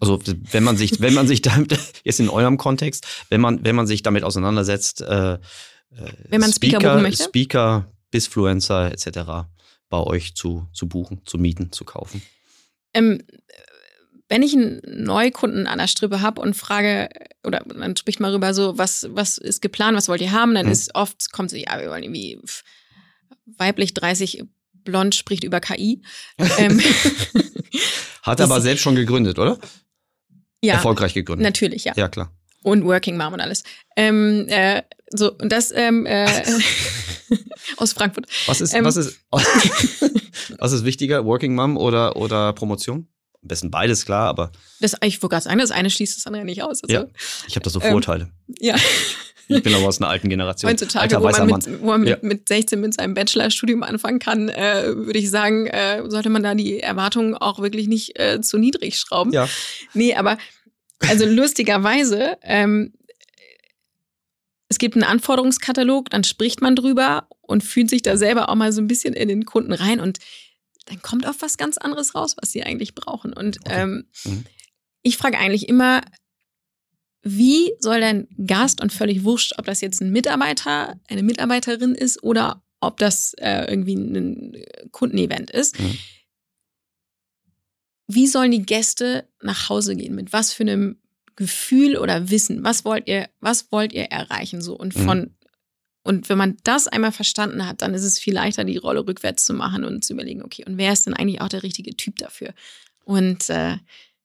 also 0.00 0.18
wenn 0.24 0.64
man 0.64 0.76
sich, 0.76 1.00
wenn 1.00 1.14
man 1.14 1.28
sich 1.28 1.42
damit, 1.42 1.78
jetzt 2.04 2.20
in 2.20 2.28
eurem 2.28 2.56
Kontext, 2.56 3.06
wenn 3.28 3.40
man, 3.40 3.64
wenn 3.64 3.76
man 3.76 3.86
sich 3.86 4.02
damit 4.02 4.24
auseinandersetzt, 4.24 5.02
äh, 5.02 5.38
wenn 6.28 6.40
man 6.40 6.52
Speaker, 6.52 6.80
Speaker, 6.80 7.00
möchte? 7.00 7.24
Speaker 7.24 7.86
Bisfluencer 8.10 8.92
etc. 8.92 9.48
bei 9.88 9.98
euch 9.98 10.34
zu, 10.34 10.66
zu 10.72 10.88
buchen, 10.88 11.20
zu 11.24 11.38
mieten, 11.38 11.72
zu 11.72 11.84
kaufen? 11.84 12.22
Ähm, 12.94 13.22
wenn 14.28 14.42
ich 14.42 14.54
einen 14.54 14.80
Neukunden 14.84 15.66
an 15.66 15.78
der 15.78 15.88
Strippe 15.88 16.20
habe 16.20 16.40
und 16.40 16.54
frage, 16.54 17.08
oder 17.44 17.62
man 17.74 17.96
spricht 17.96 18.20
mal 18.20 18.32
rüber 18.32 18.54
so, 18.54 18.78
was, 18.78 19.08
was 19.10 19.38
ist 19.38 19.60
geplant, 19.60 19.96
was 19.96 20.08
wollt 20.08 20.20
ihr 20.20 20.32
haben, 20.32 20.54
dann 20.54 20.66
hm. 20.66 20.72
ist 20.72 20.94
oft, 20.94 21.32
kommt 21.32 21.50
so, 21.50 21.56
ja, 21.56 21.80
wir 21.80 21.90
wollen 21.90 22.04
irgendwie 22.04 22.40
weiblich 23.58 23.92
30 23.94 24.44
blond 24.84 25.14
spricht 25.14 25.44
über 25.44 25.60
KI. 25.60 26.02
ähm, 26.58 26.80
Hat 28.22 28.40
aber 28.40 28.60
selbst 28.60 28.82
schon 28.82 28.94
gegründet, 28.94 29.38
oder? 29.38 29.58
Ja, 30.62 30.74
erfolgreich 30.74 31.14
gegründet. 31.14 31.44
Natürlich, 31.44 31.84
ja. 31.84 31.92
Ja, 31.96 32.08
klar. 32.08 32.32
Und 32.62 32.84
Working 32.84 33.16
Mom 33.16 33.32
und 33.32 33.40
alles. 33.40 33.64
Ähm, 33.96 34.46
äh, 34.48 34.82
so, 35.08 35.32
und 35.32 35.50
das 35.50 35.72
ähm, 35.74 36.06
äh, 36.06 36.26
aus 37.76 37.92
Frankfurt. 37.92 38.26
Was 38.46 38.60
ist, 38.60 38.74
ähm, 38.74 38.84
was, 38.84 38.96
ist, 38.96 39.20
was 40.58 40.72
ist 40.72 40.84
wichtiger, 40.84 41.24
Working 41.24 41.54
Mom 41.54 41.76
oder, 41.76 42.16
oder 42.16 42.52
Promotion? 42.52 43.08
Am 43.42 43.48
besten 43.48 43.70
beides, 43.70 44.04
klar, 44.04 44.28
aber. 44.28 44.52
Das, 44.80 44.94
ich 45.02 45.22
wollte 45.22 45.34
gerade 45.34 45.44
sagen, 45.44 45.58
das 45.58 45.70
eine 45.70 45.88
schließt 45.88 46.16
das 46.16 46.26
andere 46.26 46.44
nicht 46.44 46.62
aus. 46.62 46.82
Also, 46.82 46.94
ja, 46.94 47.06
ich 47.48 47.56
habe 47.56 47.64
da 47.64 47.70
so 47.70 47.80
ähm, 47.80 47.92
Vorteile. 47.92 48.30
ja. 48.58 48.76
Ich 49.50 49.62
bin 49.62 49.74
aber 49.74 49.86
aus 49.86 50.00
einer 50.00 50.08
alten 50.08 50.28
Generation. 50.28 50.70
Heutzutage, 50.70 51.16
Alter, 51.18 51.20
wo 51.20 51.46
man, 51.46 51.58
mit, 51.58 51.80
wo 51.82 51.86
man 51.86 52.06
ja. 52.06 52.16
mit, 52.22 52.48
16 52.48 52.80
mit 52.80 52.94
seinem 52.94 53.14
Bachelorstudium 53.14 53.82
anfangen 53.82 54.18
kann, 54.18 54.48
äh, 54.48 54.84
würde 54.94 55.18
ich 55.18 55.30
sagen, 55.30 55.66
äh, 55.66 56.02
sollte 56.08 56.30
man 56.30 56.42
da 56.42 56.54
die 56.54 56.80
Erwartungen 56.80 57.34
auch 57.34 57.60
wirklich 57.60 57.88
nicht 57.88 58.18
äh, 58.18 58.40
zu 58.40 58.58
niedrig 58.58 58.96
schrauben. 58.98 59.32
Ja. 59.32 59.48
Nee, 59.94 60.14
aber 60.14 60.38
also 61.08 61.26
lustigerweise, 61.26 62.36
ähm, 62.42 62.92
es 64.68 64.78
gibt 64.78 64.94
einen 64.94 65.04
Anforderungskatalog, 65.04 66.10
dann 66.10 66.24
spricht 66.24 66.62
man 66.62 66.76
drüber 66.76 67.26
und 67.40 67.64
fühlt 67.64 67.90
sich 67.90 68.02
da 68.02 68.16
selber 68.16 68.48
auch 68.48 68.54
mal 68.54 68.72
so 68.72 68.80
ein 68.80 68.86
bisschen 68.86 69.14
in 69.14 69.28
den 69.28 69.44
Kunden 69.44 69.72
rein 69.72 70.00
und 70.00 70.18
dann 70.86 71.02
kommt 71.02 71.26
auf 71.26 71.36
was 71.40 71.56
ganz 71.56 71.78
anderes 71.78 72.14
raus, 72.14 72.36
was 72.40 72.52
sie 72.52 72.62
eigentlich 72.62 72.94
brauchen. 72.94 73.32
Und 73.32 73.58
ähm, 73.66 74.06
mhm. 74.24 74.44
ich 75.02 75.16
frage 75.16 75.38
eigentlich 75.38 75.68
immer, 75.68 76.02
wie 77.22 77.72
soll 77.78 78.00
dein 78.00 78.28
Gast 78.46 78.80
und 78.80 78.92
völlig 78.92 79.24
wurscht, 79.24 79.52
ob 79.58 79.66
das 79.66 79.80
jetzt 79.80 80.00
ein 80.00 80.10
Mitarbeiter, 80.10 80.98
eine 81.08 81.22
Mitarbeiterin 81.22 81.94
ist 81.94 82.22
oder 82.22 82.62
ob 82.80 82.96
das 82.98 83.34
äh, 83.34 83.66
irgendwie 83.68 83.94
ein 83.94 84.64
Kundenevent 84.90 85.50
ist. 85.50 85.78
Mhm. 85.78 85.98
Wie 88.08 88.26
sollen 88.26 88.50
die 88.50 88.62
Gäste 88.62 89.28
nach 89.42 89.68
Hause 89.68 89.94
gehen? 89.94 90.14
Mit 90.14 90.32
was 90.32 90.52
für 90.52 90.62
einem 90.62 90.98
Gefühl 91.36 91.96
oder 91.96 92.30
Wissen? 92.30 92.64
Was 92.64 92.84
wollt 92.84 93.06
ihr, 93.06 93.28
was 93.40 93.70
wollt 93.70 93.92
ihr 93.92 94.04
erreichen? 94.04 94.62
So 94.62 94.74
und 94.76 94.96
mhm. 94.96 95.00
von 95.04 95.18
mhm. 95.18 95.36
und 96.04 96.28
wenn 96.30 96.38
man 96.38 96.56
das 96.64 96.88
einmal 96.88 97.12
verstanden 97.12 97.66
hat, 97.66 97.82
dann 97.82 97.92
ist 97.92 98.02
es 98.02 98.18
viel 98.18 98.34
leichter, 98.34 98.64
die 98.64 98.78
Rolle 98.78 99.06
rückwärts 99.06 99.44
zu 99.44 99.52
machen 99.52 99.84
und 99.84 100.04
zu 100.04 100.14
überlegen, 100.14 100.42
okay, 100.42 100.64
und 100.66 100.78
wer 100.78 100.92
ist 100.92 101.06
denn 101.06 101.14
eigentlich 101.14 101.42
auch 101.42 101.48
der 101.48 101.62
richtige 101.62 101.94
Typ 101.94 102.16
dafür? 102.16 102.54
Und 103.04 103.50
äh, 103.50 103.76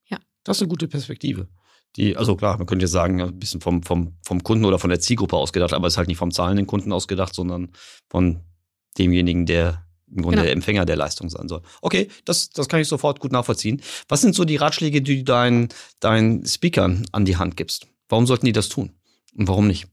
ja. 0.07 0.19
Das 0.45 0.57
ist 0.57 0.61
eine 0.61 0.69
gute 0.69 0.87
Perspektive 0.87 1.49
die, 1.95 2.17
also 2.17 2.35
klar, 2.35 2.57
man 2.57 2.67
könnte 2.67 2.83
jetzt 2.83 2.91
sagen, 2.91 3.21
ein 3.21 3.39
bisschen 3.39 3.61
vom, 3.61 3.83
vom, 3.83 4.17
vom 4.23 4.43
Kunden 4.43 4.65
oder 4.65 4.79
von 4.79 4.89
der 4.89 4.99
Zielgruppe 4.99 5.37
ausgedacht, 5.37 5.73
aber 5.73 5.87
es 5.87 5.93
ist 5.93 5.97
halt 5.97 6.07
nicht 6.07 6.17
vom 6.17 6.31
zahlenden 6.31 6.67
Kunden 6.67 6.91
ausgedacht, 6.91 7.33
sondern 7.33 7.69
von 8.09 8.41
demjenigen, 8.97 9.45
der 9.45 9.85
im 10.07 10.21
Grunde 10.21 10.37
genau. 10.37 10.43
der 10.43 10.53
Empfänger 10.53 10.85
der 10.85 10.97
Leistung 10.97 11.29
sein 11.29 11.47
soll. 11.47 11.61
Okay, 11.81 12.09
das, 12.25 12.49
das 12.49 12.67
kann 12.67 12.79
ich 12.79 12.87
sofort 12.87 13.19
gut 13.19 13.31
nachvollziehen. 13.31 13.81
Was 14.07 14.21
sind 14.21 14.35
so 14.35 14.45
die 14.45 14.55
Ratschläge, 14.57 15.01
die 15.01 15.17
du 15.17 15.23
deinen, 15.23 15.69
deinen 15.99 16.45
Speakern 16.45 17.05
an 17.11 17.25
die 17.25 17.37
Hand 17.37 17.57
gibst? 17.57 17.87
Warum 18.09 18.27
sollten 18.27 18.45
die 18.45 18.51
das 18.51 18.69
tun? 18.69 18.91
Und 19.35 19.47
warum 19.47 19.67
nicht? 19.67 19.87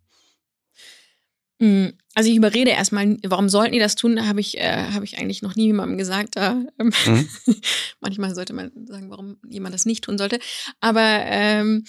Hm, 1.63 1.93
also 2.17 2.29
ich 2.29 2.35
überrede 2.35 2.73
erstmal, 2.73 3.19
warum 3.23 3.49
sollten 3.49 3.73
die 3.73 3.79
das 3.79 3.95
tun, 3.95 4.27
habe 4.27 4.41
ich, 4.41 4.59
äh, 4.59 4.89
hab 4.93 5.05
ich 5.05 5.19
eigentlich 5.19 5.43
noch 5.43 5.55
nie 5.55 5.67
jemandem 5.67 5.97
gesagt. 5.97 6.35
Da, 6.35 6.61
ähm, 6.81 6.93
mhm. 7.07 7.29
manchmal 8.01 8.35
sollte 8.35 8.53
man 8.53 8.73
sagen, 8.85 9.09
warum 9.11 9.37
jemand 9.49 9.73
das 9.73 9.87
nicht 9.87 10.03
tun 10.03 10.19
sollte. 10.19 10.41
Aber 10.81 11.01
ähm, 11.01 11.85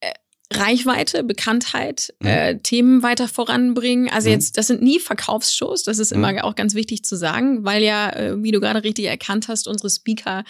äh, 0.00 0.14
Reichweite, 0.50 1.22
Bekanntheit, 1.22 2.14
mhm. 2.20 2.26
äh, 2.26 2.58
Themen 2.60 3.02
weiter 3.02 3.28
voranbringen. 3.28 4.08
Also 4.08 4.30
mhm. 4.30 4.36
jetzt, 4.36 4.56
das 4.56 4.68
sind 4.68 4.80
nie 4.80 5.00
Verkaufsshows, 5.00 5.82
das 5.84 5.98
ist 5.98 6.10
immer 6.10 6.32
mhm. 6.32 6.38
auch 6.38 6.54
ganz 6.54 6.74
wichtig 6.74 7.04
zu 7.04 7.14
sagen, 7.14 7.66
weil 7.66 7.82
ja, 7.82 8.08
äh, 8.08 8.42
wie 8.42 8.52
du 8.52 8.60
gerade 8.60 8.82
richtig 8.82 9.04
erkannt 9.04 9.48
hast, 9.48 9.68
unsere 9.68 9.90
Speaker 9.90 10.44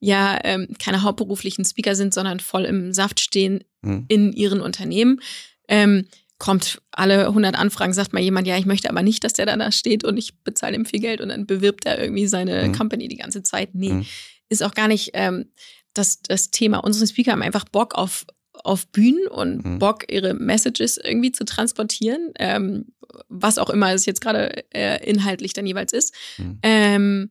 ja 0.00 0.36
ähm, 0.42 0.74
keine 0.80 1.04
hauptberuflichen 1.04 1.64
Speaker 1.64 1.94
sind, 1.94 2.12
sondern 2.12 2.40
voll 2.40 2.64
im 2.64 2.92
Saft 2.92 3.20
stehen 3.20 3.62
mhm. 3.82 4.04
in 4.08 4.32
ihren 4.32 4.60
Unternehmen. 4.60 5.20
Ähm, 5.68 6.08
kommt 6.38 6.80
alle 6.92 7.26
100 7.26 7.56
Anfragen, 7.56 7.92
sagt 7.92 8.12
mal 8.12 8.22
jemand, 8.22 8.46
ja, 8.46 8.56
ich 8.56 8.66
möchte 8.66 8.88
aber 8.88 9.02
nicht, 9.02 9.24
dass 9.24 9.32
der 9.32 9.46
da 9.46 9.72
steht 9.72 10.04
und 10.04 10.16
ich 10.16 10.38
bezahle 10.42 10.76
ihm 10.76 10.86
viel 10.86 11.00
Geld 11.00 11.20
und 11.20 11.30
dann 11.30 11.46
bewirbt 11.46 11.84
er 11.84 12.00
irgendwie 12.00 12.26
seine 12.28 12.68
mhm. 12.68 12.72
Company 12.72 13.08
die 13.08 13.16
ganze 13.16 13.42
Zeit. 13.42 13.74
Nee, 13.74 13.92
mhm. 13.92 14.06
ist 14.48 14.62
auch 14.62 14.74
gar 14.74 14.88
nicht 14.88 15.10
ähm, 15.14 15.46
das, 15.94 16.22
das 16.22 16.50
Thema. 16.50 16.78
Unsere 16.78 17.06
Speaker 17.06 17.32
haben 17.32 17.42
einfach 17.42 17.64
Bock 17.64 17.96
auf, 17.96 18.24
auf 18.52 18.86
Bühnen 18.88 19.26
und 19.26 19.64
mhm. 19.64 19.78
Bock, 19.80 20.10
ihre 20.10 20.34
Messages 20.34 20.96
irgendwie 20.96 21.32
zu 21.32 21.44
transportieren, 21.44 22.32
ähm, 22.38 22.86
was 23.28 23.58
auch 23.58 23.70
immer 23.70 23.92
es 23.92 24.06
jetzt 24.06 24.20
gerade 24.20 24.64
äh, 24.72 25.04
inhaltlich 25.08 25.54
dann 25.54 25.66
jeweils 25.66 25.92
ist. 25.92 26.14
Mhm. 26.38 26.58
Ähm, 26.62 27.30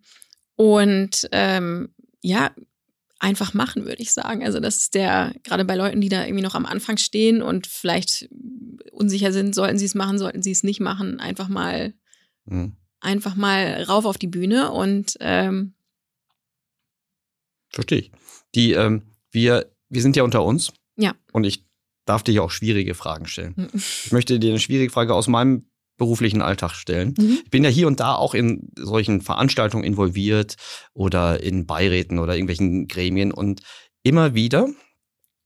und 0.56 1.30
ähm, 1.32 1.89
ja, 2.22 2.52
einfach 3.19 3.53
machen, 3.53 3.86
würde 3.86 4.01
ich 4.01 4.13
sagen. 4.13 4.43
Also 4.43 4.60
das 4.60 4.77
ist 4.77 4.95
der, 4.95 5.34
gerade 5.43 5.65
bei 5.65 5.75
Leuten, 5.75 6.01
die 6.01 6.10
da 6.10 6.23
irgendwie 6.23 6.43
noch 6.43 6.56
am 6.56 6.65
Anfang 6.65 6.97
stehen 6.97 7.41
und 7.41 7.67
vielleicht 7.67 8.30
unsicher 8.91 9.32
sind, 9.32 9.56
sollten 9.56 9.77
sie 9.77 9.86
es 9.86 9.95
machen, 9.95 10.19
sollten 10.19 10.43
sie 10.43 10.51
es 10.51 10.63
nicht 10.63 10.80
machen, 10.80 11.19
einfach 11.19 11.47
mal, 11.47 11.93
mhm. 12.45 12.75
einfach 12.99 13.36
mal 13.36 13.84
rauf 13.84 14.06
auf 14.06 14.17
die 14.17 14.27
Bühne 14.27 14.71
und 14.71 15.17
ähm, 15.19 15.73
Verstehe 17.69 17.99
ich. 17.99 18.12
Die, 18.56 18.71
ähm, 18.73 19.03
wir, 19.32 19.71
wir 19.89 20.01
sind 20.01 20.15
ja 20.15 20.23
unter 20.23 20.43
uns. 20.43 20.71
Ja. 20.95 21.15
Und 21.32 21.43
ich 21.43 21.65
darf 22.06 22.23
dir 22.23 22.34
ja 22.34 22.41
auch 22.41 22.51
schwierige 22.51 22.95
Fragen 22.95 23.27
stellen. 23.27 23.53
Mhm. 23.56 23.69
Ich 23.73 24.12
möchte 24.12 24.39
dir 24.39 24.51
eine 24.51 24.60
schwierige 24.60 24.91
Frage 24.91 25.13
aus 25.13 25.27
meinem 25.27 25.69
beruflichen 25.97 26.41
Alltag 26.41 26.73
stellen. 26.73 27.13
Mhm. 27.17 27.39
Ich 27.43 27.49
bin 27.49 27.63
ja 27.63 27.69
hier 27.69 27.88
und 27.88 27.99
da 27.99 28.15
auch 28.15 28.33
in 28.33 28.69
solchen 28.77 29.21
Veranstaltungen 29.21 29.83
involviert 29.83 30.55
oder 30.93 31.41
in 31.41 31.65
Beiräten 31.65 32.19
oder 32.19 32.36
irgendwelchen 32.36 32.88
Gremien 32.88 33.31
und 33.31 33.62
immer 34.03 34.33
wieder 34.36 34.67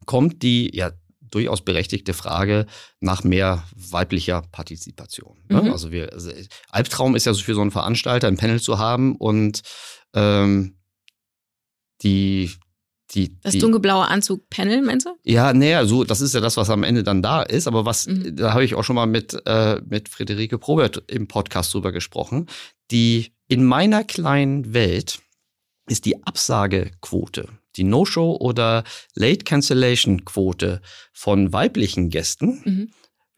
kommt 0.06 0.44
die 0.44 0.70
ja 0.74 0.92
durchaus 1.32 1.62
berechtigte 1.62 2.14
Frage 2.14 2.66
nach 3.00 3.24
mehr 3.24 3.64
weiblicher 3.74 4.44
Partizipation. 4.52 5.38
Ne? 5.50 5.64
Mhm. 5.64 5.72
Also 5.72 5.92
wir, 5.92 6.12
also 6.12 6.32
Albtraum 6.70 7.16
ist 7.16 7.26
ja 7.26 7.34
so 7.34 7.42
für 7.42 7.56
so 7.56 7.62
einen 7.62 7.72
Veranstalter 7.72 8.28
ein 8.28 8.38
Panel 8.38 8.62
zu 8.62 8.78
haben 8.78 9.16
und 9.16 9.62
ähm, 10.14 10.78
die 12.02 12.52
die, 13.14 13.38
Das 13.42 13.54
die, 13.54 13.60
dunkelblaue 13.60 14.08
Anzug-Panel, 14.08 14.82
meinst 14.82 15.06
du? 15.06 15.12
ja, 15.24 15.54
naja, 15.54 15.86
so, 15.86 16.04
das 16.04 16.22
ist 16.22 16.34
ja 16.34 16.40
das, 16.40 16.58
was 16.58 16.70
am 16.70 16.84
Ende 16.84 17.04
dann 17.04 17.22
da 17.22 17.42
ist. 17.44 17.68
Aber 17.68 17.86
was, 17.86 18.08
Mhm. 18.08 18.36
da 18.38 18.54
habe 18.54 18.64
ich 18.64 18.76
auch 18.76 18.84
schon 18.84 18.96
mal 18.96 19.06
mit, 19.08 19.38
äh, 19.46 19.82
mit 19.88 20.08
Friederike 20.10 20.58
Probert 20.58 21.04
im 21.08 21.28
Podcast 21.28 21.74
drüber 21.74 21.92
gesprochen. 21.92 22.48
Die 22.92 23.34
in 23.48 23.66
meiner 23.66 24.04
kleinen 24.04 24.74
Welt 24.74 25.20
ist 25.88 26.06
die 26.06 26.24
Absagequote, 26.24 27.50
die 27.76 27.84
No-Show 27.84 28.38
oder 28.40 28.84
Late 29.16 29.44
Cancellation 29.44 30.24
Quote 30.26 30.82
von 31.12 31.52
weiblichen 31.54 32.10
Gästen 32.10 32.62
Mhm. 32.64 32.90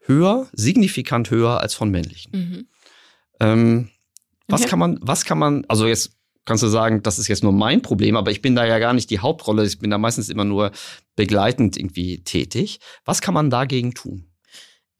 höher, 0.06 0.48
signifikant 0.52 1.30
höher 1.30 1.60
als 1.60 1.74
von 1.74 1.90
männlichen. 1.90 2.30
Mhm. 2.32 2.68
Ähm, 3.40 3.90
was 4.46 4.60
Okay. 4.62 4.70
kann 4.70 4.78
man, 4.78 4.98
was 5.00 5.24
kann 5.24 5.38
man, 5.38 5.64
also 5.68 5.86
jetzt 5.86 6.12
kannst 6.44 6.62
du 6.62 6.68
sagen, 6.68 7.02
das 7.02 7.18
ist 7.18 7.28
jetzt 7.28 7.42
nur 7.42 7.52
mein 7.52 7.82
Problem, 7.82 8.16
aber 8.16 8.30
ich 8.30 8.42
bin 8.42 8.54
da 8.54 8.66
ja 8.66 8.78
gar 8.78 8.92
nicht 8.92 9.10
die 9.10 9.18
Hauptrolle, 9.20 9.64
ich 9.66 9.78
bin 9.78 9.90
da 9.90 9.98
meistens 9.98 10.28
immer 10.28 10.44
nur 10.44 10.70
begleitend 11.16 11.76
irgendwie 11.76 12.22
tätig. 12.24 12.78
Was 13.04 13.20
kann 13.20 13.34
man 13.34 13.50
dagegen 13.50 13.94
tun? 13.94 14.30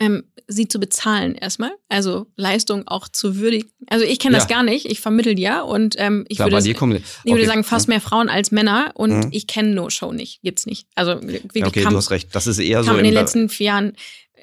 Ähm, 0.00 0.24
sie 0.48 0.66
zu 0.66 0.80
bezahlen 0.80 1.36
erstmal, 1.36 1.70
also 1.88 2.26
Leistung 2.34 2.88
auch 2.88 3.06
zu 3.06 3.36
würdigen. 3.36 3.70
Also 3.86 4.04
ich 4.04 4.18
kenne 4.18 4.34
das 4.36 4.48
Ja. 4.50 4.56
gar 4.56 4.62
nicht, 4.64 4.86
ich 4.86 5.00
vermittel 5.00 5.38
ja 5.38 5.60
und 5.62 5.94
ähm, 5.98 6.24
ich 6.28 6.36
Klar, 6.38 6.50
würde, 6.50 6.64
dir 6.64 6.74
kommen, 6.74 6.96
ich 6.96 7.24
würde 7.24 7.42
okay. 7.42 7.46
sagen, 7.46 7.62
fast 7.62 7.86
mehr 7.86 8.00
Frauen 8.00 8.28
als 8.28 8.50
Männer 8.50 8.90
und 8.94 9.10
Mhm. 9.26 9.28
ich 9.30 9.46
kenne 9.46 9.72
No-Show 9.72 10.10
nicht, 10.12 10.42
gibt's 10.42 10.66
nicht. 10.66 10.88
Also 10.96 11.22
wirklich 11.22 11.62
Ja, 11.62 11.68
okay, 11.68 11.82
kam, 11.84 11.92
du 11.92 11.98
hast 11.98 12.10
recht. 12.10 12.34
Das 12.34 12.48
ist 12.48 12.58
eher 12.58 12.82
so 12.82 12.96
in 12.96 13.04
den 13.04 13.14
letzten 13.14 13.48
vier 13.48 13.66
Jahren 13.66 13.90
äh, 14.34 14.40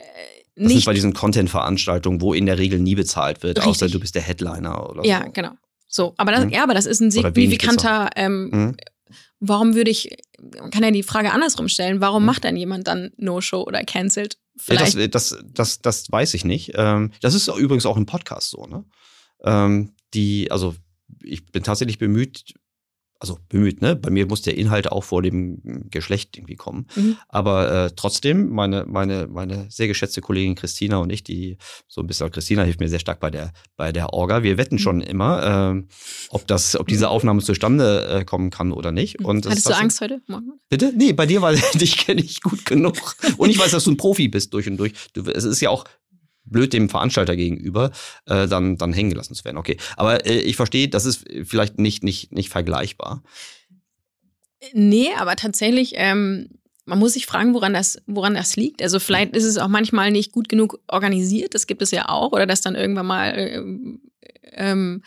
das 0.56 0.68
ist 0.68 0.74
nicht. 0.76 0.86
bei 0.86 0.94
diesen 0.94 1.14
Content-Veranstaltungen, 1.14 2.22
wo 2.22 2.34
in 2.34 2.46
der 2.46 2.58
Regel 2.58 2.80
nie 2.80 2.96
bezahlt 2.96 3.44
wird, 3.44 3.60
außer 3.60 3.68
Richtig. 3.88 3.92
du 3.92 4.00
bist 4.00 4.16
der 4.16 4.22
Headliner 4.22 4.90
oder 4.90 5.04
Ja, 5.06 5.24
so. 5.26 5.32
genau. 5.34 5.52
So, 5.94 6.14
aber 6.18 6.32
das, 6.32 6.46
Mhm. 6.46 6.50
ja, 6.52 6.64
aber 6.64 6.74
das 6.74 6.86
ist 6.86 7.02
ein 7.02 7.12
signifikanter, 7.12 8.10
ähm, 8.16 8.50
Mhm. 8.52 8.78
warum 9.42 9.76
würde 9.76 9.92
ich, 9.92 10.10
man 10.58 10.72
kann 10.72 10.84
ja 10.84 10.92
die 10.92 11.04
Frage 11.04 11.32
andersrum 11.34 11.68
stellen, 11.68 12.00
warum 12.00 12.24
Mhm. 12.24 12.28
macht 12.28 12.44
denn 12.46 12.56
jemand 12.56 12.88
dann 12.88 13.12
No-Show 13.18 13.62
oder 13.64 13.84
cancelled? 13.84 14.36
Ja, 14.36 14.64
Vielleicht. 14.64 15.14
das, 15.14 15.30
das, 15.30 15.44
das, 15.54 15.80
das 15.82 16.12
weiß 16.12 16.34
ich 16.34 16.46
nicht. 16.46 16.72
Ähm, 16.76 17.12
das 17.22 17.34
ist 17.34 17.48
übrigens 17.50 17.86
auch 17.86 17.98
im 17.98 18.06
Podcast 18.06 18.52
so, 18.52 18.66
ne? 18.68 18.86
Ähm, 19.44 19.94
die, 20.14 20.50
also 20.50 20.76
ich 21.24 21.46
bin 21.52 21.64
tatsächlich 21.64 21.98
bemüht, 21.98 22.54
also 23.22 23.38
bemüht, 23.50 23.82
ne? 23.84 23.96
Bei 23.96 24.10
mir 24.10 24.26
muss 24.26 24.42
der 24.42 24.58
Inhalt 24.58 24.92
auch 24.92 25.04
vor 25.04 25.22
dem 25.22 25.62
Geschlecht 25.92 26.36
irgendwie 26.36 26.56
kommen. 26.56 26.88
Mhm. 26.96 27.18
Aber 27.30 27.72
äh, 27.72 27.92
trotzdem, 27.96 28.50
meine, 28.50 28.86
meine, 28.88 29.28
meine 29.28 29.68
sehr 29.70 29.88
geschätzte 29.88 30.22
Kollegin 30.22 30.56
Christina 30.56 30.98
und 30.98 31.12
ich, 31.12 31.24
die 31.24 31.58
so 31.88 32.02
ein 32.02 32.08
bisschen, 32.08 32.32
Christina 32.32 32.64
hilft 32.64 32.80
mir 32.80 32.90
sehr 32.90 32.98
stark 33.00 33.20
bei 33.20 33.30
der, 33.30 33.54
bei 33.78 33.92
der 33.92 34.12
Orga. 34.14 34.42
Wir 34.42 34.58
wetten 34.58 34.76
Mhm. 34.76 34.80
schon 34.80 35.02
immer, 35.02 35.44
ähm, 35.72 35.88
ob 36.30 36.48
das, 36.48 36.76
ob 36.76 36.88
diese 36.88 37.10
Aufnahme 37.10 37.44
zustande 37.44 38.08
äh, 38.08 38.26
kommen 38.26 38.50
kann 38.50 38.72
oder 38.72 38.92
nicht. 38.92 39.24
Und 39.24 39.46
das 39.46 39.52
Hattest 39.52 39.70
du 39.70 39.74
Angst 39.76 40.02
heute? 40.02 40.22
Morgen? 40.28 40.54
Bitte? 40.70 40.92
Nee, 40.96 41.14
bei 41.14 41.28
dir, 41.28 41.44
weil 41.44 41.62
dich 41.76 41.98
kenne 41.98 42.22
ich 42.22 42.42
gut 42.42 42.66
genug. 42.66 42.98
Und 43.38 43.52
ich 43.52 43.60
weiß, 43.60 43.70
dass 43.70 43.84
du 43.84 43.92
ein 43.92 43.98
Profi 43.98 44.30
bist 44.30 44.52
durch 44.56 44.68
und 44.68 44.78
durch. 44.78 44.94
Du, 45.14 45.22
es 45.30 45.44
ist 45.44 45.62
ja 45.62 45.70
auch 45.70 45.84
blöd 46.52 46.74
dem 46.74 46.90
Veranstalter 46.90 47.36
gegenüber, 47.36 47.92
äh, 48.26 48.48
dann, 48.48 48.78
dann 48.78 48.94
hängen 48.94 49.10
gelassen 49.10 49.34
zu 49.34 49.46
werden. 49.46 49.58
Okay. 49.58 49.78
Aber 49.98 50.26
äh, 50.26 50.40
ich 50.40 50.56
verstehe, 50.56 50.88
das 50.88 51.06
ist 51.06 51.26
vielleicht 51.44 51.80
nicht, 51.80 52.04
nicht, 52.04 52.32
nicht 52.32 52.50
vergleichbar. 52.50 53.24
Nee, 54.74 55.10
aber 55.18 55.36
tatsächlich, 55.36 55.94
ähm, 55.96 56.50
man 56.86 57.00
muss 57.00 57.14
sich 57.14 57.26
fragen, 57.26 57.54
woran 57.54 57.74
das, 57.74 58.02
woran 58.06 58.36
das 58.36 58.56
liegt. 58.56 58.82
Also 58.82 59.00
vielleicht 59.00 59.36
ist 59.36 59.46
es 59.46 59.58
auch 59.58 59.68
manchmal 59.68 60.12
nicht 60.12 60.32
gut 60.32 60.50
genug 60.50 60.80
organisiert, 60.88 61.56
das 61.56 61.68
gibt 61.68 61.82
es 61.82 61.92
ja 61.92 62.10
auch, 62.10 62.32
oder 62.32 62.46
dass 62.46 62.62
dann 62.62 62.76
irgendwann 62.76 63.08
mal 63.08 63.34
ähm, 63.38 64.02
ähm, 64.54 65.04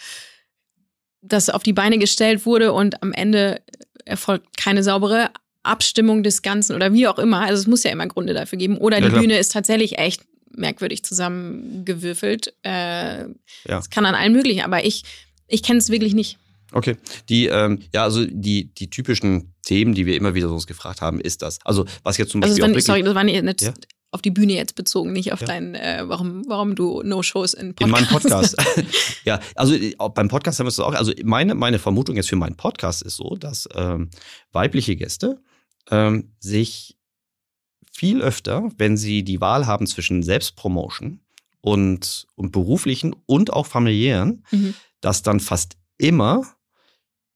das 1.22 1.50
auf 1.50 1.62
die 1.62 1.72
Beine 1.72 1.98
gestellt 1.98 2.46
wurde 2.46 2.72
und 2.72 3.02
am 3.02 3.12
Ende 3.12 3.61
erfolgt 4.04 4.57
keine 4.57 4.83
saubere 4.83 5.30
Abstimmung 5.62 6.22
des 6.22 6.42
Ganzen 6.42 6.76
oder 6.76 6.92
wie 6.92 7.09
auch 7.09 7.18
immer. 7.18 7.40
Also 7.40 7.61
es 7.61 7.66
muss 7.66 7.85
ja 7.85 7.90
immer 7.90 8.07
Gründe 8.07 8.35
dafür 8.35 8.59
geben. 8.59 8.76
Oder 8.76 8.98
Ja, 8.98 9.04
die 9.04 9.09
klar. 9.11 9.20
Bühne 9.22 9.38
ist 9.38 9.52
tatsächlich 9.52 9.98
echt 9.98 10.22
merkwürdig 10.57 11.03
zusammengewürfelt. 11.05 12.55
Äh, 12.62 13.25
Ja. 13.25 13.29
Das 13.67 13.90
kann 13.90 14.07
an 14.07 14.14
allen 14.14 14.33
möglichen, 14.33 14.61
aber 14.62 14.85
ich, 14.85 15.03
ich 15.49 15.62
kenne 15.62 15.79
es 15.79 15.88
wirklich 15.90 16.14
nicht. 16.14 16.38
Okay. 16.73 16.97
Die, 17.29 17.47
ähm, 17.47 17.81
ja, 17.93 18.03
also 18.05 18.25
die, 18.25 18.75
die 18.75 18.90
typischen 18.90 19.55
Themen, 19.64 19.95
die 19.95 20.07
wir 20.07 20.17
immer 20.17 20.35
wieder 20.35 20.49
so 20.49 20.55
uns 20.55 20.67
gefragt 20.67 21.01
haben, 21.01 21.21
ist 21.21 21.43
das. 21.43 21.59
Also, 21.64 21.85
was 22.03 22.17
jetzt 22.19 22.33
zum 22.33 22.43
Also 22.43 22.53
Beispiel 22.53 22.62
war, 22.62 22.69
wirklich 22.71 22.85
sorry, 22.85 23.03
das 23.03 23.14
war 23.14 23.25
nicht 23.25 23.62
Ja. 23.62 23.73
auf 24.11 24.23
die 24.23 24.31
Bühne 24.33 24.55
jetzt 24.55 24.75
bezogen, 24.75 25.12
nicht 25.12 25.33
auf 25.33 25.40
Ja. 25.40 25.47
dein, 25.47 25.75
äh, 25.77 26.03
warum, 26.07 26.43
warum 26.49 26.75
du 26.75 27.03
No-Shows 27.03 27.55
in 27.55 27.75
in 27.81 27.90
meinem 27.90 28.07
Podcasts 28.09 28.57
Podcast. 28.57 28.85
ja, 29.25 29.40
also 29.55 29.75
äh, 29.75 29.95
beim 30.14 30.29
Podcast 30.29 30.59
haben 30.59 30.67
wir 30.67 30.71
es 30.71 30.81
auch. 30.81 30.95
Also 30.95 31.12
meine, 31.23 31.55
meine 31.55 31.79
Vermutung 31.79 32.17
jetzt 32.17 32.29
für 32.29 32.37
meinen 32.37 32.57
Podcast 32.57 33.03
ist 33.03 33.17
so, 33.17 33.37
dass 33.37 33.69
ähm, 33.75 34.11
weibliche 34.53 34.97
Gäste 34.97 35.40
ähm, 35.90 36.33
sich 36.40 36.97
viel 37.96 38.22
öfter, 38.22 38.70
wenn 38.76 38.96
sie 38.96 39.22
die 39.22 39.40
Wahl 39.40 39.66
haben 39.66 39.87
zwischen 39.87 40.22
Selbstpromotion 40.22 41.20
und, 41.61 42.26
und 42.35 42.52
beruflichen 42.52 43.14
und 43.26 43.52
auch 43.52 43.66
familiären, 43.66 44.44
Mhm. 44.50 44.74
dass 45.00 45.22
dann 45.22 45.40
fast 45.40 45.76
immer 45.96 46.42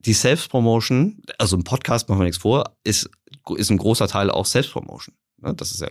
die 0.00 0.12
Selbstpromotion, 0.12 1.22
also 1.38 1.56
im 1.56 1.64
Podcast 1.64 2.08
machen 2.08 2.20
wir 2.20 2.24
nichts 2.24 2.42
vor, 2.42 2.76
ist, 2.84 3.08
ist 3.56 3.70
ein 3.70 3.78
großer 3.78 4.08
Teil 4.08 4.30
auch 4.30 4.46
Selbstpromotion. 4.46 5.14
Ne? 5.38 5.54
Das 5.54 5.70
ist 5.70 5.80
ja, 5.80 5.88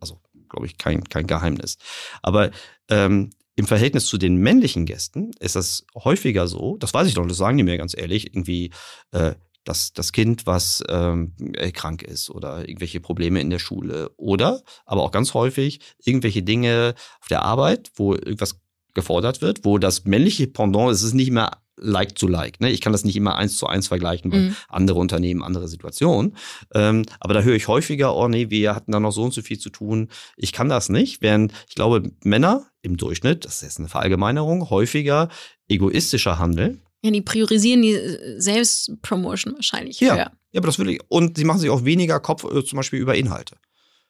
also 0.00 0.20
glaube 0.48 0.66
ich, 0.66 0.78
kein, 0.78 1.04
kein 1.04 1.26
Geheimnis. 1.26 1.78
Aber 2.22 2.50
ähm, 2.88 3.30
im 3.54 3.66
Verhältnis 3.66 4.06
zu 4.06 4.18
den 4.18 4.36
männlichen 4.36 4.84
Gästen 4.84 5.30
ist 5.40 5.56
das 5.56 5.86
häufiger 5.94 6.46
so, 6.46 6.76
das 6.78 6.92
weiß 6.92 7.08
ich 7.08 7.14
doch, 7.14 7.26
das 7.26 7.38
sagen 7.38 7.56
die 7.56 7.64
mir 7.64 7.78
ganz 7.78 7.96
ehrlich, 7.96 8.26
irgendwie 8.26 8.70
äh, 9.12 9.34
das, 9.66 9.92
das 9.92 10.12
Kind, 10.12 10.46
was 10.46 10.82
ähm, 10.88 11.34
äh, 11.54 11.70
krank 11.72 12.02
ist 12.02 12.30
oder 12.30 12.66
irgendwelche 12.66 13.00
Probleme 13.00 13.40
in 13.40 13.50
der 13.50 13.58
Schule 13.58 14.10
oder 14.16 14.62
aber 14.86 15.02
auch 15.02 15.10
ganz 15.10 15.34
häufig 15.34 15.80
irgendwelche 16.02 16.42
Dinge 16.42 16.94
auf 17.20 17.28
der 17.28 17.42
Arbeit, 17.42 17.90
wo 17.96 18.14
irgendwas 18.14 18.58
gefordert 18.94 19.42
wird, 19.42 19.64
wo 19.64 19.76
das 19.76 20.04
männliche 20.04 20.46
Pendant 20.46 20.90
ist, 20.90 20.98
es 21.00 21.08
ist 21.08 21.14
nicht 21.14 21.30
mehr 21.30 21.58
like 21.78 22.14
to 22.14 22.26
like. 22.26 22.60
Ne? 22.60 22.70
Ich 22.70 22.80
kann 22.80 22.92
das 22.92 23.04
nicht 23.04 23.16
immer 23.16 23.36
eins 23.36 23.58
zu 23.58 23.66
eins 23.66 23.88
vergleichen, 23.88 24.32
weil 24.32 24.40
Mhm. 24.40 24.56
andere 24.68 24.98
Unternehmen, 24.98 25.42
andere 25.42 25.68
Situationen. 25.68 26.36
Ähm, 26.74 27.04
aber 27.20 27.34
da 27.34 27.42
höre 27.42 27.54
ich 27.56 27.68
häufiger, 27.68 28.16
oh 28.16 28.28
nee, 28.28 28.48
wir 28.48 28.74
hatten 28.74 28.92
da 28.92 29.00
noch 29.00 29.10
so 29.12 29.22
und 29.24 29.34
so 29.34 29.42
viel 29.42 29.58
zu 29.58 29.68
tun. 29.68 30.08
Ich 30.36 30.52
kann 30.52 30.70
das 30.70 30.88
nicht. 30.88 31.20
Während 31.20 31.52
ich 31.68 31.74
glaube, 31.74 32.10
Männer 32.24 32.64
im 32.80 32.96
Durchschnitt, 32.96 33.44
das 33.44 33.56
ist 33.56 33.62
jetzt 33.62 33.78
eine 33.78 33.88
Verallgemeinerung, 33.88 34.70
häufiger 34.70 35.28
egoistischer 35.68 36.38
handeln. 36.38 36.80
Ja, 37.06 37.12
die 37.12 37.22
priorisieren 37.22 37.82
die 37.82 37.92
äh, 37.92 38.40
Selbstpromotion 38.40 39.54
wahrscheinlich 39.54 40.00
Ja. 40.00 40.14
höher. 40.14 40.32
Ja, 40.52 40.58
aber 40.60 40.66
das 40.66 40.78
will 40.78 40.88
ich. 40.88 41.00
Und 41.08 41.36
sie 41.36 41.44
machen 41.44 41.60
sich 41.60 41.70
auch 41.70 41.84
weniger 41.84 42.20
Kopf 42.20 42.44
äh, 42.44 42.64
zum 42.64 42.76
Beispiel 42.76 43.00
über 43.00 43.14
Inhalte. 43.14 43.56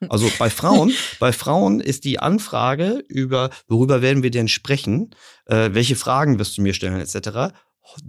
Also 0.09 0.31
bei 0.39 0.51
Frauen, 0.51 0.93
bei 1.21 1.33
Frauen 1.33 1.81
ist 1.81 2.05
die 2.05 2.19
Anfrage 2.19 3.03
über, 3.09 3.51
worüber 3.67 4.03
werden 4.03 4.23
wir 4.23 4.31
denn 4.31 4.49
sprechen, 4.49 5.11
äh, 5.47 5.71
welche 5.73 5.97
Fragen 5.97 6.39
wirst 6.39 6.59
du 6.59 6.63
mir 6.63 6.75
stellen, 6.75 7.01
etc., 7.01 7.55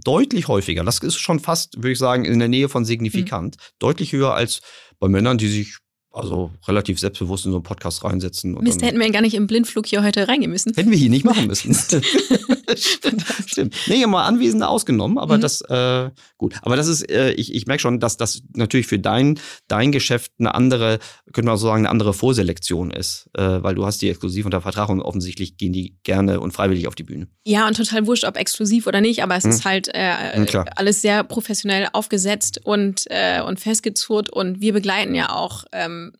deutlich 0.04 0.48
häufiger. 0.48 0.84
Das 0.84 0.98
ist 0.98 1.18
schon 1.18 1.40
fast, 1.40 1.76
würde 1.76 1.92
ich 1.92 1.98
sagen, 1.98 2.24
in 2.24 2.38
der 2.38 2.48
Nähe 2.48 2.68
von 2.68 2.84
signifikant. 2.84 3.56
Hm. 3.56 3.62
Deutlich 3.78 4.12
höher 4.12 4.34
als 4.34 4.60
bei 4.98 5.08
Männern, 5.08 5.38
die 5.38 5.48
sich 5.48 5.76
also 6.10 6.50
relativ 6.66 6.98
selbstbewusst 6.98 7.46
in 7.46 7.52
so 7.52 7.58
einen 7.58 7.62
Podcast 7.62 8.02
reinsetzen. 8.02 8.56
Und 8.56 8.64
Mist, 8.64 8.82
hätten 8.82 8.98
wir 8.98 9.10
gar 9.10 9.22
nicht 9.22 9.34
im 9.34 9.46
Blindflug 9.46 9.86
hier 9.86 10.02
heute 10.02 10.26
reingehen 10.26 10.50
müssen. 10.50 10.74
Hätten 10.74 10.90
wir 10.90 10.98
hier 10.98 11.10
nicht 11.10 11.24
machen 11.24 11.46
müssen. 11.46 11.76
Stimmt. 12.76 13.24
Stimmt. 13.46 13.74
Nee, 13.86 14.06
mal 14.06 14.24
Anwesende 14.26 14.68
ausgenommen, 14.68 15.18
aber 15.18 15.36
Mhm. 15.36 15.40
das, 15.40 15.60
äh, 15.62 16.10
gut. 16.36 16.54
Aber 16.62 16.76
das 16.76 16.86
ist, 16.88 17.10
äh, 17.10 17.32
ich, 17.32 17.54
ich 17.54 17.66
merke 17.66 17.80
schon, 17.80 18.00
dass 18.00 18.16
das 18.16 18.42
natürlich 18.54 18.86
für 18.86 18.98
dein, 18.98 19.38
dein 19.68 19.92
Geschäft 19.92 20.32
eine 20.38 20.54
andere, 20.54 20.98
könnte 21.32 21.46
man 21.48 21.56
so 21.56 21.66
sagen, 21.66 21.82
eine 21.82 21.90
andere 21.90 22.12
Vorselektion 22.14 22.90
ist, 22.90 23.28
äh, 23.34 23.62
weil 23.62 23.74
du 23.74 23.86
hast 23.86 24.02
die 24.02 24.08
exklusiv 24.10 24.44
unter 24.44 24.60
Vertrag 24.60 24.88
und 24.88 25.00
offensichtlich 25.00 25.56
gehen 25.56 25.72
die 25.72 25.96
gerne 26.02 26.40
und 26.40 26.52
freiwillig 26.52 26.86
auf 26.88 26.94
die 26.94 27.04
Bühne. 27.04 27.28
Ja, 27.44 27.66
und 27.66 27.76
total 27.76 28.06
wurscht, 28.06 28.24
ob 28.24 28.36
exklusiv 28.36 28.86
oder 28.86 29.00
nicht, 29.00 29.22
aber 29.22 29.36
es 29.36 29.44
Hm. 29.44 29.50
ist 29.50 29.64
halt 29.64 29.88
äh, 29.94 30.34
Hm, 30.36 30.46
klar. 30.46 30.66
alles 30.76 31.00
sehr 31.02 31.24
professionell 31.24 31.88
aufgesetzt 31.92 32.60
und, 32.64 33.04
äh, 33.10 33.40
und 33.42 33.60
festgezurrt 33.60 34.30
und 34.30 34.60
wir 34.60 34.72
begleiten 34.72 35.14
ja 35.14 35.30
auch 35.34 35.64
ähm, 35.72 36.12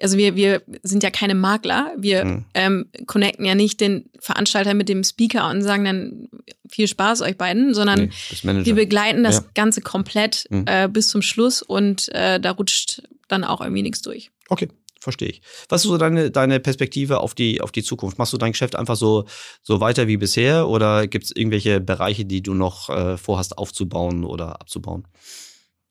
also 0.00 0.16
wir, 0.16 0.36
wir 0.36 0.62
sind 0.82 1.02
ja 1.02 1.10
keine 1.10 1.34
Makler, 1.34 1.92
wir 1.98 2.24
Mhm. 2.24 2.44
ähm, 2.54 2.86
connecten 3.06 3.44
ja 3.44 3.54
nicht 3.54 3.80
den 3.80 4.10
Veranstalter 4.20 4.74
mit 4.74 4.88
dem 4.88 5.02
Speaker 5.04 5.48
und 5.50 5.62
sagen 5.62 5.84
dann 5.84 6.28
viel 6.70 6.86
Spaß 6.88 7.22
euch 7.22 7.36
beiden, 7.36 7.74
sondern 7.74 8.10
Nee, 8.42 8.64
wir 8.64 8.74
begleiten 8.74 9.24
das 9.24 9.36
Ja. 9.36 9.44
Ganze 9.54 9.80
komplett 9.80 10.46
Mhm. 10.50 10.64
äh, 10.66 10.88
bis 10.88 11.08
zum 11.08 11.22
Schluss 11.22 11.62
und 11.62 12.08
äh, 12.14 12.38
da 12.40 12.52
rutscht 12.52 13.02
dann 13.28 13.44
auch 13.44 13.60
irgendwie 13.60 13.82
nichts 13.82 14.02
durch. 14.02 14.30
Okay, 14.48 14.68
verstehe 15.00 15.28
ich. 15.28 15.42
Was 15.68 15.82
ist 15.84 15.88
so 15.90 15.98
deine, 15.98 16.30
deine 16.30 16.60
Perspektive 16.60 17.20
auf 17.20 17.34
die, 17.34 17.60
auf 17.60 17.72
die 17.72 17.82
Zukunft? 17.82 18.18
Machst 18.18 18.32
du 18.32 18.38
dein 18.38 18.52
Geschäft 18.52 18.76
einfach 18.76 18.96
so, 18.96 19.24
so 19.62 19.80
weiter 19.80 20.06
wie 20.08 20.16
bisher 20.16 20.68
oder 20.68 21.06
gibt 21.06 21.24
es 21.26 21.30
irgendwelche 21.34 21.80
Bereiche, 21.80 22.24
die 22.24 22.42
du 22.42 22.54
noch 22.54 22.88
äh, 22.90 23.16
vorhast 23.16 23.58
aufzubauen 23.58 24.24
oder 24.24 24.60
abzubauen? 24.60 25.06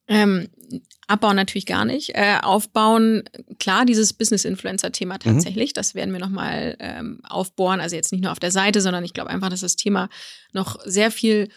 Ähm, 0.07 0.49
abbauen 1.07 1.35
natürlich 1.37 1.65
gar 1.65 1.85
nicht. 1.85 2.15
Äh, 2.15 2.37
aufbauen, 2.41 3.23
klar, 3.59 3.85
dieses 3.85 4.13
Business-Influencer-Thema 4.13 5.15
Mhm. 5.15 5.19
tatsächlich, 5.19 5.73
das 5.73 5.95
werden 5.95 6.11
wir 6.13 6.19
nochmal 6.19 6.75
ähm, 6.79 7.21
aufbohren. 7.27 7.79
Also 7.79 7.95
jetzt 7.95 8.11
nicht 8.11 8.21
nur 8.23 8.31
auf 8.31 8.39
der 8.39 8.51
Seite, 8.51 8.81
sondern 8.81 9.03
ich 9.05 9.13
glaube 9.13 9.29
einfach, 9.29 9.49
dass 9.49 9.61
das 9.61 9.75
Thema 9.77 10.09
noch 10.53 10.79
sehr 10.85 11.11
viel 11.11 11.49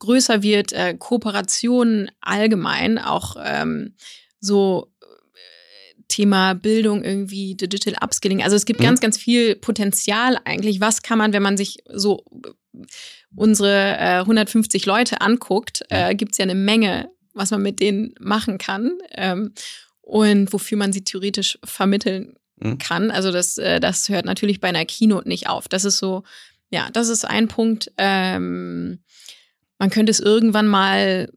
größer 0.00 0.42
wird. 0.42 0.72
Äh, 0.72 0.94
Kooperationen 0.98 2.10
allgemein, 2.20 2.98
auch 2.98 3.36
ähm, 3.44 3.94
so 4.40 4.92
äh, 5.00 6.02
Thema 6.08 6.54
Bildung 6.54 7.02
irgendwie, 7.04 7.54
Digital 7.54 7.94
Upskilling. 8.02 8.42
Also 8.42 8.56
es 8.56 8.66
gibt 8.66 8.80
Mhm. 8.80 8.84
ganz, 8.84 9.00
ganz 9.00 9.16
viel 9.18 9.54
Potenzial 9.56 10.38
eigentlich. 10.44 10.80
Was 10.80 11.02
kann 11.02 11.18
man, 11.18 11.32
wenn 11.32 11.42
man 11.42 11.56
sich 11.56 11.78
so 11.92 12.24
unsere 13.34 13.96
äh, 13.98 14.18
150 14.20 14.86
Leute 14.86 15.20
anguckt, 15.20 15.82
äh, 15.90 16.14
gibt's 16.14 16.38
ja 16.38 16.42
eine 16.44 16.54
Menge, 16.54 17.10
was 17.36 17.50
man 17.50 17.62
mit 17.62 17.80
denen 17.80 18.14
machen 18.18 18.58
kann 18.58 18.98
ähm, 19.12 19.52
und 20.00 20.52
wofür 20.52 20.78
man 20.78 20.92
sie 20.92 21.04
theoretisch 21.04 21.58
vermitteln 21.64 22.34
Mhm. 22.58 22.78
kann. 22.78 23.10
Also 23.10 23.32
das, 23.32 23.58
äh, 23.58 23.80
das 23.80 24.08
hört 24.08 24.24
natürlich 24.24 24.60
bei 24.60 24.68
einer 24.68 24.84
Keynote 24.84 25.28
nicht 25.28 25.48
auf. 25.48 25.68
Das 25.68 25.84
ist 25.84 25.98
so, 25.98 26.22
ja, 26.70 26.88
das 26.92 27.08
ist 27.08 27.24
ein 27.24 27.48
Punkt. 27.48 27.92
Ähm, 27.98 29.00
man 29.78 29.90
könnte 29.90 30.10
es 30.10 30.20
irgendwann 30.20 30.66
mal 30.66 31.30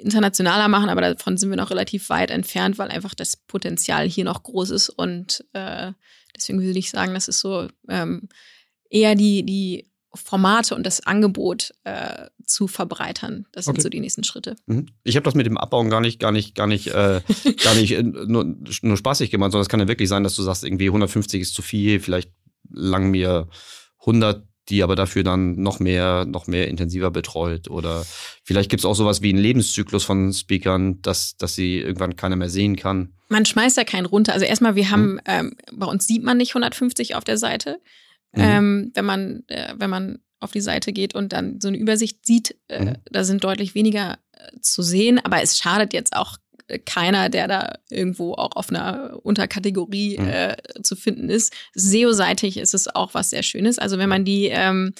internationaler 0.00 0.68
machen, 0.68 0.88
aber 0.88 1.00
davon 1.00 1.36
sind 1.36 1.50
wir 1.50 1.56
noch 1.56 1.70
relativ 1.70 2.08
weit 2.10 2.30
entfernt, 2.30 2.78
weil 2.78 2.88
einfach 2.88 3.14
das 3.14 3.36
Potenzial 3.36 4.08
hier 4.08 4.24
noch 4.24 4.42
groß 4.42 4.70
ist 4.70 4.88
und 4.88 5.44
äh, 5.52 5.92
deswegen 6.34 6.60
würde 6.60 6.78
ich 6.78 6.90
sagen, 6.90 7.14
das 7.14 7.28
ist 7.28 7.40
so 7.40 7.68
ähm, 7.88 8.28
eher 8.90 9.14
die, 9.14 9.44
die 9.44 9.90
Formate 10.14 10.74
und 10.74 10.84
das 10.84 11.06
Angebot 11.06 11.72
äh, 11.84 12.26
zu 12.44 12.66
verbreitern. 12.68 13.46
Das 13.52 13.64
sind 13.64 13.72
Okay. 13.74 13.82
so 13.82 13.88
die 13.88 14.00
nächsten 14.00 14.24
Schritte. 14.24 14.56
Mhm. 14.66 14.86
Ich 15.04 15.16
habe 15.16 15.24
das 15.24 15.34
mit 15.34 15.46
dem 15.46 15.56
Abbauen 15.58 15.88
gar 15.90 16.00
nicht, 16.00 16.18
gar 16.20 16.32
nicht, 16.32 16.54
gar 16.54 16.66
nicht, 16.66 16.88
äh, 16.88 17.20
gar 17.64 17.74
nicht 17.74 17.92
äh, 17.92 18.02
nur, 18.02 18.44
nur 18.82 18.96
spaßig 18.96 19.30
gemeint, 19.30 19.52
sondern 19.52 19.62
es 19.62 19.68
kann 19.68 19.80
ja 19.80 19.88
wirklich 19.88 20.08
sein, 20.08 20.24
dass 20.24 20.36
du 20.36 20.42
sagst, 20.42 20.64
irgendwie 20.64 20.88
150 20.88 21.40
ist 21.40 21.54
zu 21.54 21.62
viel, 21.62 22.00
vielleicht 22.00 22.30
lang 22.70 23.10
mir 23.10 23.48
100, 24.00 24.44
die 24.68 24.82
aber 24.82 24.96
dafür 24.96 25.24
dann 25.24 25.56
noch 25.60 25.80
mehr, 25.80 26.24
noch 26.24 26.46
mehr 26.46 26.68
intensiver 26.68 27.10
betreut. 27.10 27.68
Oder 27.68 28.04
vielleicht 28.44 28.70
gibt 28.70 28.80
es 28.80 28.84
auch 28.84 28.94
sowas 28.94 29.20
wie 29.22 29.30
einen 29.30 29.38
Lebenszyklus 29.42 30.04
von 30.04 30.32
Speakern, 30.32 31.00
dass, 31.02 31.36
dass 31.36 31.54
sie 31.54 31.78
irgendwann 31.78 32.16
keiner 32.16 32.36
mehr 32.36 32.48
sehen 32.48 32.76
kann. 32.76 33.12
Man 33.28 33.44
schmeißt 33.44 33.76
ja 33.76 33.84
keinen 33.84 34.06
runter. 34.06 34.32
Also 34.34 34.44
erstmal, 34.44 34.74
wir 34.76 34.90
haben, 34.90 35.14
Mhm. 35.14 35.20
ähm, 35.26 35.56
bei 35.72 35.86
uns 35.86 36.06
sieht 36.06 36.22
man 36.22 36.36
nicht 36.36 36.50
150 36.54 37.14
auf 37.16 37.24
der 37.24 37.38
Seite. 37.38 37.80
Mhm. 38.34 38.42
Ähm, 38.42 38.90
wenn 38.94 39.04
man, 39.04 39.42
äh, 39.48 39.74
wenn 39.76 39.90
man 39.90 40.18
auf 40.40 40.50
die 40.52 40.60
Seite 40.60 40.92
geht 40.92 41.14
und 41.14 41.32
dann 41.32 41.60
so 41.60 41.68
eine 41.68 41.76
Übersicht 41.76 42.26
sieht, 42.26 42.56
äh, 42.68 42.84
Mhm. 42.84 42.96
da 43.10 43.24
sind 43.24 43.44
deutlich 43.44 43.74
weniger 43.74 44.18
äh, 44.32 44.58
zu 44.60 44.82
sehen, 44.82 45.20
aber 45.24 45.40
es 45.42 45.56
schadet 45.58 45.92
jetzt 45.92 46.16
auch 46.16 46.38
äh, 46.68 46.78
keiner, 46.78 47.28
der 47.28 47.46
da 47.48 47.72
irgendwo 47.90 48.34
auch 48.34 48.56
auf 48.56 48.70
einer 48.70 49.18
Unterkategorie 49.22 50.18
Mhm. 50.18 50.28
äh, 50.28 50.56
zu 50.82 50.96
finden 50.96 51.28
ist. 51.28 51.52
SEO-seitig 51.74 52.56
ist 52.56 52.74
es 52.74 52.88
auch 52.88 53.14
was 53.14 53.30
sehr 53.30 53.42
Schönes. 53.42 53.78
Also 53.78 53.98
wenn 53.98 54.08
man 54.08 54.24
die 54.24 54.46
ähm, 54.46 54.94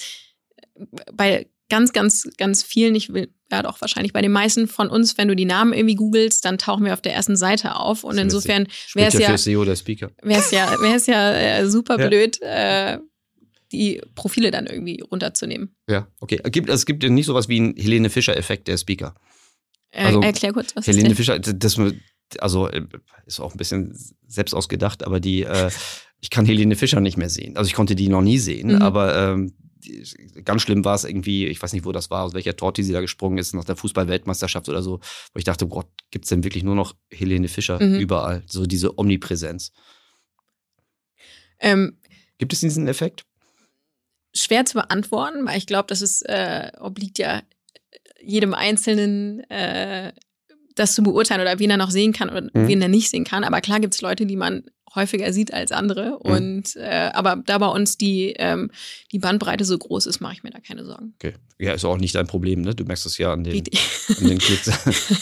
bei 1.12 1.48
ganz, 1.68 1.92
ganz, 1.92 2.28
ganz 2.36 2.62
vielen, 2.62 2.94
ich 2.94 3.12
will, 3.14 3.30
ja 3.50 3.62
doch 3.62 3.80
wahrscheinlich 3.80 4.12
bei 4.12 4.20
den 4.22 4.32
meisten 4.32 4.68
von 4.68 4.88
uns, 4.90 5.16
wenn 5.18 5.28
du 5.28 5.34
die 5.36 5.44
Namen 5.46 5.72
irgendwie 5.72 5.94
googelst, 5.94 6.44
dann 6.44 6.58
tauchen 6.58 6.84
wir 6.84 6.92
auf 6.92 7.00
der 7.02 7.14
ersten 7.14 7.36
Seite 7.36 7.76
auf. 7.76 8.04
Und 8.04 8.18
insofern 8.18 8.66
wäre 8.94 9.08
es 9.08 9.14
ja 9.14 9.20
ja, 9.20 9.28
wäre 10.22 10.40
es 10.40 10.50
ja, 10.50 10.80
wäre 10.80 10.94
es 10.96 11.06
ja 11.06 11.32
äh, 11.32 11.68
super 11.68 11.98
Ja. 11.98 12.08
blöd, 12.08 12.40
äh, 12.42 12.98
die 13.72 14.00
Profile 14.14 14.50
dann 14.50 14.66
irgendwie 14.66 15.00
runterzunehmen. 15.00 15.74
Ja, 15.88 16.06
okay. 16.20 16.40
Es 16.44 16.52
gibt, 16.52 16.68
es 16.68 16.86
gibt 16.86 17.02
ja 17.02 17.08
nicht 17.08 17.26
sowas 17.26 17.48
wie 17.48 17.56
einen 17.58 17.76
Helene 17.76 18.10
Fischer-Effekt 18.10 18.68
der 18.68 18.76
Speaker. 18.76 19.14
Äh, 19.90 20.04
Also, 20.04 20.20
erklär 20.22 20.52
kurz, 20.52 20.76
was 20.76 20.86
Helene 20.86 21.10
ist 21.10 21.16
Fischer, 21.16 21.38
das, 21.38 21.80
also 22.38 22.68
äh, 22.68 22.86
ist 23.26 23.40
auch 23.40 23.52
ein 23.52 23.58
bisschen 23.58 23.98
selbst 24.26 24.54
ausgedacht, 24.54 25.04
aber 25.04 25.20
die, 25.20 25.42
äh, 25.42 25.70
ich 26.20 26.30
kann 26.30 26.46
Helene 26.46 26.76
Fischer 26.76 27.00
nicht 27.00 27.16
mehr 27.16 27.28
sehen. 27.28 27.56
Also 27.56 27.68
ich 27.68 27.74
konnte 27.74 27.94
die 27.96 28.08
noch 28.08 28.22
nie 28.22 28.38
sehen, 28.38 28.68
Mhm. 28.68 28.82
aber 28.82 29.16
ähm, 29.16 29.54
ganz 30.44 30.62
schlimm 30.62 30.84
war 30.84 30.94
es 30.94 31.04
irgendwie, 31.04 31.46
ich 31.48 31.60
weiß 31.60 31.72
nicht, 31.72 31.84
wo 31.84 31.90
das 31.92 32.08
war, 32.10 32.22
aus 32.22 32.34
welcher 32.34 32.54
Torte 32.56 32.84
sie 32.84 32.92
da 32.92 33.00
gesprungen 33.00 33.38
ist, 33.38 33.52
nach 33.54 33.64
der 33.64 33.74
Fußball-Weltmeisterschaft 33.76 34.68
oder 34.68 34.80
so, 34.82 35.00
wo 35.34 35.38
ich 35.38 35.44
dachte, 35.44 35.66
Gott, 35.66 35.88
gibt's 36.12 36.28
denn 36.28 36.44
wirklich 36.44 36.62
nur 36.62 36.76
noch 36.76 36.94
Helene 37.10 37.48
Fischer 37.48 37.82
Mhm. 37.82 37.98
überall? 37.98 38.44
So 38.46 38.64
diese 38.64 38.96
Omnipräsenz. 38.98 39.72
Ähm, 41.58 41.98
Gibt 42.38 42.52
es 42.52 42.60
diesen 42.60 42.88
Effekt? 42.88 43.24
Schwer 44.34 44.64
zu 44.64 44.74
beantworten, 44.74 45.46
weil 45.46 45.58
ich 45.58 45.66
glaube, 45.66 45.86
das 45.88 46.02
ist, 46.02 46.22
äh, 46.28 46.70
obliegt 46.80 47.18
ja 47.18 47.42
jedem 48.22 48.54
Einzelnen, 48.54 49.40
äh, 49.50 50.12
das 50.74 50.94
zu 50.94 51.02
beurteilen 51.02 51.40
oder 51.42 51.58
wen 51.58 51.70
er 51.70 51.76
noch 51.76 51.90
sehen 51.90 52.12
kann 52.12 52.30
oder 52.30 52.42
Mhm. 52.42 52.68
wen 52.68 52.82
er 52.82 52.88
nicht 52.88 53.10
sehen 53.10 53.24
kann. 53.24 53.44
Aber 53.44 53.60
klar 53.60 53.80
gibt 53.80 53.94
es 53.94 54.00
Leute, 54.00 54.24
die 54.26 54.36
man 54.36 54.64
häufiger 54.94 55.32
sieht 55.32 55.52
als 55.52 55.72
andere. 55.72 56.18
Mhm. 56.22 56.30
Und 56.30 56.76
äh, 56.76 57.10
aber 57.12 57.42
da 57.44 57.58
bei 57.58 57.66
uns 57.66 57.98
die, 57.98 58.34
ähm, 58.38 58.70
die 59.10 59.18
Bandbreite 59.18 59.64
so 59.64 59.76
groß 59.76 60.06
ist, 60.06 60.20
mache 60.20 60.34
ich 60.34 60.42
mir 60.42 60.50
da 60.50 60.60
keine 60.60 60.84
Sorgen. 60.84 61.14
Okay. 61.16 61.34
Ja, 61.58 61.72
ist 61.72 61.84
auch 61.84 61.98
nicht 61.98 62.14
dein 62.14 62.26
Problem, 62.26 62.62
ne? 62.62 62.74
Du 62.74 62.84
merkst 62.84 63.06
es 63.06 63.18
ja 63.18 63.32
an 63.32 63.44
den, 63.44 63.62
an 64.18 64.26
den 64.28 64.38
Klicks. 64.38 64.70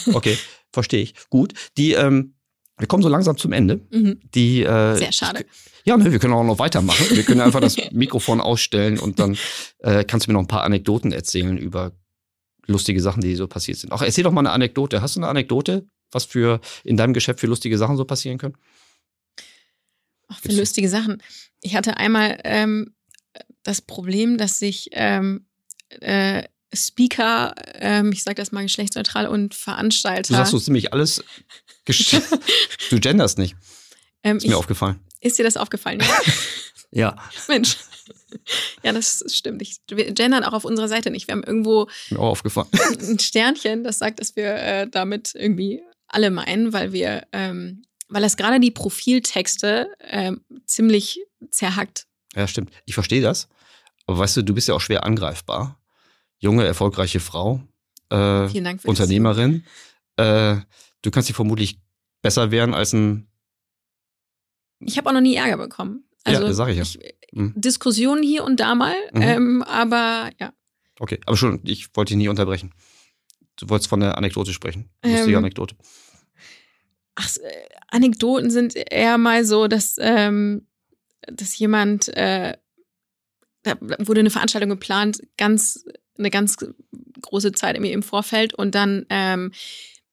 okay, 0.13 0.37
verstehe 0.71 1.01
ich. 1.03 1.13
Gut. 1.29 1.53
Die, 1.77 1.93
ähm, 1.93 2.35
wir 2.81 2.87
kommen 2.87 3.03
so 3.03 3.09
langsam 3.09 3.37
zum 3.37 3.53
Ende. 3.53 3.79
Mhm. 3.91 4.19
Die, 4.35 4.63
äh, 4.63 4.95
Sehr 4.97 5.11
schade. 5.11 5.45
Ja, 5.85 5.95
ne, 5.97 6.11
wir 6.11 6.19
können 6.19 6.33
auch 6.33 6.43
noch 6.43 6.59
weitermachen. 6.59 7.05
Wir 7.15 7.23
können 7.23 7.41
einfach 7.41 7.59
das 7.61 7.77
Mikrofon 7.91 8.41
ausstellen 8.41 8.99
und 8.99 9.19
dann 9.19 9.37
äh, 9.79 10.03
kannst 10.03 10.27
du 10.27 10.31
mir 10.31 10.33
noch 10.33 10.41
ein 10.41 10.47
paar 10.47 10.63
Anekdoten 10.63 11.11
erzählen 11.11 11.57
über 11.57 11.91
lustige 12.67 13.01
Sachen, 13.01 13.21
die 13.21 13.35
so 13.35 13.47
passiert 13.47 13.77
sind. 13.77 13.91
Ach, 13.93 14.01
erzähl 14.01 14.23
doch 14.23 14.31
mal 14.31 14.41
eine 14.41 14.51
Anekdote. 14.51 15.01
Hast 15.01 15.15
du 15.15 15.19
eine 15.19 15.27
Anekdote, 15.27 15.85
was 16.11 16.25
für 16.25 16.59
in 16.83 16.97
deinem 16.97 17.13
Geschäft 17.13 17.39
für 17.39 17.47
lustige 17.47 17.77
Sachen 17.77 17.97
so 17.97 18.05
passieren 18.05 18.37
können? 18.37 18.55
Ach, 20.27 20.37
für 20.37 20.49
Gibt's- 20.49 20.57
lustige 20.59 20.89
Sachen. 20.89 21.21
Ich 21.61 21.75
hatte 21.75 21.97
einmal 21.97 22.39
ähm, 22.43 22.93
das 23.63 23.81
Problem, 23.81 24.37
dass 24.37 24.59
sich 24.59 24.89
ähm, 24.93 25.45
äh, 25.99 26.43
Speaker, 26.73 27.53
ähm, 27.73 28.11
ich 28.11 28.23
sage 28.23 28.35
das 28.35 28.51
mal 28.51 28.63
geschlechtsneutral 28.63 29.27
und 29.27 29.53
Veranstalter. 29.53 30.21
Du 30.29 30.33
sagst 30.33 30.51
so 30.51 30.59
ziemlich 30.59 30.93
alles. 30.93 31.23
du 32.89 32.99
genderst 32.99 33.37
nicht. 33.37 33.55
ähm, 34.23 34.37
Ist 34.37 34.43
ich, 34.43 34.49
mir 34.49 34.57
aufgefallen. 34.57 34.99
ist 35.19 35.37
dir 35.37 35.43
das 35.43 35.57
aufgefallen? 35.57 35.99
Ja? 36.01 36.07
Ja, 36.93 37.15
Mensch. 37.47 37.77
Ja, 38.83 38.91
das 38.91 39.23
stimmt. 39.29 39.61
Ich, 39.61 39.77
wir 39.89 40.11
gendern 40.11 40.43
auch 40.43 40.51
auf 40.51 40.65
unserer 40.65 40.89
Seite 40.89 41.09
nicht. 41.09 41.27
Wir 41.27 41.33
haben 41.33 41.43
irgendwo 41.43 41.87
mir 42.09 42.19
auch 42.19 42.31
aufgefallen. 42.31 42.67
ein 42.99 43.17
Sternchen, 43.17 43.85
das 43.85 43.97
sagt, 43.99 44.19
dass 44.19 44.35
wir 44.35 44.55
äh, 44.55 44.89
damit 44.89 45.31
irgendwie 45.33 45.81
alle 46.07 46.31
meinen, 46.31 46.73
weil 46.73 46.91
wir, 46.91 47.25
ähm, 47.31 47.83
weil 48.09 48.21
das 48.21 48.35
gerade 48.35 48.59
die 48.59 48.71
Profiltexte 48.71 49.89
ähm, 50.01 50.41
ziemlich 50.65 51.21
zerhackt. 51.49 52.07
Ja, 52.35 52.45
stimmt. 52.45 52.71
Ich 52.85 52.93
verstehe 52.93 53.21
das. 53.21 53.47
Aber 54.05 54.17
weißt 54.17 54.37
du, 54.37 54.41
du 54.41 54.53
bist 54.53 54.67
ja 54.67 54.73
auch 54.73 54.81
schwer 54.81 55.05
angreifbar. 55.05 55.80
Junge, 56.41 56.65
erfolgreiche 56.65 57.19
Frau, 57.19 57.61
äh, 58.09 58.47
Unternehmerin. 58.83 59.63
Äh, 60.17 60.57
du 61.03 61.11
kannst 61.11 61.29
dich 61.29 61.35
vermutlich 61.35 61.79
besser 62.21 62.51
wehren 62.51 62.73
als 62.73 62.93
ein. 62.93 63.27
Ich 64.79 64.97
habe 64.97 65.09
auch 65.09 65.13
noch 65.13 65.21
nie 65.21 65.35
Ärger 65.35 65.57
bekommen. 65.57 66.03
Also 66.23 66.41
Ja, 66.41 66.47
das 66.47 66.57
sag 66.57 66.69
ich 66.69 66.77
ja. 66.77 66.83
Ich, 66.83 66.99
Mhm. 67.33 67.53
Diskussionen 67.55 68.23
hier 68.23 68.43
und 68.43 68.59
da 68.59 68.75
mal, 68.75 68.95
Mhm. 69.13 69.21
ähm, 69.21 69.63
aber 69.63 70.31
ja. 70.37 70.53
Okay, 70.99 71.19
aber 71.25 71.37
schon, 71.37 71.61
ich 71.63 71.95
wollte 71.95 72.09
dich 72.09 72.17
nie 72.17 72.27
unterbrechen. 72.27 72.73
Du 73.55 73.69
wolltest 73.69 73.87
von 73.89 74.01
der 74.01 74.17
Anekdote 74.17 74.51
sprechen. 74.51 74.89
Lustige 75.05 75.31
Ähm, 75.31 75.37
Anekdote. 75.37 75.75
Ach, 77.15 77.29
äh, 77.37 77.65
Anekdoten 77.87 78.49
sind 78.51 78.75
eher 78.75 79.17
mal 79.17 79.45
so, 79.45 79.67
dass, 79.67 79.95
ähm, 79.99 80.67
dass 81.21 81.57
jemand, 81.57 82.09
äh, 82.09 82.57
da 83.63 83.75
wurde 83.99 84.19
eine 84.21 84.29
Veranstaltung 84.29 84.69
geplant, 84.69 85.21
ganz, 85.37 85.83
eine 86.17 86.29
ganz 86.29 86.57
große 87.21 87.51
Zeit 87.51 87.75
irgendwie 87.75 87.91
im 87.93 88.03
Vorfeld 88.03 88.53
und 88.53 88.73
dann 88.75 89.05
ähm, 89.09 89.51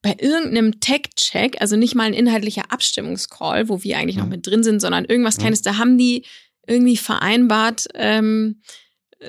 bei 0.03 0.15
irgendeinem 0.21 0.81
Tech-Check, 0.81 1.61
also 1.61 1.77
nicht 1.77 1.95
mal 1.95 2.05
ein 2.05 2.15
inhaltlicher 2.15 2.71
Abstimmungscall, 2.71 3.69
wo 3.69 3.83
wir 3.83 3.99
eigentlich 3.99 4.17
noch 4.17 4.25
Mhm. 4.25 4.31
mit 4.31 4.47
drin 4.47 4.63
sind, 4.63 4.81
sondern 4.81 5.05
irgendwas 5.05 5.37
Mhm. 5.39 5.41
Kleines, 5.43 5.63
da 5.63 5.77
haben 5.79 5.99
die 5.99 6.25
irgendwie 6.67 6.97
vereinbart, 6.97 7.87
ähm, 7.95 8.61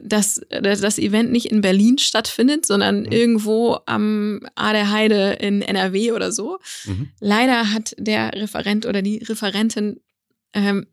dass 0.04 0.40
dass 0.50 0.82
das 0.82 1.00
Event 1.00 1.32
nicht 1.32 1.48
in 1.48 1.62
Berlin 1.62 1.98
stattfindet, 1.98 2.64
sondern 2.66 3.02
Mhm. 3.04 3.12
irgendwo 3.12 3.80
am 3.88 4.42
A 4.54 4.72
der 4.74 4.92
Heide 4.92 5.32
in 5.40 5.64
NRW 5.64 6.12
oder 6.12 6.32
so. 6.32 6.60
Mhm. 6.86 7.10
Leider 7.20 7.72
hat 7.74 7.96
der 7.98 8.34
Referent 8.34 8.86
oder 8.86 9.02
die 9.02 9.18
Referentin 9.20 10.02
Ähm, 10.54 10.88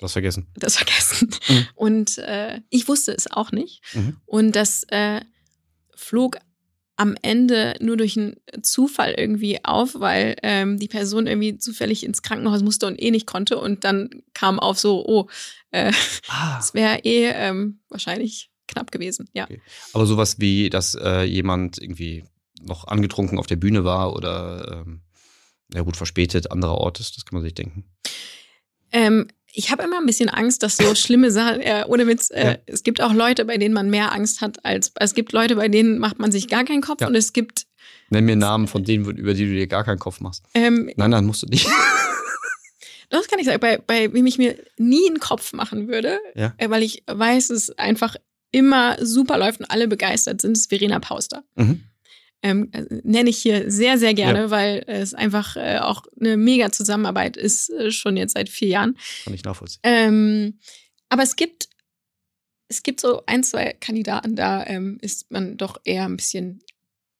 das 0.00 0.12
vergessen. 0.12 0.46
Das 0.54 0.76
vergessen. 0.76 1.30
Mhm. 1.48 1.66
Und 1.74 2.18
äh, 2.18 2.60
ich 2.70 2.88
wusste 2.88 3.12
es 3.12 3.30
auch 3.30 3.52
nicht. 3.52 3.82
Mhm. 3.94 4.16
Und 4.26 4.52
das 4.56 4.84
äh, 4.88 5.20
flog 5.94 6.38
am 6.98 7.14
Ende 7.20 7.74
nur 7.80 7.96
durch 7.98 8.16
einen 8.16 8.36
Zufall 8.62 9.12
irgendwie 9.16 9.62
auf, 9.64 10.00
weil 10.00 10.36
ähm, 10.42 10.78
die 10.78 10.88
Person 10.88 11.26
irgendwie 11.26 11.58
zufällig 11.58 12.04
ins 12.04 12.22
Krankenhaus 12.22 12.62
musste 12.62 12.86
und 12.86 13.00
eh 13.00 13.10
nicht 13.10 13.26
konnte. 13.26 13.58
Und 13.58 13.84
dann 13.84 14.08
kam 14.32 14.58
auf 14.58 14.78
so, 14.78 15.04
oh, 15.06 15.28
äh, 15.72 15.92
Ah. 16.28 16.56
es 16.58 16.72
wäre 16.72 17.00
eh 17.04 17.26
ähm, 17.26 17.80
wahrscheinlich 17.90 18.50
knapp 18.66 18.90
gewesen. 18.90 19.28
Ja. 19.34 19.44
Okay. 19.44 19.60
Aber 19.92 20.06
sowas 20.06 20.40
wie, 20.40 20.70
dass 20.70 20.94
äh, 20.94 21.22
jemand 21.24 21.78
irgendwie 21.80 22.24
noch 22.62 22.86
angetrunken 22.86 23.38
auf 23.38 23.46
der 23.46 23.56
Bühne 23.56 23.84
war 23.84 24.14
oder 24.14 24.82
ähm, 24.86 25.02
ja 25.74 25.82
gut, 25.82 25.96
verspätet, 25.96 26.50
anderer 26.50 26.78
Ort 26.78 27.00
ist, 27.00 27.16
das 27.16 27.24
kann 27.26 27.36
man 27.36 27.42
sich 27.42 27.54
denken. 27.54 27.84
Ähm, 28.92 29.28
ich 29.58 29.70
habe 29.70 29.82
immer 29.84 29.98
ein 29.98 30.06
bisschen 30.06 30.28
Angst, 30.28 30.62
dass 30.62 30.76
so 30.76 30.94
schlimme 30.94 31.30
Sachen, 31.30 31.60
äh, 31.60 31.84
ohne 31.88 32.06
Witz, 32.06 32.30
äh, 32.30 32.44
Ja. 32.52 32.56
es 32.66 32.82
gibt 32.82 33.00
auch 33.00 33.12
Leute, 33.14 33.44
bei 33.44 33.56
denen 33.56 33.74
man 33.74 33.88
mehr 33.90 34.12
Angst 34.12 34.40
hat 34.42 34.64
als, 34.64 34.92
es 35.00 35.14
gibt 35.14 35.32
Leute, 35.32 35.56
bei 35.56 35.68
denen 35.68 35.98
macht 35.98 36.18
man 36.18 36.30
sich 36.30 36.48
gar 36.48 36.64
keinen 36.64 36.82
Kopf 36.82 37.00
Ja. 37.00 37.06
und 37.08 37.14
es 37.14 37.32
gibt, 37.32 37.66
Nenn 38.10 38.24
mir 38.24 38.36
Namen 38.36 38.68
von 38.68 38.84
denen, 38.84 39.04
über 39.16 39.34
die 39.34 39.44
du 39.46 39.52
dir 39.52 39.66
gar 39.66 39.82
keinen 39.84 39.98
Kopf 39.98 40.20
machst. 40.20 40.44
ähm, 40.54 40.90
Nein, 40.96 41.10
nein, 41.10 41.24
musst 41.24 41.42
du 41.42 41.46
nicht. 41.46 41.66
das 43.10 43.28
kann 43.28 43.38
ich 43.38 43.46
sagen, 43.46 43.60
bei, 43.60 43.78
bei 43.78 44.12
wem 44.12 44.26
ich 44.26 44.38
mir 44.38 44.56
nie 44.76 45.06
einen 45.08 45.20
Kopf 45.20 45.52
machen 45.52 45.88
würde, 45.88 46.18
Ja. 46.34 46.54
äh, 46.58 46.70
weil 46.70 46.82
ich 46.82 47.02
weiß, 47.06 47.50
es 47.50 47.70
einfach 47.78 48.16
immer 48.52 48.96
super 49.04 49.38
läuft 49.38 49.60
und 49.60 49.66
alle 49.70 49.88
begeistert 49.88 50.40
sind, 50.40 50.52
ist 50.52 50.68
Verena 50.68 50.98
Pauster. 51.00 51.42
Mhm. 51.56 51.82
Ähm, 52.46 52.68
äh, 52.72 52.84
nenne 53.02 53.30
ich 53.30 53.38
hier 53.38 53.70
sehr, 53.70 53.98
sehr 53.98 54.14
gerne, 54.14 54.50
weil 54.50 54.84
es 54.86 55.14
einfach 55.14 55.56
äh, 55.56 55.78
auch 55.78 56.04
eine 56.20 56.36
mega 56.36 56.70
Zusammenarbeit 56.70 57.36
ist, 57.36 57.70
äh, 57.70 57.90
schon 57.90 58.16
jetzt 58.16 58.34
seit 58.34 58.48
vier 58.48 58.68
Jahren. 58.68 58.96
Kann 59.24 59.34
ich 59.34 59.42
nachvollziehen. 59.42 59.80
Ähm, 59.82 60.58
aber 61.08 61.24
es 61.24 61.34
gibt, 61.34 61.68
es 62.68 62.84
gibt 62.84 63.00
so 63.00 63.22
ein, 63.26 63.42
zwei 63.42 63.74
Kandidaten, 63.80 64.36
da 64.36 64.64
ähm, 64.64 64.98
ist 65.00 65.30
man 65.32 65.56
doch 65.56 65.80
eher 65.84 66.04
ein 66.04 66.16
bisschen, 66.16 66.62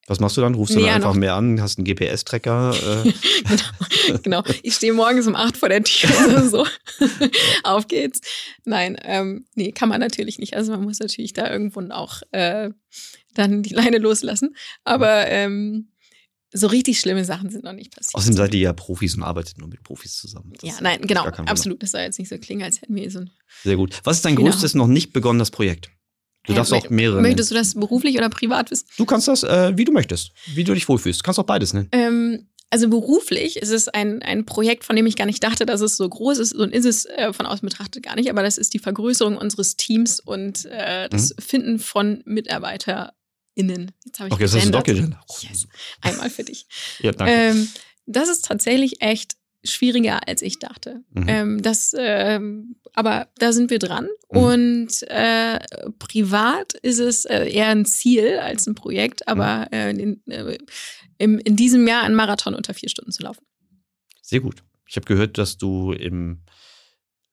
Was 0.08 0.20
machst 0.20 0.36
du 0.36 0.40
dann? 0.40 0.54
Rufst 0.54 0.74
du 0.74 0.78
Nee, 0.78 0.86
dann 0.86 0.94
einfach 0.96 1.14
noch- 1.14 1.20
mehr 1.20 1.34
an, 1.34 1.60
hast 1.60 1.78
einen 1.78 1.84
GPS-Tracker? 1.84 3.04
Äh, 3.04 3.12
genau, 3.48 4.18
genau. 4.22 4.42
Ich 4.62 4.74
stehe 4.74 4.92
morgens 4.92 5.26
um 5.26 5.34
acht 5.34 5.56
vor 5.56 5.68
der 5.68 5.82
Tür 5.82 6.10
oder 6.28 6.48
so. 6.48 6.66
Auf 7.64 7.88
geht's. 7.88 8.20
Nein, 8.64 8.96
ähm, 9.02 9.46
nee, 9.54 9.72
kann 9.72 9.88
man 9.88 10.00
natürlich 10.00 10.38
nicht. 10.38 10.54
Also 10.54 10.72
man 10.72 10.82
muss 10.84 11.00
natürlich 11.00 11.32
da 11.32 11.50
irgendwo 11.50 11.80
auch 11.90 12.22
äh, 12.30 12.70
dann 13.34 13.62
die 13.62 13.74
Leine 13.74 13.98
loslassen. 13.98 14.54
Aber 14.84 15.26
ähm, 15.28 15.88
so 16.52 16.68
richtig 16.68 17.00
schlimme 17.00 17.24
Sachen 17.24 17.50
sind 17.50 17.64
noch 17.64 17.72
nicht 17.72 17.94
passiert. 17.94 18.14
außerdem 18.14 18.36
seid 18.36 18.54
ihr 18.54 18.60
ja 18.60 18.72
Profis 18.72 19.16
und 19.16 19.24
arbeitet 19.24 19.58
nur 19.58 19.68
mit 19.68 19.82
Profis 19.82 20.16
zusammen. 20.16 20.52
Das 20.60 20.70
ja, 20.70 20.74
nein, 20.80 21.02
genau, 21.02 21.24
absolut. 21.26 21.82
Das 21.82 21.90
soll 21.90 22.02
jetzt 22.02 22.18
nicht 22.20 22.28
so 22.28 22.38
klingen, 22.38 22.62
als 22.62 22.80
hätten 22.80 22.94
wir 22.94 23.10
so 23.10 23.18
ein. 23.18 23.30
Sehr 23.64 23.76
gut. 23.76 24.00
Was 24.04 24.18
ist 24.18 24.24
dein 24.24 24.36
Genau. 24.36 24.50
größtes 24.50 24.74
noch 24.74 24.86
nicht 24.86 25.12
begonnenes 25.12 25.50
Projekt? 25.50 25.90
Du 26.46 26.54
darfst 26.54 26.72
auch 26.72 26.88
mehrere 26.90 27.20
Möchtest 27.20 27.50
nennen. 27.50 27.62
du 27.64 27.68
das 27.68 27.74
beruflich 27.74 28.16
oder 28.18 28.28
privat 28.28 28.70
wissen? 28.70 28.86
Du 28.96 29.04
kannst 29.04 29.28
das, 29.28 29.42
äh, 29.42 29.72
wie 29.76 29.84
du 29.84 29.92
möchtest, 29.92 30.32
wie 30.54 30.64
du 30.64 30.74
dich 30.74 30.88
wohlfühlst. 30.88 31.20
Du 31.20 31.24
kannst 31.24 31.38
auch 31.40 31.44
beides 31.44 31.72
nennen. 31.74 31.88
Ähm, 31.92 32.48
also 32.70 32.88
beruflich 32.88 33.56
ist 33.58 33.70
es 33.70 33.88
ein, 33.88 34.22
ein 34.22 34.44
Projekt, 34.44 34.84
von 34.84 34.96
dem 34.96 35.06
ich 35.06 35.14
gar 35.16 35.26
nicht 35.26 35.42
dachte, 35.42 35.66
dass 35.66 35.80
es 35.80 35.96
so 35.96 36.08
groß 36.08 36.38
ist 36.38 36.52
und 36.52 36.72
ist 36.72 36.84
es 36.84 37.04
äh, 37.04 37.32
von 37.32 37.46
außen 37.46 37.66
betrachtet 37.66 38.02
gar 38.02 38.16
nicht, 38.16 38.28
aber 38.28 38.42
das 38.42 38.58
ist 38.58 38.74
die 38.74 38.80
Vergrößerung 38.80 39.36
unseres 39.36 39.76
Teams 39.76 40.18
und 40.20 40.64
äh, 40.66 41.08
das 41.08 41.32
Finden 41.38 41.78
von 41.78 42.22
MitarbeiterInnen. 42.24 43.92
Jetzt 44.04 44.18
habe 44.20 44.28
ich 44.28 44.30
Mhm. 44.30 44.32
Okay, 44.32 44.42
das 44.44 44.52
gegendert. 44.54 44.84
gegendert. 44.84 45.20
Yes. 45.40 45.66
Einmal 46.00 46.30
für 46.30 46.44
dich. 46.44 46.66
Ja, 47.00 47.12
danke. 47.12 47.32
Ähm, 47.32 47.68
das 48.06 48.28
ist 48.28 48.44
tatsächlich 48.44 49.00
echt 49.02 49.36
schwieriger, 49.66 50.26
als 50.28 50.42
ich 50.42 50.58
dachte. 50.58 51.02
Mhm. 51.12 51.24
Ähm, 51.28 51.62
das, 51.62 51.94
ähm, 51.96 52.76
aber 52.94 53.28
da 53.38 53.52
sind 53.52 53.70
wir 53.70 53.78
dran. 53.78 54.08
Mhm. 54.30 54.38
Und 54.38 55.02
äh, 55.08 55.58
privat 55.98 56.74
ist 56.74 56.98
es 56.98 57.24
äh, 57.24 57.48
eher 57.48 57.68
ein 57.68 57.84
Ziel 57.84 58.38
als 58.38 58.66
ein 58.66 58.74
Projekt, 58.74 59.20
Mhm. 59.26 59.32
aber 59.40 59.68
äh, 59.72 59.90
in, 59.90 60.26
äh, 60.26 60.58
im, 61.18 61.38
in 61.38 61.56
diesem 61.56 61.86
Jahr 61.86 62.02
einen 62.02 62.14
Marathon 62.14 62.54
unter 62.54 62.74
vier 62.74 62.88
Stunden 62.88 63.12
zu 63.12 63.22
laufen. 63.22 63.44
Sehr 64.22 64.40
gut. 64.40 64.62
Ich 64.88 64.96
habe 64.96 65.06
gehört, 65.06 65.38
dass 65.38 65.58
du 65.58 65.92
im 65.92 66.42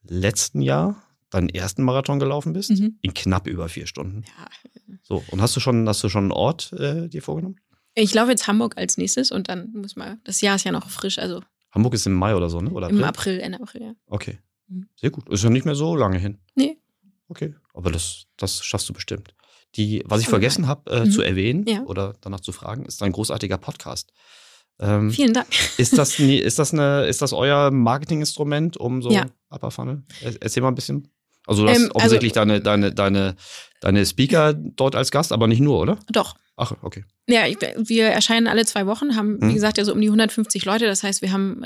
letzten 0.03 0.61
Jahr 0.61 1.01
deinen 1.29 1.49
ersten 1.49 1.83
Marathon 1.83 2.19
gelaufen 2.19 2.53
bist. 2.53 2.71
Mhm. 2.71 2.97
In 3.01 3.13
knapp 3.13 3.47
über 3.47 3.67
vier 3.69 3.87
Stunden. 3.87 4.23
Ja. 4.37 4.47
So, 5.01 5.23
und 5.31 5.41
hast 5.41 5.55
du 5.55 5.59
schon, 5.59 5.87
hast 5.87 6.03
du 6.03 6.09
schon 6.09 6.25
einen 6.25 6.31
Ort 6.31 6.73
äh, 6.73 7.07
dir 7.09 7.21
vorgenommen? 7.21 7.59
Ich 7.95 8.13
laufe 8.13 8.31
jetzt 8.31 8.47
Hamburg 8.47 8.77
als 8.77 8.97
nächstes 8.97 9.31
und 9.31 9.49
dann 9.49 9.71
muss 9.73 9.95
mal, 9.95 10.17
das 10.23 10.41
Jahr 10.41 10.55
ist 10.55 10.65
ja 10.65 10.71
noch 10.71 10.89
frisch, 10.89 11.19
also 11.19 11.41
Hamburg 11.73 11.93
ist 11.95 12.05
im 12.05 12.13
Mai 12.13 12.35
oder 12.35 12.49
so, 12.49 12.61
ne? 12.61 12.69
Oder 12.69 12.89
im 12.89 12.97
April? 13.03 13.05
April, 13.05 13.39
Ende 13.39 13.59
April, 13.61 13.81
ja. 13.81 13.93
Okay. 14.07 14.39
Mhm. 14.67 14.87
Sehr 14.95 15.09
gut. 15.09 15.27
Ist 15.29 15.43
ja 15.43 15.49
nicht 15.49 15.65
mehr 15.65 15.75
so 15.75 15.95
lange 15.95 16.17
hin. 16.17 16.37
Nee. 16.55 16.77
Okay. 17.29 17.53
Aber 17.73 17.91
das, 17.91 18.25
das 18.37 18.63
schaffst 18.63 18.87
du 18.89 18.93
bestimmt. 18.93 19.33
Die, 19.75 20.03
was 20.05 20.21
ich 20.21 20.27
vergessen 20.27 20.67
habe 20.67 20.91
äh, 20.91 21.05
Mhm. 21.05 21.11
zu 21.11 21.21
erwähnen 21.23 21.65
Ja. 21.67 21.81
oder 21.83 22.13
danach 22.21 22.41
zu 22.41 22.51
fragen, 22.51 22.85
ist 22.85 23.01
ein 23.01 23.11
großartiger 23.11 23.57
Podcast. 23.57 24.13
Ähm, 24.79 25.09
Vielen 25.11 25.33
Dank. 25.33 25.47
ist, 25.77 25.97
das, 25.97 26.19
nie- 26.19 26.37
ist, 26.37 26.59
das 26.59 26.73
eine, 26.73 27.05
ist 27.05 27.21
das 27.23 27.33
euer 27.33 27.71
Marketinginstrument, 27.71 28.77
um 28.77 29.01
so 29.01 29.09
Ja. 29.11 29.25
Upper 29.49 29.71
Funnel? 29.71 30.03
Er- 30.21 30.41
Erzähl 30.41 30.61
mal 30.61 30.69
ein 30.69 30.75
bisschen. 30.75 31.07
Also 31.47 31.63
du 31.63 31.69
hast 31.69 31.77
Ähm, 31.77 31.83
also- 31.85 31.95
offensichtlich 31.95 32.31
deine, 32.33 32.61
deine, 32.61 32.93
deine, 32.93 33.35
deine 33.81 34.05
Speaker 34.05 34.53
dort 34.53 34.95
als 34.95 35.11
Gast, 35.11 35.31
aber 35.31 35.47
nicht 35.47 35.59
nur, 35.59 35.79
oder? 35.79 35.97
Doch. 36.11 36.35
Ach, 36.55 36.73
okay. 36.83 37.03
Ja, 37.27 37.47
ich, 37.47 37.57
wir 37.59 38.05
erscheinen 38.07 38.47
alle 38.47 38.65
zwei 38.65 38.85
Wochen, 38.85 39.15
haben, 39.15 39.37
Mhm. 39.39 39.49
wie 39.49 39.53
gesagt, 39.55 39.77
ja 39.77 39.85
so 39.85 39.93
um 39.93 40.01
die 40.01 40.09
150 40.09 40.65
Leute. 40.65 40.85
Das 40.85 41.01
heißt, 41.03 41.21
wir 41.21 41.31
haben 41.31 41.63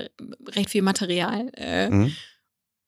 recht 0.56 0.70
viel 0.70 0.82
Material. 0.82 1.50
Äh, 1.58 1.90
Mhm. 1.90 2.16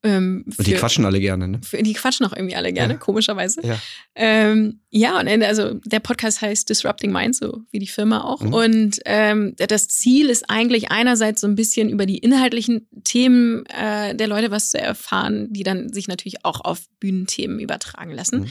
ähm, 0.04 0.44
Und 0.46 0.66
die 0.66 0.72
für- 0.74 0.78
quatschen 0.80 1.04
alle 1.04 1.20
gerne, 1.20 1.50
ne? 1.50 1.60
Für, 1.62 1.84
die 1.84 1.92
quatschen 1.92 2.26
auch 2.26 2.32
irgendwie 2.32 2.56
alle 2.56 2.72
gerne, 2.72 2.94
Ja. 2.94 3.00
komischerweise. 3.00 3.60
Ja. 3.66 3.78
Ähm, 4.16 4.80
ja, 4.92 5.20
und 5.20 5.28
also 5.44 5.74
der 5.86 6.00
Podcast 6.00 6.42
heißt 6.42 6.70
Disrupting 6.70 7.12
Minds, 7.12 7.40
so 7.40 7.64
wie 7.72 7.80
die 7.80 7.88
Firma 7.88 8.24
auch. 8.24 8.42
Mhm. 8.42 8.54
Und 8.54 9.00
ähm, 9.06 9.56
das 9.58 9.90
Ziel 9.90 10.30
ist 10.30 10.50
eigentlich 10.50 10.90
einerseits 10.92 11.42
so 11.42 11.48
ein 11.48 11.56
bisschen 11.56 11.90
über 11.90 12.06
die 12.06 12.20
inhaltlichen 12.20 12.88
Themen 13.04 13.66
äh, 13.66 14.16
der 14.16 14.28
Leute 14.28 14.52
was 14.52 14.72
zu 14.72 14.80
erfahren, 14.80 15.52
die 15.52 15.64
dann 15.64 15.92
sich 15.92 16.08
natürlich 16.08 16.46
auch 16.46 16.62
auf 16.64 16.84
Bühnenthemen 17.02 17.60
übertragen 17.60 18.12
lassen. 18.14 18.50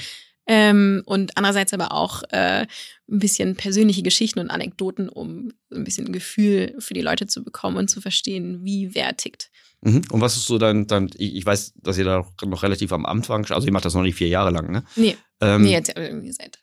Ähm, 0.51 1.03
und 1.05 1.37
andererseits 1.37 1.75
aber 1.75 1.93
auch 1.93 2.23
äh, 2.31 2.63
ein 2.63 3.19
bisschen 3.19 3.55
persönliche 3.55 4.03
Geschichten 4.03 4.39
und 4.39 4.51
Anekdoten, 4.51 5.09
um 5.11 5.53
ein 5.71 5.85
bisschen 5.85 6.07
ein 6.07 6.13
Gefühl 6.13 6.75
für 6.79 6.95
die 6.95 7.03
Leute 7.03 7.27
zu 7.27 7.45
bekommen 7.45 7.77
und 7.77 7.89
zu 7.89 8.01
verstehen, 8.01 8.65
wie 8.65 8.95
wer 8.95 9.15
tickt. 9.17 9.51
Mhm. 9.83 10.03
Und 10.11 10.21
was 10.23 10.37
ist 10.37 10.47
so 10.47 10.57
dein, 10.59 10.87
dein 10.87 11.11
ich 11.19 11.45
weiß, 11.45 11.75
dass 11.77 11.99
ihr 11.99 12.05
da 12.05 12.25
noch- 12.45 12.63
relativ 12.63 12.93
am 12.93 13.05
Anfang, 13.07 13.45
also 13.51 13.67
ihr 13.67 13.73
macht 13.73 13.85
das 13.85 13.95
noch 13.95 14.03
nicht 14.03 14.17
vier 14.17 14.29
Jahre 14.29 14.51
lang, 14.51 14.73
ne? 14.73 14.85
Nee, 14.97 15.17
Ähm, 15.41 15.63
nee, 15.63 15.73
jetzt 15.73 15.93
irgendwie 15.97 16.33
seit 16.33 16.59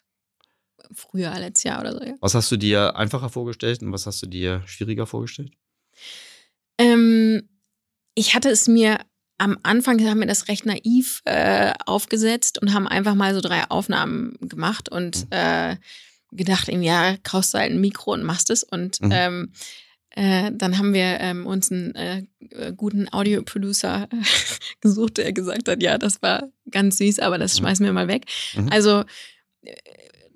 Frühjahr 0.94 1.40
letztes 1.40 1.64
Jahr 1.64 1.82
oder 1.82 1.94
so. 1.94 2.04
Ja. 2.04 2.16
Was 2.22 2.34
hast 2.34 2.52
du 2.52 2.58
dir 2.58 2.96
einfacher 2.96 3.30
vorgestellt 3.30 3.82
und 3.84 3.92
was 3.92 4.06
hast 4.08 4.22
du 4.22 4.28
dir 4.28 4.64
schwieriger 4.66 5.06
vorgestellt? 5.06 5.52
Ähm, 6.78 7.48
ich 8.16 8.34
hatte 8.36 8.50
es 8.50 8.68
mir 8.68 9.00
am 9.38 9.58
Anfang 9.64 10.00
haben 10.08 10.20
wir 10.20 10.28
das 10.28 10.48
recht 10.48 10.66
naiv 10.66 11.22
äh, 11.26 11.74
aufgesetzt 11.86 12.62
und 12.62 12.74
haben 12.74 12.88
einfach 12.88 13.16
mal 13.16 13.34
so 13.34 13.42
drei 13.42 13.64
Aufnahmen 13.70 14.38
gemacht 14.42 14.90
und 14.90 15.26
Mhm. 15.26 15.28
äh, 15.32 15.76
gedacht, 16.32 16.70
eben, 16.70 16.84
ja, 16.84 17.16
kaufst 17.24 17.54
du 17.54 17.58
halt 17.60 17.72
ein 17.72 17.80
Mikro 17.82 18.14
und 18.14 18.24
machst 18.24 18.50
es. 18.50 18.64
Und 18.64 19.00
Mhm. 19.02 19.10
ähm, 19.12 19.52
äh, 20.12 20.52
dann 20.54 20.78
haben 20.78 20.94
wir 20.94 21.20
ähm, 21.20 21.46
uns 21.46 21.72
einen 21.72 21.94
äh, 21.96 22.24
äh, 22.52 22.74
guten 22.76 23.08
Audio-Producer 23.12 24.08
äh, 24.12 24.16
gesucht, 24.82 25.18
der 25.18 25.34
gesagt 25.34 25.68
hat, 25.68 25.84
ja, 25.84 25.98
das 25.98 26.22
war 26.22 26.50
ganz 26.72 26.98
süß, 26.98 27.20
aber 27.20 27.38
das 27.38 27.56
Mhm. 27.56 27.60
schmeißen 27.60 27.86
wir 27.86 27.94
mal 27.94 28.08
weg. 28.08 28.26
Mhm. 28.56 28.70
Also 28.70 29.04
äh, 29.64 29.74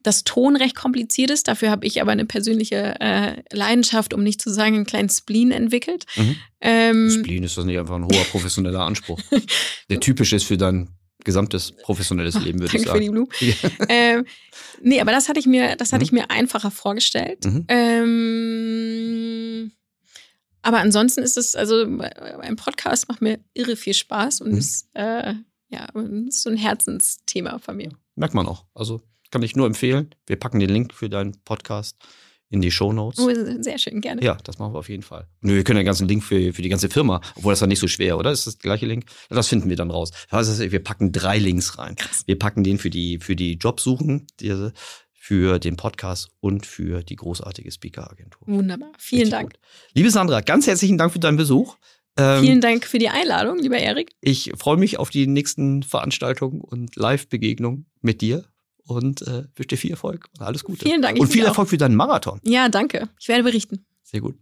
das 0.04 0.24
Ton 0.24 0.56
recht 0.56 0.76
kompliziert 0.76 1.32
ist, 1.32 1.48
dafür 1.48 1.72
habe 1.72 1.86
ich 1.86 2.02
aber 2.02 2.12
eine 2.12 2.26
persönliche 2.26 3.00
äh, 3.00 3.42
Leidenschaft, 3.52 4.14
um 4.14 4.24
nicht 4.24 4.42
zu 4.42 4.50
sagen, 4.52 4.76
einen 4.76 4.86
kleinen 4.86 5.10
Spleen 5.10 5.52
entwickelt. 5.52 6.06
Mhm. 6.16 6.36
Ähm, 6.62 7.10
Spleen 7.10 7.44
ist 7.44 7.58
das 7.58 7.66
nicht 7.66 7.78
einfach 7.80 7.96
ein 7.96 8.06
hoher 8.06 8.24
professioneller 8.32 8.82
Anspruch, 8.82 9.20
der 9.90 10.00
typisch 10.00 10.34
ist 10.34 10.44
für 10.46 10.58
dein 10.58 10.90
gesamtes 11.26 11.74
professionelles 11.84 12.36
Ach, 12.38 12.46
Leben, 12.46 12.60
würde 12.60 12.78
ich 12.78 12.84
Danke 12.86 12.92
für 12.92 13.00
die 13.00 13.08
sagen. 13.08 13.28
Blumen. 13.28 13.76
ähm, 13.90 14.26
nee, 14.82 15.02
aber 15.02 15.12
das 15.12 15.28
hatte 15.28 15.40
ich 15.40 15.46
mir, 15.46 15.76
das 15.76 15.92
hatte 15.92 16.02
Mhm. 16.02 16.06
ich 16.06 16.12
mir 16.14 16.32
einfacher 16.32 16.72
vorgestellt. 16.72 17.44
Mhm. 17.46 17.66
Ähm, 17.68 19.72
aber 20.62 20.80
ansonsten 20.80 21.22
ist 21.24 21.38
es, 21.38 21.56
also 21.56 21.84
ein 21.84 22.56
Podcast 22.56 23.08
macht 23.10 23.22
mir 23.22 23.40
irre 23.54 23.76
viel 23.76 23.94
Spaß 23.94 24.42
und 24.42 24.52
Mhm. 24.52 24.58
ist, 24.58 24.88
äh, 24.94 25.34
ja, 25.70 25.88
ist 26.28 26.42
so 26.44 26.50
ein 26.50 26.58
Herzensthema 26.58 27.60
von 27.60 27.78
mir. 27.78 27.90
Merkt 28.16 28.34
man 28.34 28.48
auch. 28.48 28.66
Also 28.74 29.02
kann 29.32 29.42
ich 29.44 29.56
nur 29.56 29.68
empfehlen. 29.68 30.14
Wir 30.28 30.38
packen 30.38 30.60
den 30.60 30.70
Link 30.70 30.94
für 30.94 31.10
deinen 31.10 31.42
Podcast 31.44 31.98
in 32.50 32.62
die 32.62 32.72
Show 32.72 32.92
Notes. 32.92 33.20
Oh, 33.20 33.30
sehr 33.62 33.78
schön, 33.78 34.02
gerne. 34.02 34.24
Ja, 34.24 34.38
das 34.44 34.58
machen 34.58 34.74
wir 34.74 34.80
auf 34.80 34.90
jeden 34.90 35.04
Fall. 35.04 35.28
Und 35.44 35.50
wir 35.54 35.64
können 35.64 35.78
den 35.78 35.86
ganzen 35.86 36.08
Link 36.08 36.24
für, 36.24 36.52
für 36.52 36.62
die 36.62 36.70
ganze 36.70 36.90
Firma, 36.90 37.22
obwohl 37.36 37.52
das 37.52 37.60
dann 37.60 37.70
nicht 37.70 37.80
so 37.80 37.88
schwer, 37.88 38.18
oder? 38.18 38.32
Ist 38.32 38.48
das 38.48 38.58
der 38.58 38.70
gleiche 38.70 38.88
Link? 38.88 39.06
Ja, 39.30 39.36
das 39.36 39.48
finden 39.48 39.70
wir 39.70 39.76
dann 39.76 39.92
raus. 39.92 40.12
Wir 40.32 40.84
packen 40.84 41.12
drei 41.12 41.38
Links 41.38 41.78
rein. 41.78 41.96
Krass. 41.96 42.24
Wir 42.26 42.40
packen 42.40 42.64
den 42.64 42.80
für 42.80 42.90
die, 42.90 43.20
für 43.20 43.36
die 43.36 43.54
Jobsuchen, 43.54 44.26
diese, 44.40 44.74
für 45.14 45.60
den 45.60 45.76
Podcast 45.76 46.30
und 46.40 46.66
für 46.66 47.04
die 47.04 47.16
großartige 47.16 47.72
Speaker-Agentur. 47.72 48.48
Wunderbar. 48.48 48.92
Vielen 48.98 49.22
Richtig 49.22 49.38
Dank. 49.38 49.54
gut. 49.54 49.60
Liebe 49.94 50.10
Sandra, 50.10 50.42
ganz 50.42 50.66
herzlichen 50.66 50.98
Dank 50.98 51.14
für 51.14 51.20
deinen 51.20 51.38
Besuch. 51.38 51.78
Ähm, 52.18 52.42
Vielen 52.42 52.62
Dank 52.62 52.86
für 52.86 52.98
die 52.98 53.10
Einladung, 53.10 53.60
lieber 53.60 53.78
Erik. 53.78 54.12
Ich 54.22 54.52
freue 54.58 54.78
mich 54.78 54.98
auf 54.98 55.12
die 55.12 55.28
nächsten 55.28 55.84
Veranstaltungen 55.84 56.62
und 56.62 56.96
Live-Begegnungen 56.96 57.86
mit 58.02 58.22
dir 58.22 58.46
und 58.90 59.22
äh, 59.22 59.44
wünsche 59.56 59.68
dir 59.68 59.78
viel 59.78 59.92
Erfolg 59.92 60.28
und 60.38 60.46
alles 60.46 60.64
Gute. 60.64 60.86
Vielen 60.86 61.02
Dank. 61.02 61.20
Und 61.20 61.28
viel 61.28 61.42
dir 61.42 61.46
auch. 61.46 61.50
Erfolg 61.50 61.70
für 61.70 61.78
deinen 61.78 61.96
Marathon. 61.96 62.40
Ja, 62.44 62.70
danke. 62.70 63.08
Ich 63.20 63.28
werde 63.28 63.44
berichten. 63.44 63.86
Sehr 64.04 64.22
gut. 64.22 64.36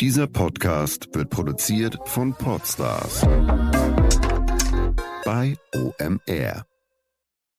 Dieser 0.00 0.26
Podcast 0.26 1.08
wird 1.14 1.30
produziert 1.30 1.96
von 2.06 2.34
Podstars 2.34 3.22
bei 5.24 5.56
OMR. 5.72 6.71